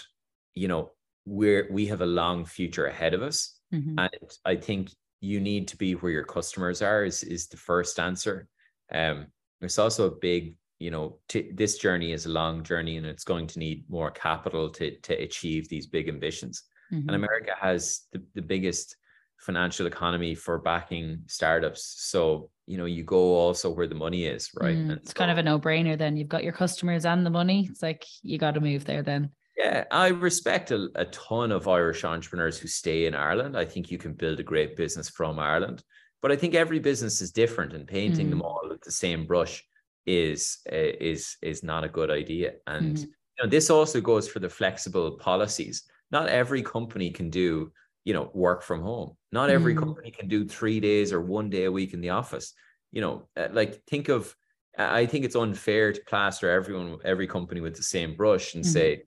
you 0.54 0.68
know, 0.68 0.90
we're 1.24 1.68
we 1.70 1.86
have 1.86 2.02
a 2.02 2.06
long 2.06 2.44
future 2.44 2.86
ahead 2.86 3.14
of 3.14 3.22
us. 3.22 3.58
Mm-hmm. 3.72 3.98
And 3.98 4.30
I 4.44 4.56
think 4.56 4.90
you 5.20 5.40
need 5.40 5.68
to 5.68 5.76
be 5.76 5.94
where 5.94 6.12
your 6.12 6.24
customers 6.24 6.82
are 6.82 7.04
is, 7.04 7.22
is 7.22 7.48
the 7.48 7.56
first 7.56 7.98
answer. 7.98 8.48
Um, 8.92 9.26
it's 9.60 9.78
also 9.78 10.06
a 10.06 10.18
big, 10.20 10.54
you 10.78 10.90
know, 10.90 11.18
t- 11.28 11.52
this 11.52 11.78
journey 11.78 12.12
is 12.12 12.26
a 12.26 12.30
long 12.30 12.62
journey 12.62 12.96
and 12.96 13.06
it's 13.06 13.24
going 13.24 13.46
to 13.48 13.58
need 13.58 13.84
more 13.88 14.10
capital 14.10 14.70
to 14.70 14.96
to 14.98 15.14
achieve 15.14 15.68
these 15.68 15.86
big 15.86 16.08
ambitions. 16.08 16.64
Mm-hmm. 16.92 17.08
And 17.08 17.16
America 17.16 17.52
has 17.58 18.02
the, 18.12 18.22
the 18.34 18.42
biggest 18.42 18.96
financial 19.40 19.86
economy 19.86 20.34
for 20.34 20.58
backing 20.58 21.22
startups. 21.26 21.94
So, 21.98 22.50
you 22.66 22.76
know, 22.76 22.84
you 22.84 23.02
go 23.04 23.34
also 23.34 23.70
where 23.70 23.86
the 23.86 23.94
money 23.94 24.26
is, 24.26 24.50
right? 24.54 24.76
Mm, 24.76 24.98
it's 24.98 25.10
so, 25.10 25.14
kind 25.14 25.30
of 25.30 25.38
a 25.38 25.42
no 25.42 25.58
brainer 25.58 25.96
then. 25.96 26.16
You've 26.16 26.28
got 26.28 26.44
your 26.44 26.52
customers 26.52 27.04
and 27.04 27.24
the 27.24 27.30
money. 27.30 27.66
It's 27.70 27.82
like 27.82 28.04
you 28.22 28.38
got 28.38 28.54
to 28.54 28.60
move 28.60 28.84
there 28.84 29.02
then. 29.02 29.30
Yeah, 29.56 29.84
I 29.90 30.08
respect 30.08 30.70
a, 30.70 30.88
a 30.94 31.06
ton 31.06 31.52
of 31.52 31.68
Irish 31.68 32.04
entrepreneurs 32.04 32.58
who 32.58 32.68
stay 32.68 33.06
in 33.06 33.14
Ireland. 33.14 33.56
I 33.56 33.64
think 33.64 33.90
you 33.90 33.98
can 33.98 34.14
build 34.14 34.40
a 34.40 34.44
great 34.44 34.76
business 34.76 35.08
from 35.08 35.38
Ireland. 35.38 35.82
But 36.22 36.32
I 36.32 36.36
think 36.36 36.54
every 36.54 36.78
business 36.78 37.20
is 37.20 37.32
different 37.32 37.72
and 37.72 37.86
painting 37.86 38.26
mm. 38.26 38.30
them 38.30 38.42
all 38.42 38.60
with 38.68 38.82
the 38.82 38.92
same 38.92 39.26
brush 39.26 39.64
is 40.06 40.58
uh, 40.70 40.76
is 40.76 41.36
is 41.42 41.62
not 41.62 41.84
a 41.84 41.88
good 41.88 42.10
idea. 42.10 42.52
And 42.66 42.96
mm. 42.96 43.02
you 43.02 43.42
know, 43.42 43.48
this 43.48 43.70
also 43.70 44.00
goes 44.00 44.28
for 44.28 44.38
the 44.38 44.48
flexible 44.48 45.12
policies. 45.12 45.84
Not 46.10 46.28
every 46.28 46.62
company 46.62 47.10
can 47.10 47.30
do 47.30 47.72
you 48.04 48.14
know 48.14 48.30
work 48.34 48.62
from 48.62 48.80
home 48.80 49.16
not 49.32 49.50
every 49.50 49.74
mm. 49.74 49.78
company 49.78 50.10
can 50.10 50.28
do 50.28 50.44
three 50.44 50.80
days 50.80 51.12
or 51.12 51.20
one 51.20 51.50
day 51.50 51.64
a 51.64 51.72
week 51.72 51.92
in 51.92 52.00
the 52.00 52.10
office 52.10 52.54
you 52.92 53.00
know 53.00 53.28
uh, 53.36 53.48
like 53.52 53.82
think 53.84 54.08
of 54.08 54.34
I 54.78 55.06
think 55.06 55.24
it's 55.24 55.36
unfair 55.36 55.92
to 55.92 56.00
plaster 56.06 56.50
everyone, 56.50 56.98
every 57.04 57.26
company 57.26 57.60
with 57.60 57.76
the 57.76 57.82
same 57.82 58.14
brush 58.14 58.54
and 58.54 58.64
mm-hmm. 58.64 58.72
say 58.72 59.02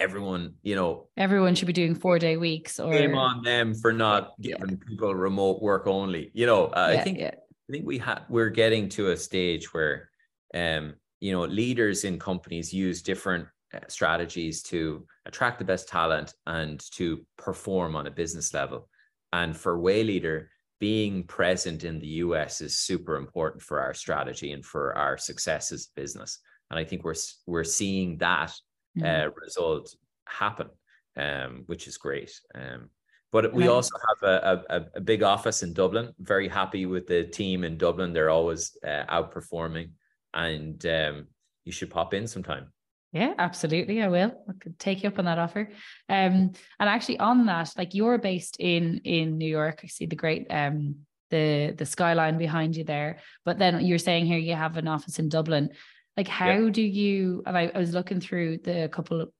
everyone, 0.00 0.54
you 0.62 0.74
know, 0.74 1.08
everyone 1.16 1.54
should 1.54 1.66
be 1.66 1.72
doing 1.72 1.94
four 1.94 2.18
day 2.18 2.36
weeks 2.36 2.80
or 2.80 2.92
shame 2.92 3.14
on 3.16 3.42
them 3.42 3.74
for 3.74 3.92
not 3.92 4.32
giving 4.40 4.70
yeah. 4.70 4.76
people 4.86 5.14
remote 5.14 5.62
work 5.62 5.86
only. 5.86 6.30
You 6.34 6.46
know, 6.46 6.66
uh, 6.66 6.90
yeah, 6.92 7.00
I 7.00 7.02
think 7.02 7.18
yeah. 7.18 7.30
I 7.34 7.72
think 7.72 7.86
we 7.86 7.98
have 7.98 8.22
we're 8.28 8.50
getting 8.50 8.88
to 8.90 9.10
a 9.10 9.16
stage 9.16 9.72
where, 9.74 10.10
um, 10.54 10.94
you 11.20 11.32
know, 11.32 11.44
leaders 11.44 12.04
in 12.04 12.18
companies 12.18 12.72
use 12.72 13.02
different 13.02 13.46
strategies 13.88 14.62
to 14.62 15.06
attract 15.26 15.58
the 15.58 15.64
best 15.64 15.88
talent 15.88 16.34
and 16.46 16.80
to 16.92 17.24
perform 17.36 17.96
on 17.96 18.06
a 18.06 18.10
business 18.10 18.54
level. 18.54 18.88
And 19.32 19.56
for 19.56 19.78
Wayleadr, 19.78 20.46
being 20.80 21.24
present 21.24 21.84
in 21.84 21.98
the 21.98 22.06
US 22.06 22.60
is 22.60 22.78
super 22.78 23.16
important 23.16 23.62
for 23.62 23.80
our 23.80 23.94
strategy 23.94 24.52
and 24.52 24.64
for 24.64 24.96
our 24.96 25.18
success 25.18 25.72
as 25.72 25.88
a 25.88 26.00
business. 26.00 26.38
And 26.70 26.78
I 26.78 26.84
think 26.84 27.04
we're 27.04 27.14
we're 27.46 27.64
seeing 27.64 28.18
that 28.18 28.52
mm-hmm. 28.96 29.28
uh, 29.28 29.30
result 29.40 29.94
happen, 30.26 30.68
um, 31.16 31.64
which 31.66 31.88
is 31.88 31.98
great. 31.98 32.32
Um, 32.54 32.90
but 33.30 33.52
we 33.52 33.68
also 33.68 33.94
have 34.08 34.30
a, 34.30 34.64
a, 34.70 34.86
a, 34.94 35.00
big 35.02 35.22
office 35.22 35.62
in 35.62 35.74
Dublin. 35.74 36.14
Very 36.18 36.48
happy 36.48 36.86
with 36.86 37.06
the 37.06 37.24
team 37.24 37.62
in 37.62 37.76
Dublin. 37.76 38.14
They're 38.14 38.30
always 38.30 38.74
uh, 38.82 39.04
outperforming, 39.06 39.90
and 40.32 40.84
um, 40.86 41.26
you 41.66 41.72
should 41.72 41.90
pop 41.90 42.14
in 42.14 42.26
sometime. 42.26 42.72
Yeah, 43.12 43.32
absolutely. 43.38 44.02
I 44.02 44.08
will. 44.08 44.32
I 44.48 44.52
could 44.60 44.78
take 44.78 45.02
you 45.02 45.08
up 45.08 45.18
on 45.18 45.24
that 45.24 45.38
offer. 45.38 45.70
Um, 46.08 46.52
and 46.78 46.88
actually 46.88 47.18
on 47.18 47.46
that, 47.46 47.72
like 47.76 47.94
you're 47.94 48.18
based 48.18 48.56
in 48.60 49.00
in 49.04 49.38
New 49.38 49.48
York. 49.48 49.80
I 49.82 49.86
see 49.86 50.06
the 50.06 50.16
great 50.16 50.46
um 50.50 50.96
the 51.30 51.74
the 51.76 51.86
skyline 51.86 52.38
behind 52.38 52.76
you 52.76 52.84
there. 52.84 53.18
But 53.44 53.58
then 53.58 53.84
you're 53.84 53.98
saying 53.98 54.26
here 54.26 54.38
you 54.38 54.54
have 54.54 54.76
an 54.76 54.88
office 54.88 55.18
in 55.18 55.28
Dublin. 55.28 55.70
Like 56.16 56.28
how 56.28 56.50
yeah. 56.50 56.70
do 56.70 56.82
you 56.82 57.42
and 57.46 57.56
I, 57.56 57.70
I 57.74 57.78
was 57.78 57.94
looking 57.94 58.20
through 58.20 58.58
the 58.58 58.88
couple 58.92 59.22
of 59.22 59.30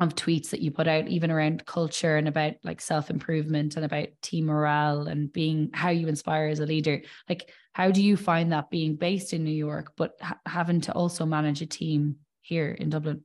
of 0.00 0.14
tweets 0.14 0.50
that 0.50 0.60
you 0.60 0.70
put 0.70 0.88
out 0.88 1.06
even 1.06 1.30
around 1.30 1.64
culture 1.66 2.16
and 2.16 2.26
about 2.26 2.54
like 2.64 2.80
self-improvement 2.80 3.76
and 3.76 3.84
about 3.84 4.08
team 4.20 4.46
morale 4.46 5.06
and 5.06 5.32
being 5.32 5.70
how 5.72 5.90
you 5.90 6.08
inspire 6.08 6.48
as 6.48 6.58
a 6.60 6.66
leader 6.66 7.02
like 7.28 7.50
how 7.72 7.90
do 7.90 8.02
you 8.02 8.16
find 8.16 8.50
that 8.50 8.70
being 8.70 8.96
based 8.96 9.32
in 9.32 9.44
new 9.44 9.50
york 9.50 9.92
but 9.96 10.16
ha- 10.20 10.40
having 10.46 10.80
to 10.80 10.92
also 10.92 11.24
manage 11.24 11.62
a 11.62 11.66
team 11.66 12.16
here 12.42 12.70
in 12.70 12.90
Dublin? 12.90 13.22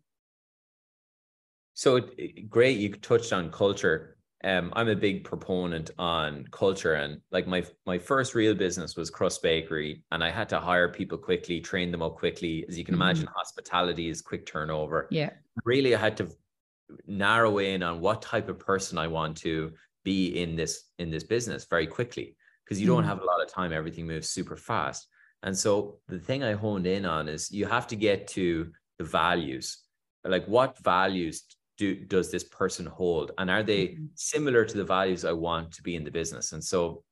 So 1.73 2.01
great, 2.49 2.79
you 2.79 2.93
touched 2.93 3.33
on 3.33 3.51
culture. 3.51 4.17
Um, 4.43 4.71
I'm 4.75 4.87
a 4.87 4.95
big 4.95 5.23
proponent 5.23 5.91
on 5.99 6.45
culture, 6.51 6.93
and 6.93 7.21
like 7.31 7.47
my 7.47 7.63
my 7.85 7.99
first 7.99 8.33
real 8.33 8.55
business 8.55 8.95
was 8.95 9.11
Crust 9.11 9.43
Bakery, 9.43 10.03
and 10.11 10.23
I 10.23 10.31
had 10.31 10.49
to 10.49 10.59
hire 10.59 10.89
people 10.89 11.19
quickly, 11.19 11.59
train 11.59 11.91
them 11.91 12.01
up 12.01 12.15
quickly. 12.15 12.65
As 12.67 12.77
you 12.77 12.85
can 12.85 12.95
mm-hmm. 12.95 13.01
imagine, 13.03 13.27
hospitality 13.27 14.09
is 14.09 14.21
quick 14.21 14.47
turnover. 14.47 15.07
Yeah, 15.11 15.31
really, 15.65 15.95
I 15.95 15.99
had 15.99 16.17
to 16.17 16.31
narrow 17.05 17.57
in 17.57 17.83
on 17.83 17.99
what 17.99 18.21
type 18.21 18.49
of 18.49 18.57
person 18.57 18.97
I 18.97 19.07
want 19.07 19.37
to 19.37 19.73
be 20.03 20.41
in 20.41 20.55
this 20.55 20.85
in 20.97 21.11
this 21.11 21.23
business 21.23 21.65
very 21.69 21.85
quickly 21.85 22.35
because 22.63 22.79
you 22.79 22.87
mm-hmm. 22.87 22.95
don't 22.95 23.03
have 23.03 23.21
a 23.21 23.25
lot 23.25 23.43
of 23.43 23.51
time. 23.51 23.71
Everything 23.71 24.07
moves 24.07 24.29
super 24.29 24.55
fast, 24.55 25.07
and 25.43 25.55
so 25.55 25.99
the 26.07 26.19
thing 26.19 26.43
I 26.43 26.53
honed 26.53 26.87
in 26.87 27.05
on 27.05 27.27
is 27.27 27.51
you 27.51 27.67
have 27.67 27.85
to 27.87 27.95
get 27.95 28.27
to 28.29 28.71
the 28.97 29.05
values. 29.05 29.79
Like 30.23 30.45
what 30.47 30.77
values 30.79 31.43
do 31.77 31.95
does 31.95 32.31
this 32.31 32.43
person 32.43 32.85
hold? 32.85 33.31
And 33.37 33.49
are 33.49 33.63
they 33.63 33.87
mm-hmm. 33.87 34.05
similar 34.15 34.65
to 34.65 34.77
the 34.77 34.83
values 34.83 35.25
i 35.25 35.31
want 35.31 35.71
to 35.73 35.83
be 35.83 35.95
in 35.95 36.03
the 36.03 36.11
business? 36.11 36.51
And 36.51 36.63
so 36.63 37.03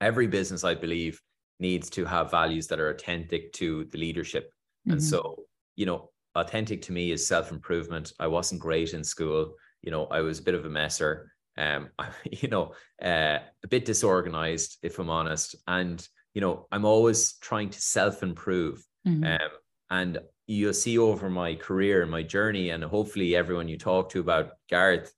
every 0.00 0.26
business 0.26 0.64
i 0.64 0.74
believe 0.74 1.20
needs 1.58 1.90
to 1.90 2.04
have 2.06 2.30
values 2.30 2.66
that 2.68 2.80
are 2.80 2.90
authentic 2.90 3.52
to 3.54 3.84
the 3.92 3.98
leadership. 3.98 4.52
Mm-hmm. 4.86 4.92
and 4.92 5.02
so 5.02 5.44
you 5.76 5.84
know 5.84 6.10
authentic 6.36 6.80
to 6.82 6.92
me 6.92 7.10
is 7.10 7.26
self-improvement. 7.26 8.14
I 8.18 8.28
wasn't 8.28 8.62
great 8.62 8.94
in 8.94 9.04
school. 9.04 9.54
You 9.82 9.90
know 9.90 10.06
i 10.06 10.20
was 10.20 10.38
a 10.38 10.42
bit 10.42 10.54
of 10.54 10.64
a 10.64 10.70
messer. 10.70 11.32
Um 11.58 11.88
you 12.30 12.48
know 12.48 12.72
uh, 13.02 13.38
a 13.64 13.68
bit 13.68 13.84
disorganized 13.84 14.78
if 14.82 14.98
i'm 14.98 15.10
honest. 15.10 15.56
And 15.66 16.06
you 16.34 16.40
know 16.40 16.66
i'm 16.72 16.84
always 16.84 17.34
trying 17.38 17.70
to 17.70 17.80
self-improve. 17.80 18.84
Mm-hmm. 19.06 19.24
um 19.24 19.50
and 19.90 20.18
you'll 20.50 20.74
see 20.74 20.98
over 20.98 21.30
my 21.30 21.54
career 21.54 22.02
and 22.02 22.10
my 22.10 22.22
journey, 22.22 22.70
and 22.70 22.82
hopefully 22.82 23.36
everyone 23.36 23.68
you 23.68 23.78
talk 23.78 24.10
to 24.10 24.20
about 24.20 24.52
Garret 24.68 25.10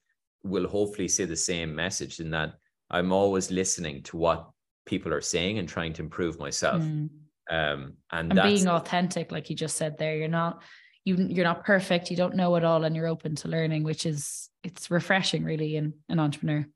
will 0.43 0.69
hopefully 0.69 1.09
say 1.09 1.25
the 1.25 1.37
same 1.37 1.75
message 1.75 2.21
in 2.21 2.31
that 2.31 2.55
I'm 2.91 3.13
always 3.13 3.51
listening 3.51 4.03
to 4.05 4.17
what 4.17 4.51
people 4.85 5.13
are 5.15 5.23
saying 5.23 5.59
and 5.59 5.69
trying 5.69 5.95
to 5.95 6.03
improve 6.03 6.39
myself. 6.39 6.83
Mm. 6.83 7.09
Um, 7.51 7.95
and, 8.11 8.33
and 8.33 8.43
being 8.43 8.69
authentic, 8.69 9.33
like 9.33 9.49
you 9.49 9.57
just 9.57 9.77
said 9.77 9.97
there, 9.99 10.17
you're 10.17 10.29
not 10.29 10.63
you 11.05 11.17
you're 11.17 11.45
not 11.45 11.65
perfect, 11.65 12.11
you 12.11 12.17
don't 12.17 12.37
know 12.37 12.55
it 12.57 12.65
all, 12.65 12.85
and 12.85 12.95
you're 12.95 13.09
open 13.09 13.35
to 13.37 13.49
learning, 13.49 13.85
which 13.85 14.05
is 14.05 14.51
it's 14.63 14.91
refreshing, 14.91 15.45
really, 15.45 15.77
in 15.77 15.95
an 16.09 16.21
entrepreneur. 16.21 16.67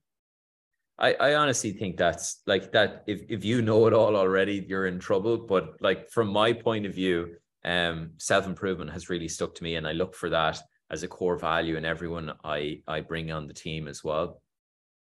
I, 0.98 1.12
I 1.12 1.34
honestly 1.34 1.72
think 1.72 1.98
that's 1.98 2.40
like 2.46 2.72
that 2.72 3.04
if, 3.07 3.20
if 3.28 3.44
you 3.44 3.61
know 3.61 3.86
it 3.86 3.92
all 3.92 4.16
already, 4.16 4.64
you're 4.66 4.86
in 4.86 4.98
trouble. 4.98 5.36
But 5.36 5.76
like 5.80 6.11
from 6.11 6.28
my 6.28 6.54
point 6.54 6.86
of 6.86 6.94
view, 6.94 7.36
um, 7.66 8.12
self 8.18 8.46
improvement 8.46 8.92
has 8.92 9.10
really 9.10 9.28
stuck 9.28 9.54
to 9.56 9.64
me, 9.64 9.74
and 9.74 9.86
I 9.86 9.92
look 9.92 10.14
for 10.14 10.30
that 10.30 10.60
as 10.90 11.02
a 11.02 11.08
core 11.08 11.36
value 11.36 11.76
in 11.76 11.84
everyone 11.84 12.32
I 12.44 12.80
I 12.86 13.00
bring 13.00 13.30
on 13.32 13.48
the 13.48 13.54
team 13.54 13.88
as 13.88 14.04
well. 14.04 14.40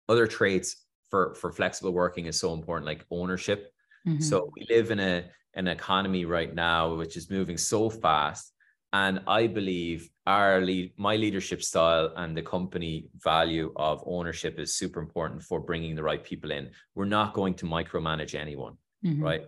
Other 0.09 0.27
traits 0.27 0.77
for 1.11 1.35
for 1.35 1.53
flexible 1.53 1.93
working 1.93 2.27
is 2.27 2.41
so 2.41 2.55
important, 2.55 2.87
like 2.87 3.05
ownership. 3.11 3.71
Mm-hmm. 4.09 4.23
So 4.23 4.51
we 4.57 4.67
live 4.75 4.91
in 4.91 5.01
a 5.01 5.25
an 5.55 5.69
economy 5.69 6.25
right 6.25 6.53
now 6.53 6.95
which 6.95 7.17
is 7.17 7.31
moving 7.31 7.59
so 7.59 7.91
fast, 7.91 8.53
and 8.95 9.21
I 9.27 9.47
believe 9.47 10.09
our 10.27 10.63
lead, 10.63 10.95
my 10.97 11.17
leadership 11.17 11.63
style 11.63 12.13
and 12.17 12.35
the 12.35 12.43
company 12.43 13.09
value 13.23 13.73
of 13.77 14.03
ownership 14.07 14.59
is 14.59 14.75
super 14.75 15.01
important 15.01 15.43
for 15.43 15.61
bringing 15.61 15.95
the 15.95 16.03
right 16.03 16.25
people 16.25 16.51
in. 16.51 16.71
We're 16.95 17.05
not 17.05 17.35
going 17.35 17.55
to 17.55 17.67
micromanage 17.67 18.35
anyone, 18.35 18.79
mm-hmm. 19.05 19.23
right? 19.23 19.43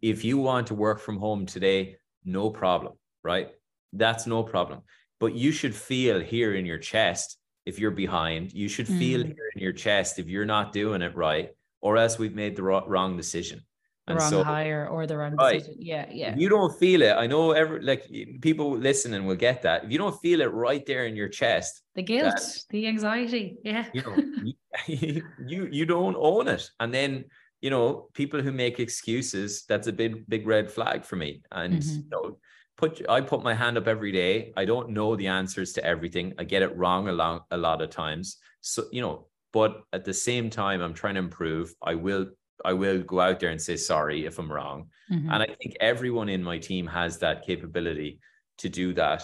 If 0.00 0.24
you 0.24 0.38
want 0.38 0.68
to 0.68 0.74
work 0.76 1.00
from 1.00 1.18
home 1.18 1.46
today, 1.46 1.96
no 2.24 2.50
problem, 2.50 2.94
right? 3.22 3.50
That's 3.92 4.26
no 4.26 4.42
problem. 4.42 4.82
But 5.20 5.34
you 5.34 5.52
should 5.52 5.74
feel 5.74 6.20
here 6.20 6.54
in 6.54 6.66
your 6.66 6.78
chest 6.78 7.38
if 7.66 7.78
you're 7.78 7.90
behind. 7.90 8.52
You 8.52 8.68
should 8.68 8.88
feel 8.88 9.20
mm. 9.20 9.26
here 9.26 9.50
in 9.54 9.62
your 9.62 9.72
chest 9.72 10.18
if 10.18 10.28
you're 10.28 10.44
not 10.44 10.72
doing 10.72 11.02
it 11.02 11.16
right, 11.16 11.50
or 11.80 11.96
else 11.96 12.18
we've 12.18 12.34
made 12.34 12.56
the 12.56 12.62
wrong 12.62 13.16
decision. 13.16 13.62
And 14.06 14.18
wrong 14.18 14.30
so, 14.30 14.44
hire 14.44 14.86
or 14.86 15.06
the 15.06 15.16
wrong 15.16 15.34
right, 15.36 15.60
decision. 15.60 15.76
Yeah, 15.78 16.06
yeah. 16.10 16.34
You 16.36 16.50
don't 16.50 16.78
feel 16.78 17.00
it. 17.00 17.12
I 17.12 17.26
know 17.26 17.52
every 17.52 17.80
like 17.80 18.10
people 18.42 18.76
listening 18.76 19.24
will 19.24 19.36
get 19.36 19.62
that. 19.62 19.84
If 19.84 19.90
you 19.90 19.96
don't 19.96 20.20
feel 20.20 20.42
it 20.42 20.52
right 20.52 20.84
there 20.84 21.06
in 21.06 21.16
your 21.16 21.28
chest, 21.28 21.80
the 21.94 22.02
guilt, 22.02 22.34
that, 22.34 22.42
the 22.68 22.86
anxiety, 22.86 23.56
yeah. 23.64 23.86
You 23.94 24.02
know, 24.02 24.52
you, 24.86 25.22
you 25.46 25.68
you 25.72 25.86
don't 25.86 26.16
own 26.18 26.48
it, 26.48 26.68
and 26.80 26.92
then 26.92 27.24
you 27.64 27.70
know, 27.70 28.08
people 28.12 28.42
who 28.42 28.52
make 28.52 28.78
excuses, 28.78 29.64
that's 29.66 29.86
a 29.86 29.92
big, 29.92 30.28
big 30.28 30.46
red 30.46 30.70
flag 30.70 31.02
for 31.02 31.16
me. 31.16 31.40
And 31.50 31.78
mm-hmm. 31.78 31.96
you 31.96 32.10
know, 32.10 32.36
put 32.76 33.00
I 33.08 33.22
put 33.22 33.42
my 33.42 33.54
hand 33.54 33.78
up 33.78 33.88
every 33.88 34.12
day. 34.12 34.52
I 34.54 34.66
don't 34.66 34.90
know 34.90 35.16
the 35.16 35.28
answers 35.28 35.72
to 35.72 35.84
everything. 35.84 36.34
I 36.38 36.44
get 36.44 36.60
it 36.60 36.76
wrong 36.76 37.08
a 37.08 37.12
lot, 37.12 37.46
a 37.50 37.56
lot 37.56 37.80
of 37.80 37.88
times. 37.88 38.36
So, 38.60 38.84
you 38.92 39.00
know, 39.00 39.28
but 39.54 39.80
at 39.94 40.04
the 40.04 40.12
same 40.12 40.50
time, 40.50 40.82
I'm 40.82 40.92
trying 40.92 41.14
to 41.14 41.20
improve. 41.20 41.74
I 41.82 41.94
will 41.94 42.26
I 42.62 42.74
will 42.74 43.02
go 43.02 43.20
out 43.20 43.40
there 43.40 43.48
and 43.48 43.62
say 43.62 43.78
sorry 43.78 44.26
if 44.26 44.38
I'm 44.38 44.52
wrong. 44.52 44.90
Mm-hmm. 45.10 45.30
And 45.32 45.42
I 45.42 45.46
think 45.46 45.74
everyone 45.80 46.28
in 46.28 46.42
my 46.42 46.58
team 46.58 46.86
has 46.88 47.16
that 47.20 47.46
capability 47.46 48.20
to 48.58 48.68
do 48.68 48.92
that. 48.92 49.22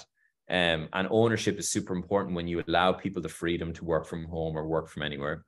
Um, 0.48 0.88
and 0.94 1.08
ownership 1.10 1.58
is 1.58 1.68
super 1.68 1.94
important 1.94 2.36
when 2.36 2.48
you 2.48 2.64
allow 2.66 2.92
people 2.92 3.20
the 3.20 3.28
freedom 3.28 3.74
to 3.74 3.84
work 3.84 4.06
from 4.06 4.24
home 4.24 4.56
or 4.56 4.66
work 4.66 4.88
from 4.88 5.02
anywhere 5.02 5.44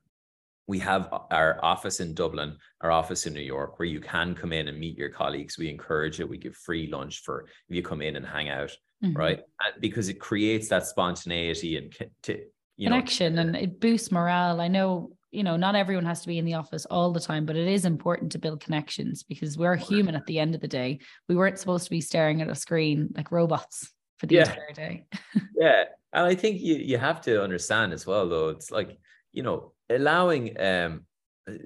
we 0.67 0.79
have 0.79 1.09
our 1.31 1.59
office 1.63 1.99
in 1.99 2.13
Dublin, 2.13 2.57
our 2.81 2.91
office 2.91 3.25
in 3.25 3.33
New 3.33 3.41
York, 3.41 3.79
where 3.79 3.87
you 3.87 3.99
can 3.99 4.33
come 4.33 4.53
in 4.53 4.67
and 4.67 4.79
meet 4.79 4.97
your 4.97 5.09
colleagues. 5.09 5.57
We 5.57 5.69
encourage 5.69 6.19
it. 6.19 6.29
We 6.29 6.37
give 6.37 6.55
free 6.55 6.87
lunch 6.87 7.21
for 7.23 7.45
if 7.69 7.75
you 7.75 7.81
come 7.81 8.01
in 8.01 8.15
and 8.15 8.25
hang 8.25 8.49
out, 8.49 8.71
mm-hmm. 9.03 9.17
right? 9.17 9.39
And 9.39 9.81
because 9.81 10.07
it 10.07 10.19
creates 10.19 10.69
that 10.69 10.87
spontaneity 10.87 11.77
and 11.77 11.93
to, 12.23 12.39
you 12.77 12.87
connection, 12.87 13.35
know, 13.35 13.41
and 13.41 13.55
it 13.55 13.79
boosts 13.79 14.11
morale. 14.11 14.61
I 14.61 14.69
know 14.69 15.11
you 15.31 15.43
know 15.43 15.57
not 15.57 15.75
everyone 15.75 16.05
has 16.05 16.21
to 16.21 16.27
be 16.27 16.37
in 16.37 16.45
the 16.45 16.53
office 16.53 16.85
all 16.85 17.11
the 17.11 17.19
time, 17.19 17.45
but 17.45 17.57
it 17.57 17.67
is 17.67 17.83
important 17.83 18.31
to 18.31 18.39
build 18.39 18.61
connections 18.61 19.23
because 19.23 19.57
we're 19.57 19.75
human 19.75 20.15
at 20.15 20.25
the 20.27 20.39
end 20.39 20.55
of 20.55 20.61
the 20.61 20.67
day. 20.67 20.99
We 21.27 21.35
weren't 21.35 21.59
supposed 21.59 21.85
to 21.85 21.91
be 21.91 22.01
staring 22.01 22.41
at 22.41 22.49
a 22.49 22.55
screen 22.55 23.09
like 23.15 23.31
robots 23.31 23.91
for 24.17 24.27
the 24.27 24.35
yeah. 24.35 24.49
entire 24.49 24.71
day. 24.73 25.05
yeah, 25.57 25.83
and 26.13 26.25
I 26.25 26.35
think 26.35 26.61
you 26.61 26.75
you 26.75 26.97
have 26.97 27.19
to 27.21 27.43
understand 27.43 27.91
as 27.91 28.07
well, 28.07 28.29
though. 28.29 28.49
It's 28.49 28.71
like 28.71 28.97
you 29.33 29.43
know 29.43 29.73
allowing 29.95 30.59
um, 30.59 31.05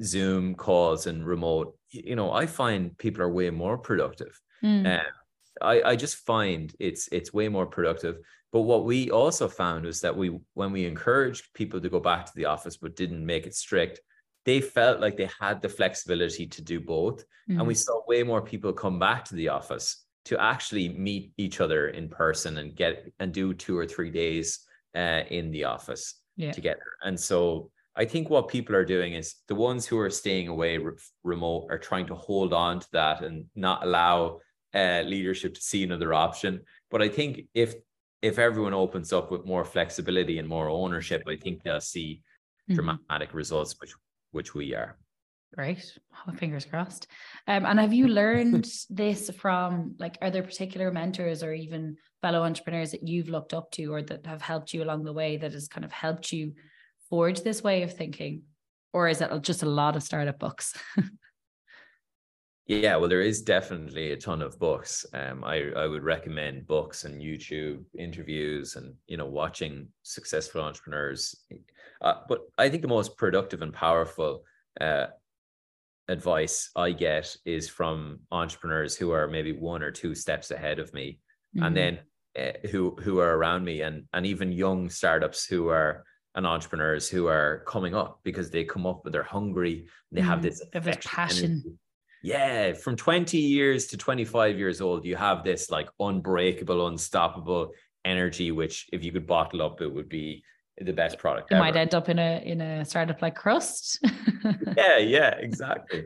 Zoom 0.04 0.56
calls 0.56 1.08
and 1.08 1.26
remote, 1.26 1.78
you 1.90 2.16
know, 2.16 2.32
I 2.32 2.46
find 2.46 2.98
people 2.98 3.22
are 3.22 3.32
way 3.32 3.50
more 3.50 3.78
productive. 3.78 4.40
Mm. 4.64 5.00
Um, 5.00 5.06
I, 5.62 5.82
I 5.82 5.96
just 5.96 6.18
find 6.18 6.74
it's 6.80 7.08
it's 7.12 7.34
way 7.34 7.50
more 7.50 7.66
productive. 7.66 8.18
But 8.52 8.62
what 8.62 8.86
we 8.86 9.12
also 9.12 9.48
found 9.48 9.86
was 9.86 10.02
that 10.02 10.16
we 10.16 10.38
when 10.54 10.72
we 10.72 10.86
encouraged 10.86 11.54
people 11.54 11.82
to 11.82 11.90
go 11.90 12.00
back 12.00 12.26
to 12.26 12.32
the 12.36 12.46
office 12.46 12.78
but 12.78 12.96
didn't 12.96 13.26
make 13.26 13.46
it 13.46 13.56
strict, 13.56 14.00
they 14.46 14.62
felt 14.62 15.00
like 15.00 15.18
they 15.18 15.30
had 15.40 15.62
the 15.62 15.70
flexibility 15.70 16.48
to 16.48 16.62
do 16.62 16.80
both. 16.80 17.24
Mm. 17.50 17.60
And 17.60 17.68
we 17.68 17.74
hmm. 17.74 17.80
saw 17.80 18.02
way 18.08 18.24
more 18.24 18.42
people 18.42 18.74
come 18.74 19.00
back 19.00 19.26
to 19.26 19.36
the 19.36 19.50
office 19.50 20.06
to 20.26 20.40
actually 20.42 20.90
meet 20.90 21.32
each 21.38 21.62
other 21.62 21.90
in 21.90 22.10
person 22.10 22.58
and 22.58 22.76
get 22.76 23.12
and 23.20 23.34
do 23.34 23.54
two 23.54 23.78
or 23.78 23.86
three 23.86 24.12
days 24.12 24.60
uh, 24.96 25.22
in 25.30 25.52
the 25.52 25.64
office 25.64 26.16
Yeah. 26.36 26.52
together. 26.52 26.90
And 27.04 27.20
so 27.20 27.72
I 27.98 28.06
think 28.06 28.30
what 28.30 28.48
people 28.48 28.76
are 28.76 28.86
doing 28.86 29.14
is 29.14 29.36
the 29.48 29.56
ones 29.56 29.88
who 29.88 29.98
are 29.98 30.10
staying 30.12 30.48
away 30.48 30.78
re- 30.78 30.94
remote 31.24 31.68
are 31.72 31.80
trying 31.80 32.06
to 32.08 32.16
hold 32.16 32.54
on 32.54 32.80
to 32.80 32.88
that 32.94 33.24
and 33.24 33.46
not 33.56 33.84
allow 33.84 34.40
uh, 34.76 35.02
leadership 35.02 35.56
to 35.56 35.62
see 35.62 35.84
another 35.84 36.14
option. 36.14 36.62
But 36.92 37.02
I 37.02 37.10
think 37.10 37.42
if 37.54 37.74
if 38.22 38.40
everyone 38.40 38.74
opens 38.74 39.14
up 39.14 39.32
with 39.32 39.46
more 39.46 39.64
flexibility 39.64 40.40
and 40.40 40.48
more 40.48 40.70
ownership, 40.70 41.24
I 41.28 41.36
think 41.36 41.64
they'll 41.64 41.82
see 41.82 42.22
Mhm. 42.70 42.76
dramatic 42.76 43.34
results, 43.34 43.76
which 43.80 43.94
which 44.32 44.54
we 44.54 44.76
are. 44.76 44.98
Great. 45.56 45.98
Oh, 46.28 46.34
fingers 46.34 46.66
crossed. 46.66 47.08
Um, 47.48 47.66
and 47.66 47.80
have 47.80 47.94
you 47.94 48.08
learned 48.08 48.68
this 48.90 49.32
from 49.32 49.96
like 49.98 50.18
are 50.22 50.30
there 50.30 50.44
particular 50.44 50.92
mentors 50.92 51.42
or 51.42 51.54
even 51.54 51.98
fellow 52.22 52.44
entrepreneurs 52.44 52.92
that 52.92 53.08
you've 53.08 53.30
looked 53.30 53.54
up 53.54 53.72
to 53.72 53.86
or 53.94 54.02
that 54.04 54.26
have 54.26 54.42
helped 54.42 54.74
you 54.74 54.84
along 54.84 55.04
the 55.04 55.14
way 55.14 55.38
that 55.38 55.54
has 55.54 55.68
kind 55.68 55.86
of 55.86 55.92
helped 55.92 56.32
you 56.32 56.54
forge 57.10 57.42
this 57.42 57.64
way 57.64 57.84
of 57.84 57.94
thinking? 57.96 58.44
Or 58.94 59.08
is 59.08 59.22
it 59.22 59.30
just 59.44 59.64
a 59.64 59.70
lot 59.70 59.96
of 59.96 60.04
startup 60.04 60.40
books? 60.40 60.74
Yeah, 62.70 62.98
well, 62.98 63.08
there 63.08 63.22
is 63.22 63.44
definitely 63.44 64.12
a 64.12 64.18
ton 64.18 64.42
of 64.42 64.60
books. 64.60 65.06
Um, 65.14 65.42
I 65.46 65.72
I 65.72 65.88
would 65.88 66.04
recommend 66.04 66.68
books 66.68 67.06
and 67.06 67.22
YouTube 67.22 67.86
interviews 67.98 68.76
and 68.76 68.94
you 69.08 69.16
know 69.16 69.26
watching 69.26 69.88
successful 70.04 70.62
entrepreneurs. 70.62 71.34
Uh, 72.02 72.16
but 72.28 72.42
I 72.58 72.68
think 72.68 72.82
the 72.82 72.90
most 72.90 73.16
productive 73.18 73.62
and 73.62 73.74
powerful 73.74 74.44
uh, 74.82 75.08
advice 76.10 76.70
I 76.76 76.92
get 76.92 77.38
is 77.46 77.70
from 77.70 78.20
entrepreneurs 78.32 78.98
who 78.98 79.12
are 79.12 79.28
maybe 79.30 79.54
one 79.54 79.82
or 79.82 79.92
two 79.92 80.14
steps 80.14 80.52
ahead 80.52 80.80
of 80.80 80.94
me, 80.94 81.20
Mhm. 81.56 81.66
and 81.68 81.78
then 81.78 82.00
uh, 82.38 82.68
who 82.70 82.98
who 83.02 83.20
are 83.20 83.38
around 83.38 83.64
me, 83.64 83.82
and 83.82 84.10
and 84.12 84.26
even 84.26 84.52
young 84.52 84.90
startups 84.90 85.46
who 85.46 85.70
are 85.70 86.04
and 86.36 86.46
entrepreneurs 86.46 87.10
who 87.10 87.28
are 87.28 87.64
coming 87.68 87.96
up 87.96 88.20
because 88.24 88.50
they 88.50 88.64
come 88.64 88.86
up, 88.86 89.02
but 89.04 89.12
they're 89.12 89.24
hungry. 89.24 89.88
They 90.12 90.22
have 90.22 90.40
Mm, 90.40 90.44
this 90.44 90.60
they 90.60 90.66
have 90.74 90.84
this 90.84 90.96
affectionate 90.96 91.16
passion. 91.16 91.52
energy. 91.52 91.78
Yeah, 92.24 92.74
from 92.74 92.96
20 92.96 93.38
years 93.38 93.88
to 93.88 93.98
25 93.98 94.58
years 94.58 94.82
old, 94.82 95.06
you 95.06 95.16
have 95.16 95.44
this 95.44 95.70
like 95.70 95.90
unbreakable, 96.00 96.88
unstoppable 96.88 97.74
energy, 98.06 98.52
which 98.52 98.88
if 98.92 99.04
you 99.04 99.12
could 99.12 99.28
bottle 99.28 99.62
up, 99.62 99.82
it 99.82 99.88
would 99.88 100.10
be 100.10 100.44
the 100.80 100.94
best 100.94 101.18
product 101.18 101.50
you 101.52 101.58
might 101.58 101.76
end 101.76 101.96
up 101.96 102.08
in 102.10 102.20
a 102.20 102.42
in 102.46 102.62
a 102.62 102.86
startup 102.86 103.22
like 103.22 103.36
Crust. 103.36 104.00
yeah, 104.78 104.98
yeah, 104.98 105.30
exactly. 105.38 106.06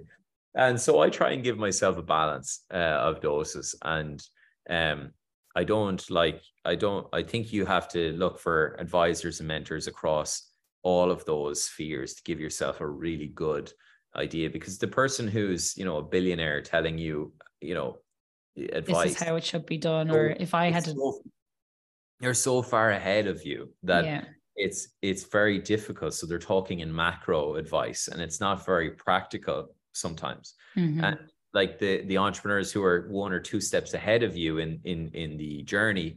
And 0.55 0.79
so 0.79 0.99
I 0.99 1.09
try 1.09 1.31
and 1.31 1.43
give 1.43 1.57
myself 1.57 1.97
a 1.97 2.01
balance 2.01 2.65
uh, 2.73 2.77
of 2.77 3.21
doses, 3.21 3.75
and 3.83 4.21
um, 4.69 5.11
I 5.55 5.63
don't 5.63 6.09
like. 6.09 6.41
I 6.65 6.75
don't. 6.75 7.07
I 7.13 7.23
think 7.23 7.51
you 7.51 7.65
have 7.65 7.87
to 7.89 8.11
look 8.13 8.39
for 8.39 8.75
advisors 8.79 9.39
and 9.39 9.47
mentors 9.47 9.87
across 9.87 10.49
all 10.83 11.11
of 11.11 11.25
those 11.25 11.63
spheres 11.63 12.13
to 12.15 12.23
give 12.23 12.39
yourself 12.39 12.81
a 12.81 12.87
really 12.87 13.27
good 13.27 13.71
idea. 14.15 14.49
Because 14.49 14.77
the 14.77 14.87
person 14.87 15.27
who's 15.27 15.75
you 15.77 15.85
know 15.85 15.97
a 15.97 16.03
billionaire 16.03 16.61
telling 16.61 16.97
you 16.97 17.33
you 17.59 17.73
know 17.73 17.97
advice, 18.57 19.03
this 19.03 19.21
is 19.21 19.27
how 19.27 19.35
it 19.35 19.43
should 19.43 19.65
be 19.65 19.77
done. 19.77 20.09
So 20.09 20.15
Or 20.15 20.27
if 20.39 20.53
I 20.53 20.71
had 20.71 20.85
to 20.85 20.91
so- 20.91 21.21
they're 22.19 22.33
so 22.35 22.61
far 22.61 22.91
ahead 22.91 23.25
of 23.27 23.43
you 23.43 23.73
that 23.83 24.05
yeah. 24.05 24.23
it's 24.55 24.89
it's 25.01 25.23
very 25.23 25.57
difficult. 25.59 26.13
So 26.13 26.27
they're 26.27 26.37
talking 26.39 26.79
in 26.79 26.93
macro 26.95 27.55
advice, 27.55 28.07
and 28.07 28.21
it's 28.21 28.39
not 28.39 28.65
very 28.65 28.91
practical 28.91 29.75
sometimes. 29.93 30.53
Mhm. 30.77 31.03
And 31.03 31.30
like 31.53 31.79
the 31.79 32.03
the 32.05 32.17
entrepreneurs 32.17 32.71
who 32.71 32.83
are 32.83 33.07
one 33.09 33.33
or 33.33 33.39
two 33.39 33.59
steps 33.61 33.93
ahead 33.93 34.23
of 34.23 34.35
you 34.37 34.57
in 34.59 34.79
in 34.83 35.09
in 35.13 35.37
the 35.37 35.63
journey 35.63 36.15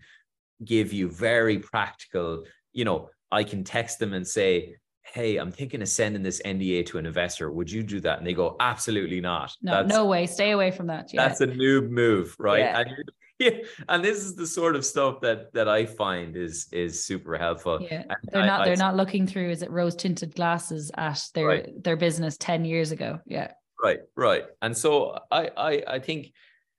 give 0.64 0.92
you 0.92 1.08
very 1.10 1.58
practical. 1.58 2.44
You 2.72 2.84
know, 2.84 3.10
I 3.32 3.44
can 3.44 3.64
text 3.64 3.98
them 3.98 4.12
and 4.14 4.26
say. 4.26 4.76
Hey, 5.06 5.36
I'm 5.36 5.52
thinking 5.52 5.82
of 5.82 5.88
sending 5.88 6.22
this 6.22 6.40
NDA 6.46 6.86
to 6.86 6.96
an 6.96 7.04
investor. 7.04 7.52
Would 7.52 7.70
you 7.70 7.82
do 7.82 8.00
that? 8.00 8.16
And 8.16 8.26
they 8.26 8.32
go, 8.32 8.56
absolutely 8.58 9.20
not. 9.20 9.52
no, 9.60 9.72
That's- 9.72 9.90
no 9.92 10.06
way. 10.06 10.26
Stay 10.26 10.52
away 10.52 10.70
from 10.70 10.86
that. 10.86 11.12
Yeah. 11.12 11.28
that's 11.28 11.42
a 11.42 11.46
noob 11.46 11.90
move, 11.90 12.34
right? 12.38 12.60
Yeah. 12.60 12.78
And 12.80 13.12
yeah, 13.38 13.50
and 13.90 14.02
this 14.02 14.24
is 14.24 14.34
the 14.34 14.46
sort 14.46 14.74
of 14.76 14.82
stuff 14.82 15.20
that 15.20 15.52
that 15.52 15.68
I 15.68 15.84
find 15.84 16.34
is 16.38 16.68
is 16.72 17.04
super 17.04 17.36
helpful. 17.36 17.80
yeah. 17.82 18.04
And 18.08 18.16
They're 18.32 18.42
I- 18.44 18.46
not 18.46 18.60
I- 18.62 18.64
they're 18.64 18.76
not 18.78 18.96
looking 18.96 19.26
through 19.26 19.50
is 19.50 19.60
it 19.60 19.70
rose 19.70 19.94
tinted 19.94 20.34
glasses 20.34 20.90
at 20.96 21.22
their 21.34 21.46
Right. 21.48 21.84
their 21.84 21.96
business 21.96 22.38
10 22.38 22.64
years 22.64 22.90
ago. 22.90 23.20
Yeah. 23.26 23.52
Right, 23.84 24.00
right. 24.16 24.44
And 24.62 24.76
so 24.76 25.18
I 25.30 25.50
I 25.56 25.84
I 25.96 25.98
think 25.98 26.32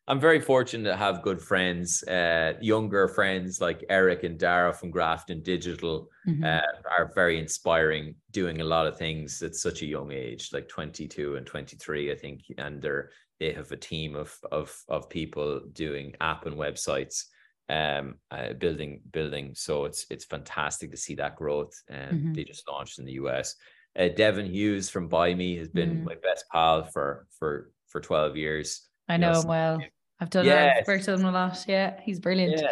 I'm 0.08 0.20
very 0.20 0.40
fortunate 0.42 0.90
to 0.90 0.96
have 0.98 1.24
good 1.24 1.42
friends, 1.42 2.04
uh, 2.04 2.54
younger 2.62 3.08
friends 3.08 3.60
like 3.62 3.84
Eric 3.90 4.24
and 4.24 4.40
Dara 4.40 4.74
from 4.74 4.92
Grafton 4.92 5.42
Digital 5.44 6.10
Mhm. 6.26 6.46
uh, 6.46 6.62
are 6.92 7.12
very 7.16 7.40
inspiring, 7.40 8.16
doing 8.32 8.62
a 8.62 8.66
lot 8.66 8.86
of 8.88 8.98
things 8.98 9.42
at 9.42 9.56
such 9.56 9.82
a 9.82 9.86
young 9.88 10.12
age, 10.12 10.52
like 10.54 10.68
22 10.70 11.36
and 11.38 11.48
23, 11.48 12.12
I 12.12 12.16
think, 12.16 12.42
and 12.58 12.82
they're 12.82 13.12
they 13.40 13.52
have 13.54 13.72
a 13.72 13.78
team 13.78 14.16
of 14.16 14.38
of 14.52 14.76
of 14.90 15.10
people 15.10 15.62
doing 15.74 16.16
app 16.22 16.46
and 16.46 16.56
websites, 16.58 17.26
um, 17.70 18.20
uh, 18.32 18.54
building 18.54 19.02
building. 19.12 19.56
So 19.56 19.86
it's 19.86 20.06
it's 20.12 20.26
fantastic 20.26 20.92
to 20.92 20.98
see 20.98 21.16
that 21.16 21.36
growth. 21.36 21.74
And 21.90 22.18
Mhm. 22.18 22.36
they 22.36 22.44
just 22.44 22.68
launched 22.70 23.00
in 23.00 23.06
the 23.06 23.14
US. 23.14 23.56
Uh, 23.98 24.10
Devan 24.10 24.50
Hughes 24.50 24.90
from 24.90 25.10
Buymie 25.10 25.58
has 25.58 25.70
been 25.70 26.02
Mm. 26.02 26.04
my 26.04 26.16
best 26.16 26.46
pal 26.52 26.84
for 26.84 27.28
for 27.40 27.72
for 27.88 28.02
12 28.02 28.36
years. 28.36 28.90
I 29.08 29.14
you 29.14 29.20
know 29.20 29.32
know, 29.34 29.42
him 29.42 29.48
well. 29.48 29.80
I've 30.20 30.30
done 30.30 30.46
Yes. 30.46 30.78
I've 30.82 30.88
worked 30.88 31.08
with 31.08 31.20
him 31.20 31.26
a 31.26 31.32
lot. 31.32 31.66
Yeah. 31.68 32.00
He's 32.02 32.20
brilliant. 32.20 32.62
Yeah, 32.62 32.72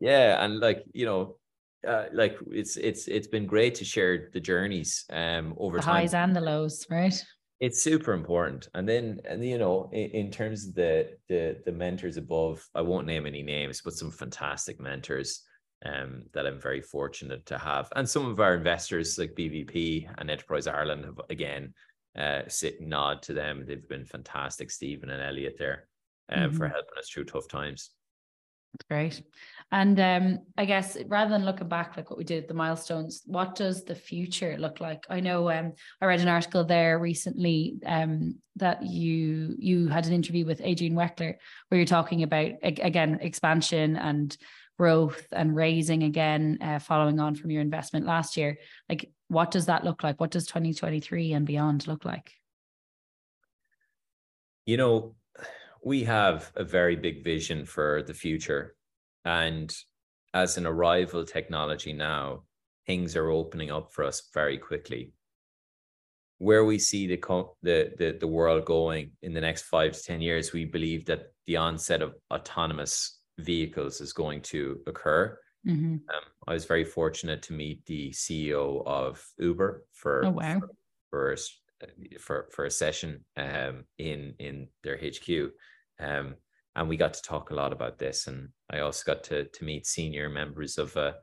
yeah, 0.00 0.44
and 0.44 0.60
like 0.60 0.84
you 0.92 1.04
know, 1.06 1.36
uh, 1.86 2.06
like 2.12 2.36
it's 2.50 2.76
it's 2.76 3.08
it's 3.08 3.26
been 3.26 3.46
great 3.46 3.74
to 3.76 3.84
share 3.84 4.30
the 4.32 4.40
journeys 4.40 5.04
um 5.10 5.54
over 5.58 5.78
The 5.78 5.82
time. 5.84 5.94
highs 5.96 6.14
and 6.14 6.34
the 6.34 6.40
lows, 6.40 6.86
right? 6.90 7.14
It's 7.60 7.82
super 7.82 8.12
important, 8.12 8.68
and 8.74 8.88
then 8.88 9.20
and 9.28 9.44
you 9.44 9.58
know, 9.58 9.88
in, 9.92 10.10
in 10.10 10.30
terms 10.30 10.66
of 10.66 10.74
the 10.74 11.16
the 11.28 11.60
the 11.66 11.72
mentors 11.72 12.16
above, 12.16 12.66
I 12.74 12.80
won't 12.82 13.06
name 13.06 13.26
any 13.26 13.42
names, 13.42 13.80
but 13.84 13.94
some 13.94 14.10
fantastic 14.10 14.80
mentors 14.80 15.42
um 15.84 16.22
that 16.32 16.46
I'm 16.46 16.60
very 16.60 16.80
fortunate 16.80 17.46
to 17.46 17.58
have, 17.58 17.88
and 17.96 18.08
some 18.08 18.26
of 18.26 18.40
our 18.40 18.54
investors 18.54 19.18
like 19.18 19.34
BVP 19.34 20.08
and 20.18 20.30
Enterprise 20.30 20.66
Ireland 20.66 21.04
have 21.04 21.20
again 21.30 21.74
uh 22.16 22.42
sit 22.48 22.80
nod 22.80 23.22
to 23.22 23.34
them. 23.34 23.64
They've 23.66 23.88
been 23.88 24.04
fantastic, 24.04 24.70
Stephen 24.70 25.10
and 25.10 25.22
Elliot 25.22 25.56
there, 25.58 25.88
um, 26.30 26.52
for 26.52 26.68
helping 26.68 26.98
us 26.98 27.08
through 27.08 27.24
tough 27.24 27.48
times. 27.48 27.90
Great. 28.88 29.22
And 29.72 29.98
um, 29.98 30.38
I 30.56 30.64
guess 30.64 30.96
rather 31.06 31.30
than 31.30 31.44
looking 31.44 31.68
back, 31.68 31.96
like 31.96 32.10
what 32.10 32.18
we 32.18 32.24
did, 32.24 32.48
the 32.48 32.54
milestones, 32.54 33.22
what 33.26 33.54
does 33.54 33.84
the 33.84 33.94
future 33.94 34.56
look 34.58 34.80
like? 34.80 35.04
I 35.08 35.20
know 35.20 35.50
um, 35.50 35.72
I 36.00 36.06
read 36.06 36.20
an 36.20 36.28
article 36.28 36.64
there 36.64 36.98
recently 36.98 37.76
um, 37.86 38.36
that 38.56 38.82
you 38.84 39.54
you 39.58 39.88
had 39.88 40.06
an 40.06 40.12
interview 40.12 40.44
with 40.44 40.60
Adrian 40.62 40.94
Weckler 40.94 41.34
where 41.68 41.78
you're 41.78 41.86
talking 41.86 42.22
about 42.22 42.52
again 42.62 43.18
expansion 43.20 43.96
and 43.96 44.36
growth 44.78 45.26
and 45.32 45.54
raising 45.54 46.02
again, 46.02 46.58
uh, 46.60 46.78
following 46.78 47.20
on 47.20 47.34
from 47.34 47.50
your 47.50 47.62
investment 47.62 48.06
last 48.06 48.36
year. 48.36 48.58
Like, 48.88 49.10
what 49.28 49.50
does 49.50 49.66
that 49.66 49.84
look 49.84 50.02
like? 50.02 50.20
What 50.20 50.30
does 50.30 50.46
2023 50.46 51.32
and 51.32 51.46
beyond 51.46 51.86
look 51.86 52.04
like? 52.04 52.32
You 54.66 54.76
know, 54.76 55.14
we 55.84 56.04
have 56.04 56.50
a 56.56 56.64
very 56.64 56.96
big 56.96 57.22
vision 57.22 57.66
for 57.66 58.02
the 58.02 58.14
future. 58.14 58.74
And 59.24 59.74
as 60.32 60.56
an 60.56 60.66
arrival 60.66 61.24
technology 61.24 61.92
now, 61.92 62.44
things 62.86 63.16
are 63.16 63.30
opening 63.30 63.70
up 63.70 63.92
for 63.92 64.04
us 64.04 64.28
very 64.32 64.58
quickly. 64.58 65.12
Where 66.38 66.64
we 66.64 66.78
see 66.78 67.06
the, 67.06 67.16
co- 67.16 67.56
the, 67.62 67.92
the, 67.96 68.16
the 68.18 68.26
world 68.26 68.64
going 68.64 69.12
in 69.22 69.34
the 69.34 69.40
next 69.40 69.62
five 69.62 69.92
to 69.92 70.02
10 70.02 70.20
years, 70.20 70.52
we 70.52 70.64
believe 70.64 71.06
that 71.06 71.32
the 71.46 71.56
onset 71.56 72.02
of 72.02 72.14
autonomous 72.32 73.20
vehicles 73.38 74.00
is 74.00 74.12
going 74.12 74.40
to 74.42 74.80
occur. 74.86 75.38
Mhm. 75.66 75.94
Um, 75.94 76.24
I 76.46 76.52
was 76.52 76.66
very 76.66 76.84
fortunate 76.84 77.42
to 77.42 77.52
meet 77.52 77.84
the 77.86 78.12
CEO 78.12 78.82
of 78.86 79.24
Uber 79.38 79.86
for 79.92 80.26
Oh, 80.26 80.30
wow. 80.30 80.60
for, 80.60 80.70
for 81.10 81.36
for 82.18 82.48
for 82.52 82.64
a 82.66 82.70
session 82.70 83.24
um, 83.36 83.84
in 83.98 84.34
in 84.38 84.68
their 84.82 84.96
HQ, 84.98 85.52
um, 86.00 86.36
and 86.76 86.88
we 86.88 86.96
got 86.96 87.14
to 87.14 87.22
talk 87.22 87.50
a 87.50 87.54
lot 87.54 87.72
about 87.72 87.98
this. 87.98 88.26
And 88.26 88.48
I 88.70 88.80
also 88.80 89.04
got 89.06 89.24
to 89.24 89.44
to 89.44 89.64
meet 89.64 89.86
senior 89.86 90.28
members 90.28 90.78
of 90.78 90.96
a 90.96 91.16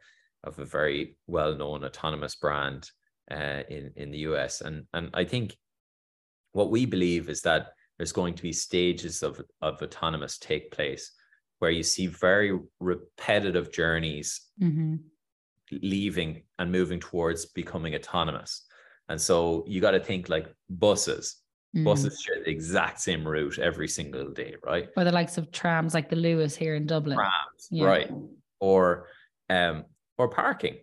of 0.44 0.58
a 0.60 0.66
very 0.66 1.18
well 1.28 1.56
known 1.56 1.84
autonomous 1.84 2.36
brand 2.36 2.90
uh, 3.30 3.64
in 3.70 3.94
in 3.96 4.12
the 4.12 4.20
US. 4.30 4.62
And 4.62 4.88
and 4.94 5.10
I 5.14 5.24
think 5.24 5.56
what 6.54 6.72
we 6.72 6.86
believe 6.86 7.30
is 7.30 7.42
that 7.42 7.74
there's 7.98 8.12
going 8.12 8.34
to 8.36 8.44
be 8.44 8.54
stages 8.54 9.24
of 9.24 9.40
of 9.62 9.82
autonomous 9.82 10.38
take 10.40 10.72
place 10.72 11.12
where 11.62 11.70
you 11.70 11.84
see 11.84 12.08
very 12.08 12.60
repetitive 12.80 13.72
journeys 13.72 14.42
Mhm. 14.60 15.00
leaving 15.72 16.42
and 16.58 16.72
moving 16.72 17.00
towards 17.00 17.46
becoming 17.46 17.94
autonomous. 17.94 18.66
And 19.10 19.22
so 19.22 19.64
you 19.68 19.80
got 19.80 19.92
to 19.92 20.00
think 20.00 20.28
like 20.28 20.48
buses. 20.70 21.38
Mm. 21.78 21.84
Buses 21.86 22.20
share 22.20 22.44
the 22.44 22.50
exact 22.50 23.00
same 23.00 23.26
route 23.26 23.60
every 23.60 23.88
single 23.88 24.32
day, 24.32 24.56
right? 24.66 24.90
Or 24.98 25.04
the 25.04 25.12
likes 25.12 25.38
of 25.38 25.52
trams 25.52 25.94
like 25.94 26.10
the 26.10 26.16
Luas 26.16 26.56
here 26.56 26.76
in 26.76 26.88
Dublin. 26.88 27.16
Trams, 27.18 27.68
yeah. 27.70 27.86
right. 27.86 28.12
Or 28.60 29.08
um, 29.50 29.86
or 30.18 30.30
parking. 30.30 30.78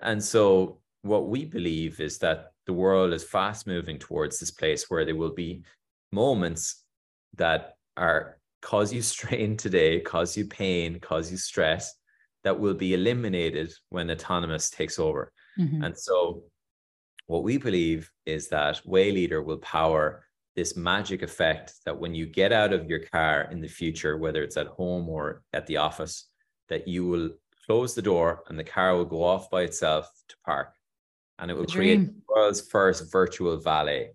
And 0.00 0.22
so 0.22 0.80
what 1.02 1.28
we 1.28 1.44
believe 1.44 1.98
is 2.00 2.18
that 2.18 2.52
the 2.66 2.72
world 2.72 3.12
is 3.12 3.24
fast 3.24 3.66
moving 3.66 3.98
towards 3.98 4.38
this 4.38 4.52
place 4.52 4.88
where 4.88 5.04
there 5.04 5.16
will 5.16 5.34
be 5.34 5.64
moments 6.12 6.84
that 7.36 7.74
are 7.96 8.39
cause 8.62 8.92
you 8.92 9.02
strain 9.14 9.56
today, 9.56 10.00
cause 10.00 10.36
you 10.36 10.46
pain, 10.46 11.00
cause 11.00 11.30
you 11.30 11.36
stress, 11.36 11.94
that 12.44 12.58
will 12.58 12.74
be 12.74 12.94
eliminated 12.94 13.72
when 13.90 14.10
autonomous 14.10 14.70
takes 14.70 14.98
over. 14.98 15.32
Mm-hmm. 15.58 15.84
And 15.84 15.98
so 15.98 16.44
what 17.26 17.42
we 17.42 17.58
believe 17.58 18.10
is 18.26 18.48
that 18.48 18.80
Wayleadr 18.86 19.44
will 19.44 19.58
power 19.58 20.24
this 20.56 20.76
magic 20.76 21.22
effect 21.22 21.74
that 21.84 21.98
when 21.98 22.14
you 22.14 22.26
get 22.26 22.52
out 22.52 22.72
of 22.72 22.88
your 22.88 23.00
car 23.00 23.48
in 23.50 23.60
the 23.60 23.68
future, 23.68 24.18
whether 24.18 24.42
it's 24.42 24.56
at 24.56 24.66
home 24.66 25.08
or 25.08 25.42
at 25.52 25.66
the 25.66 25.76
office, 25.76 26.26
that 26.68 26.88
you 26.88 27.06
will 27.06 27.30
close 27.66 27.94
the 27.94 28.02
door 28.02 28.42
and 28.48 28.58
the 28.58 28.64
car 28.64 28.96
will 28.96 29.04
go 29.04 29.22
off 29.22 29.50
by 29.50 29.62
itself 29.62 30.10
to 30.28 30.36
park. 30.44 30.74
And 31.38 31.50
it 31.50 31.56
will 31.56 31.66
create 31.66 32.06
the 32.06 32.14
world's 32.28 32.60
first 32.60 33.10
virtual 33.10 33.56
valet. 33.58 34.10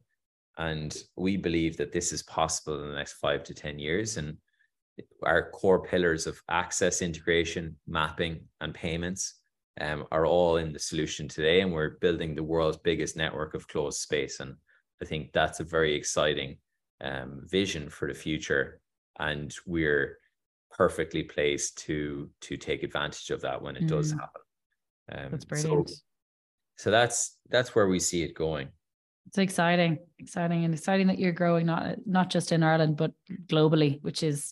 And 0.57 0.95
we 1.15 1.37
believe 1.37 1.77
that 1.77 1.91
this 1.91 2.13
is 2.13 2.23
possible 2.23 2.81
in 2.81 2.89
the 2.89 2.95
next 2.95 3.13
five 3.13 3.43
to 3.45 3.53
10 3.53 3.77
years. 3.79 4.17
And 4.17 4.37
our 5.23 5.49
core 5.51 5.83
pillars 5.83 6.27
of 6.27 6.41
access, 6.49 7.01
integration, 7.01 7.75
mapping, 7.87 8.41
and 8.61 8.73
payments 8.73 9.35
um, 9.81 10.05
are 10.11 10.25
all 10.25 10.57
in 10.57 10.71
the 10.71 10.79
solution 10.79 11.27
today. 11.27 11.61
And 11.61 11.73
we're 11.73 11.97
building 11.99 12.35
the 12.35 12.43
world's 12.43 12.77
biggest 12.77 13.17
network 13.17 13.53
of 13.53 13.67
closed 13.67 13.99
space. 13.99 14.39
And 14.39 14.55
I 15.01 15.05
think 15.05 15.33
that's 15.33 15.59
a 15.59 15.65
very 15.65 15.93
exciting 15.93 16.57
um, 17.01 17.41
vision 17.45 17.89
for 17.89 18.07
the 18.07 18.13
future. 18.13 18.79
And 19.19 19.53
we're 19.65 20.17
perfectly 20.71 21.23
placed 21.23 21.77
to 21.77 22.29
to 22.41 22.57
take 22.57 22.83
advantage 22.83 23.29
of 23.29 23.41
that 23.41 23.61
when 23.61 23.75
it 23.75 23.83
mm. 23.83 23.87
does 23.87 24.11
happen. 24.11 24.41
Um, 25.11 25.31
that's 25.31 25.45
brilliant. 25.45 25.89
So, 25.89 25.95
so 26.77 26.91
that's 26.91 27.37
that's 27.49 27.75
where 27.75 27.87
we 27.87 27.99
see 27.99 28.23
it 28.23 28.33
going. 28.33 28.69
It's 29.27 29.37
exciting, 29.37 29.99
exciting, 30.19 30.65
and 30.65 30.73
exciting 30.73 31.07
that 31.07 31.19
you're 31.19 31.31
growing 31.31 31.65
not 31.65 31.97
not 32.05 32.29
just 32.29 32.51
in 32.51 32.63
Ireland 32.63 32.97
but 32.97 33.11
globally, 33.47 34.01
which 34.01 34.23
is 34.23 34.51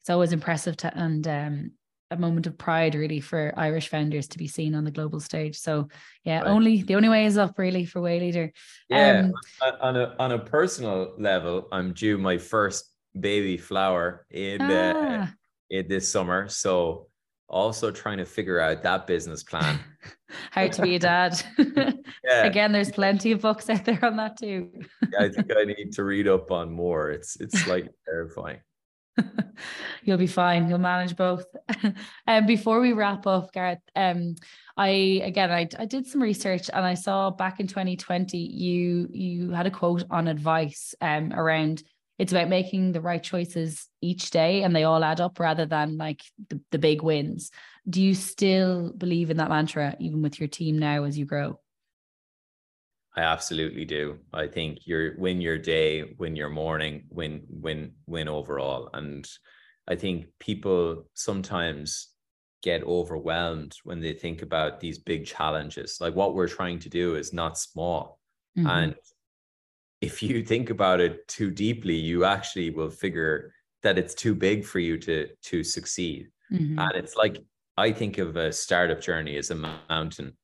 it's 0.00 0.10
always 0.10 0.32
impressive 0.32 0.76
to 0.78 0.96
and 0.96 1.26
um, 1.28 1.70
a 2.10 2.16
moment 2.16 2.46
of 2.46 2.56
pride 2.56 2.94
really 2.94 3.20
for 3.20 3.52
Irish 3.56 3.88
founders 3.88 4.28
to 4.28 4.38
be 4.38 4.46
seen 4.46 4.74
on 4.74 4.84
the 4.84 4.90
global 4.90 5.20
stage. 5.20 5.58
So 5.58 5.88
yeah, 6.24 6.40
right. 6.40 6.46
only 6.46 6.82
the 6.82 6.94
only 6.94 7.08
way 7.08 7.26
is 7.26 7.36
up 7.36 7.58
really 7.58 7.84
for 7.84 8.00
Wayleadr. 8.00 8.50
Yeah, 8.88 9.30
um, 9.60 9.76
on 9.80 9.96
a 9.96 10.14
on 10.18 10.32
a 10.32 10.38
personal 10.38 11.14
level, 11.18 11.68
I'm 11.72 11.92
due 11.92 12.18
my 12.18 12.38
first 12.38 12.90
baby 13.18 13.56
flower 13.56 14.26
in 14.30 14.60
uh, 14.60 14.92
ah. 14.96 15.22
uh, 15.22 15.26
in 15.70 15.88
this 15.88 16.08
summer, 16.08 16.48
so 16.48 17.08
also 17.48 17.90
trying 17.90 18.18
to 18.18 18.24
figure 18.24 18.60
out 18.60 18.82
that 18.82 19.06
business 19.06 19.42
plan. 19.42 19.78
How 20.50 20.66
to 20.66 20.82
be 20.82 20.96
a 20.96 20.98
dad. 20.98 21.40
yeah. 21.58 22.44
Again, 22.44 22.72
there's 22.72 22.90
plenty 22.90 23.32
of 23.32 23.40
books 23.40 23.70
out 23.70 23.84
there 23.84 24.04
on 24.04 24.16
that 24.16 24.38
too. 24.38 24.70
yeah, 25.12 25.20
I 25.20 25.28
think 25.28 25.50
I 25.56 25.64
need 25.78 25.92
to 25.92 26.04
read 26.04 26.26
up 26.26 26.50
on 26.50 26.72
more. 26.72 27.10
It's 27.10 27.36
it's 27.40 27.66
like 27.66 27.88
terrifying. 28.04 28.58
You'll 30.02 30.18
be 30.18 30.26
fine. 30.26 30.68
You'll 30.68 30.78
manage 30.78 31.16
both. 31.16 31.46
And 31.82 31.94
um, 32.26 32.46
before 32.46 32.80
we 32.80 32.92
wrap 32.92 33.28
up, 33.28 33.52
Garret, 33.52 33.78
um, 33.94 34.34
I 34.76 34.88
again 35.24 35.52
I, 35.52 35.68
I 35.78 35.84
did 35.84 36.06
some 36.06 36.20
research 36.20 36.68
and 36.72 36.84
I 36.84 36.94
saw 36.94 37.30
back 37.30 37.60
in 37.60 37.68
2020 37.68 38.36
you 38.36 39.08
you 39.12 39.50
had 39.50 39.66
a 39.66 39.70
quote 39.70 40.02
on 40.10 40.26
advice 40.26 40.94
um 41.00 41.32
around 41.32 41.84
it's 42.18 42.32
about 42.32 42.48
making 42.48 42.92
the 42.92 43.00
right 43.00 43.22
choices 43.22 43.88
each 44.00 44.30
day 44.30 44.62
and 44.62 44.74
they 44.74 44.84
all 44.84 45.02
add 45.02 45.20
up 45.20 45.40
rather 45.40 45.66
than 45.66 45.96
like 45.96 46.22
the, 46.48 46.60
the 46.70 46.78
big 46.78 47.02
wins. 47.02 47.50
Do 47.88 48.00
you 48.00 48.14
still 48.14 48.92
believe 48.92 49.30
in 49.30 49.38
that 49.38 49.50
mantra 49.50 49.96
even 49.98 50.22
with 50.22 50.38
your 50.38 50.48
team 50.48 50.78
now 50.78 51.04
as 51.04 51.18
you 51.18 51.24
grow? 51.24 51.58
I 53.16 53.20
absolutely 53.20 53.84
do. 53.84 54.18
I 54.32 54.46
think 54.48 54.86
you're 54.86 55.16
win 55.18 55.40
your 55.40 55.58
day, 55.58 56.14
win 56.18 56.34
your 56.34 56.50
morning, 56.50 57.04
win, 57.10 57.42
win, 57.48 57.92
win 58.06 58.28
overall. 58.28 58.90
And 58.92 59.28
I 59.86 59.94
think 59.94 60.26
people 60.40 61.04
sometimes 61.14 62.08
get 62.62 62.82
overwhelmed 62.82 63.76
when 63.84 64.00
they 64.00 64.14
think 64.14 64.42
about 64.42 64.80
these 64.80 64.98
big 64.98 65.26
challenges. 65.26 65.98
Like 66.00 66.14
what 66.14 66.34
we're 66.34 66.48
trying 66.48 66.78
to 66.80 66.88
do 66.88 67.14
is 67.14 67.32
not 67.32 67.58
small. 67.58 68.18
Mm-hmm. 68.58 68.66
And 68.66 68.94
if 70.06 70.22
you 70.22 70.44
think 70.44 70.70
about 70.70 71.00
it 71.00 71.26
too 71.28 71.50
deeply, 71.50 71.94
you 71.94 72.24
actually 72.24 72.70
will 72.70 72.90
figure 72.90 73.52
that 73.82 73.98
it's 73.98 74.14
too 74.14 74.34
big 74.34 74.64
for 74.64 74.78
you 74.78 74.98
to 74.98 75.28
to 75.42 75.64
succeed. 75.64 76.28
Mm-hmm. 76.52 76.78
And 76.78 76.92
it's 76.94 77.16
like 77.16 77.38
I 77.76 77.92
think 77.92 78.18
of 78.18 78.36
a 78.36 78.52
startup 78.52 79.00
journey 79.00 79.36
as 79.36 79.50
a 79.50 79.54
mountain. 79.88 80.36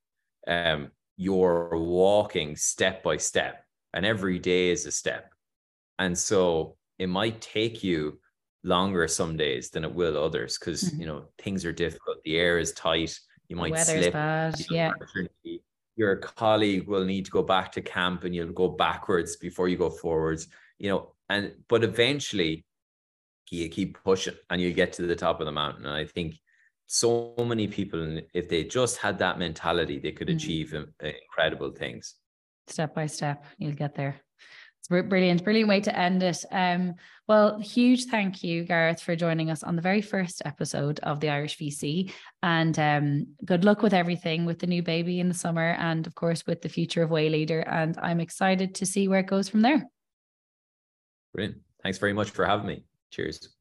Um, 0.46 0.90
you're 1.16 1.70
walking 1.72 2.56
step 2.56 3.02
by 3.02 3.16
step, 3.16 3.64
and 3.92 4.06
every 4.06 4.38
day 4.38 4.70
is 4.70 4.86
a 4.86 4.92
step. 4.92 5.32
And 5.98 6.16
so 6.16 6.76
it 6.98 7.08
might 7.08 7.40
take 7.40 7.84
you 7.84 8.20
longer 8.62 9.08
some 9.08 9.36
days 9.36 9.70
than 9.70 9.84
it 9.84 9.94
will 9.94 10.22
others 10.22 10.58
because 10.58 10.82
mm-hmm. 10.82 11.00
you 11.00 11.06
know 11.06 11.24
things 11.38 11.64
are 11.64 11.72
difficult. 11.72 12.18
The 12.24 12.36
air 12.36 12.58
is 12.58 12.72
tight. 12.72 13.18
You 13.48 13.56
might 13.56 13.76
slip. 13.78 14.12
Bad. 14.12 14.54
Yeah. 14.70 14.92
Your 15.96 16.16
colleague 16.16 16.86
will 16.86 17.04
need 17.04 17.26
to 17.26 17.30
go 17.30 17.42
back 17.42 17.72
to 17.72 17.82
camp, 17.82 18.24
and 18.24 18.34
you'll 18.34 18.52
go 18.52 18.68
backwards 18.68 19.36
before 19.36 19.68
you 19.68 19.76
go 19.76 19.90
forwards. 19.90 20.48
You 20.78 20.90
know, 20.90 21.14
and 21.28 21.52
but 21.68 21.84
eventually 21.84 22.64
you 23.50 23.68
keep 23.68 23.98
pushing 24.04 24.34
and 24.48 24.60
you 24.60 24.72
get 24.72 24.92
to 24.94 25.02
the 25.02 25.16
top 25.16 25.40
of 25.40 25.46
the 25.46 25.52
mountain. 25.52 25.84
And 25.86 25.94
I 25.94 26.04
think 26.04 26.38
so 26.86 27.34
many 27.38 27.66
people, 27.66 28.20
if 28.32 28.48
they 28.48 28.64
just 28.64 28.98
had 28.98 29.18
that 29.18 29.38
mentality, 29.38 29.98
they 29.98 30.12
could 30.12 30.28
mm. 30.28 30.36
achieve 30.36 30.74
incredible 31.00 31.70
things. 31.70 32.14
Step 32.68 32.94
by 32.94 33.06
step, 33.06 33.44
you'll 33.58 33.72
get 33.72 33.94
there. 33.94 34.20
Brilliant, 34.90 35.44
brilliant 35.44 35.68
way 35.68 35.80
to 35.82 35.96
end 35.96 36.20
it. 36.24 36.44
Um, 36.50 36.96
well, 37.28 37.60
huge 37.60 38.06
thank 38.06 38.42
you, 38.42 38.64
Garret, 38.64 39.00
for 39.00 39.14
joining 39.14 39.48
us 39.48 39.62
on 39.62 39.76
the 39.76 39.82
very 39.82 40.02
first 40.02 40.42
episode 40.44 40.98
of 41.04 41.20
the 41.20 41.28
Irish 41.28 41.56
VC. 41.56 42.12
And 42.42 42.76
um, 42.76 43.26
good 43.44 43.64
luck 43.64 43.82
with 43.82 43.94
everything 43.94 44.46
with 44.46 44.58
the 44.58 44.66
new 44.66 44.82
baby 44.82 45.20
in 45.20 45.28
the 45.28 45.34
summer 45.34 45.76
and, 45.78 46.08
of 46.08 46.16
course, 46.16 46.44
with 46.44 46.60
the 46.60 46.68
future 46.68 47.04
of 47.04 47.10
Wayleadr. 47.10 47.62
And 47.68 47.96
I'm 48.02 48.18
excited 48.18 48.74
to 48.76 48.86
see 48.86 49.06
where 49.06 49.20
it 49.20 49.28
goes 49.28 49.48
from 49.48 49.60
there. 49.60 49.86
Brilliant. 51.34 51.60
Thanks 51.84 51.98
very 51.98 52.12
much 52.12 52.30
for 52.30 52.44
having 52.44 52.66
me. 52.66 52.84
Cheers. 53.12 53.59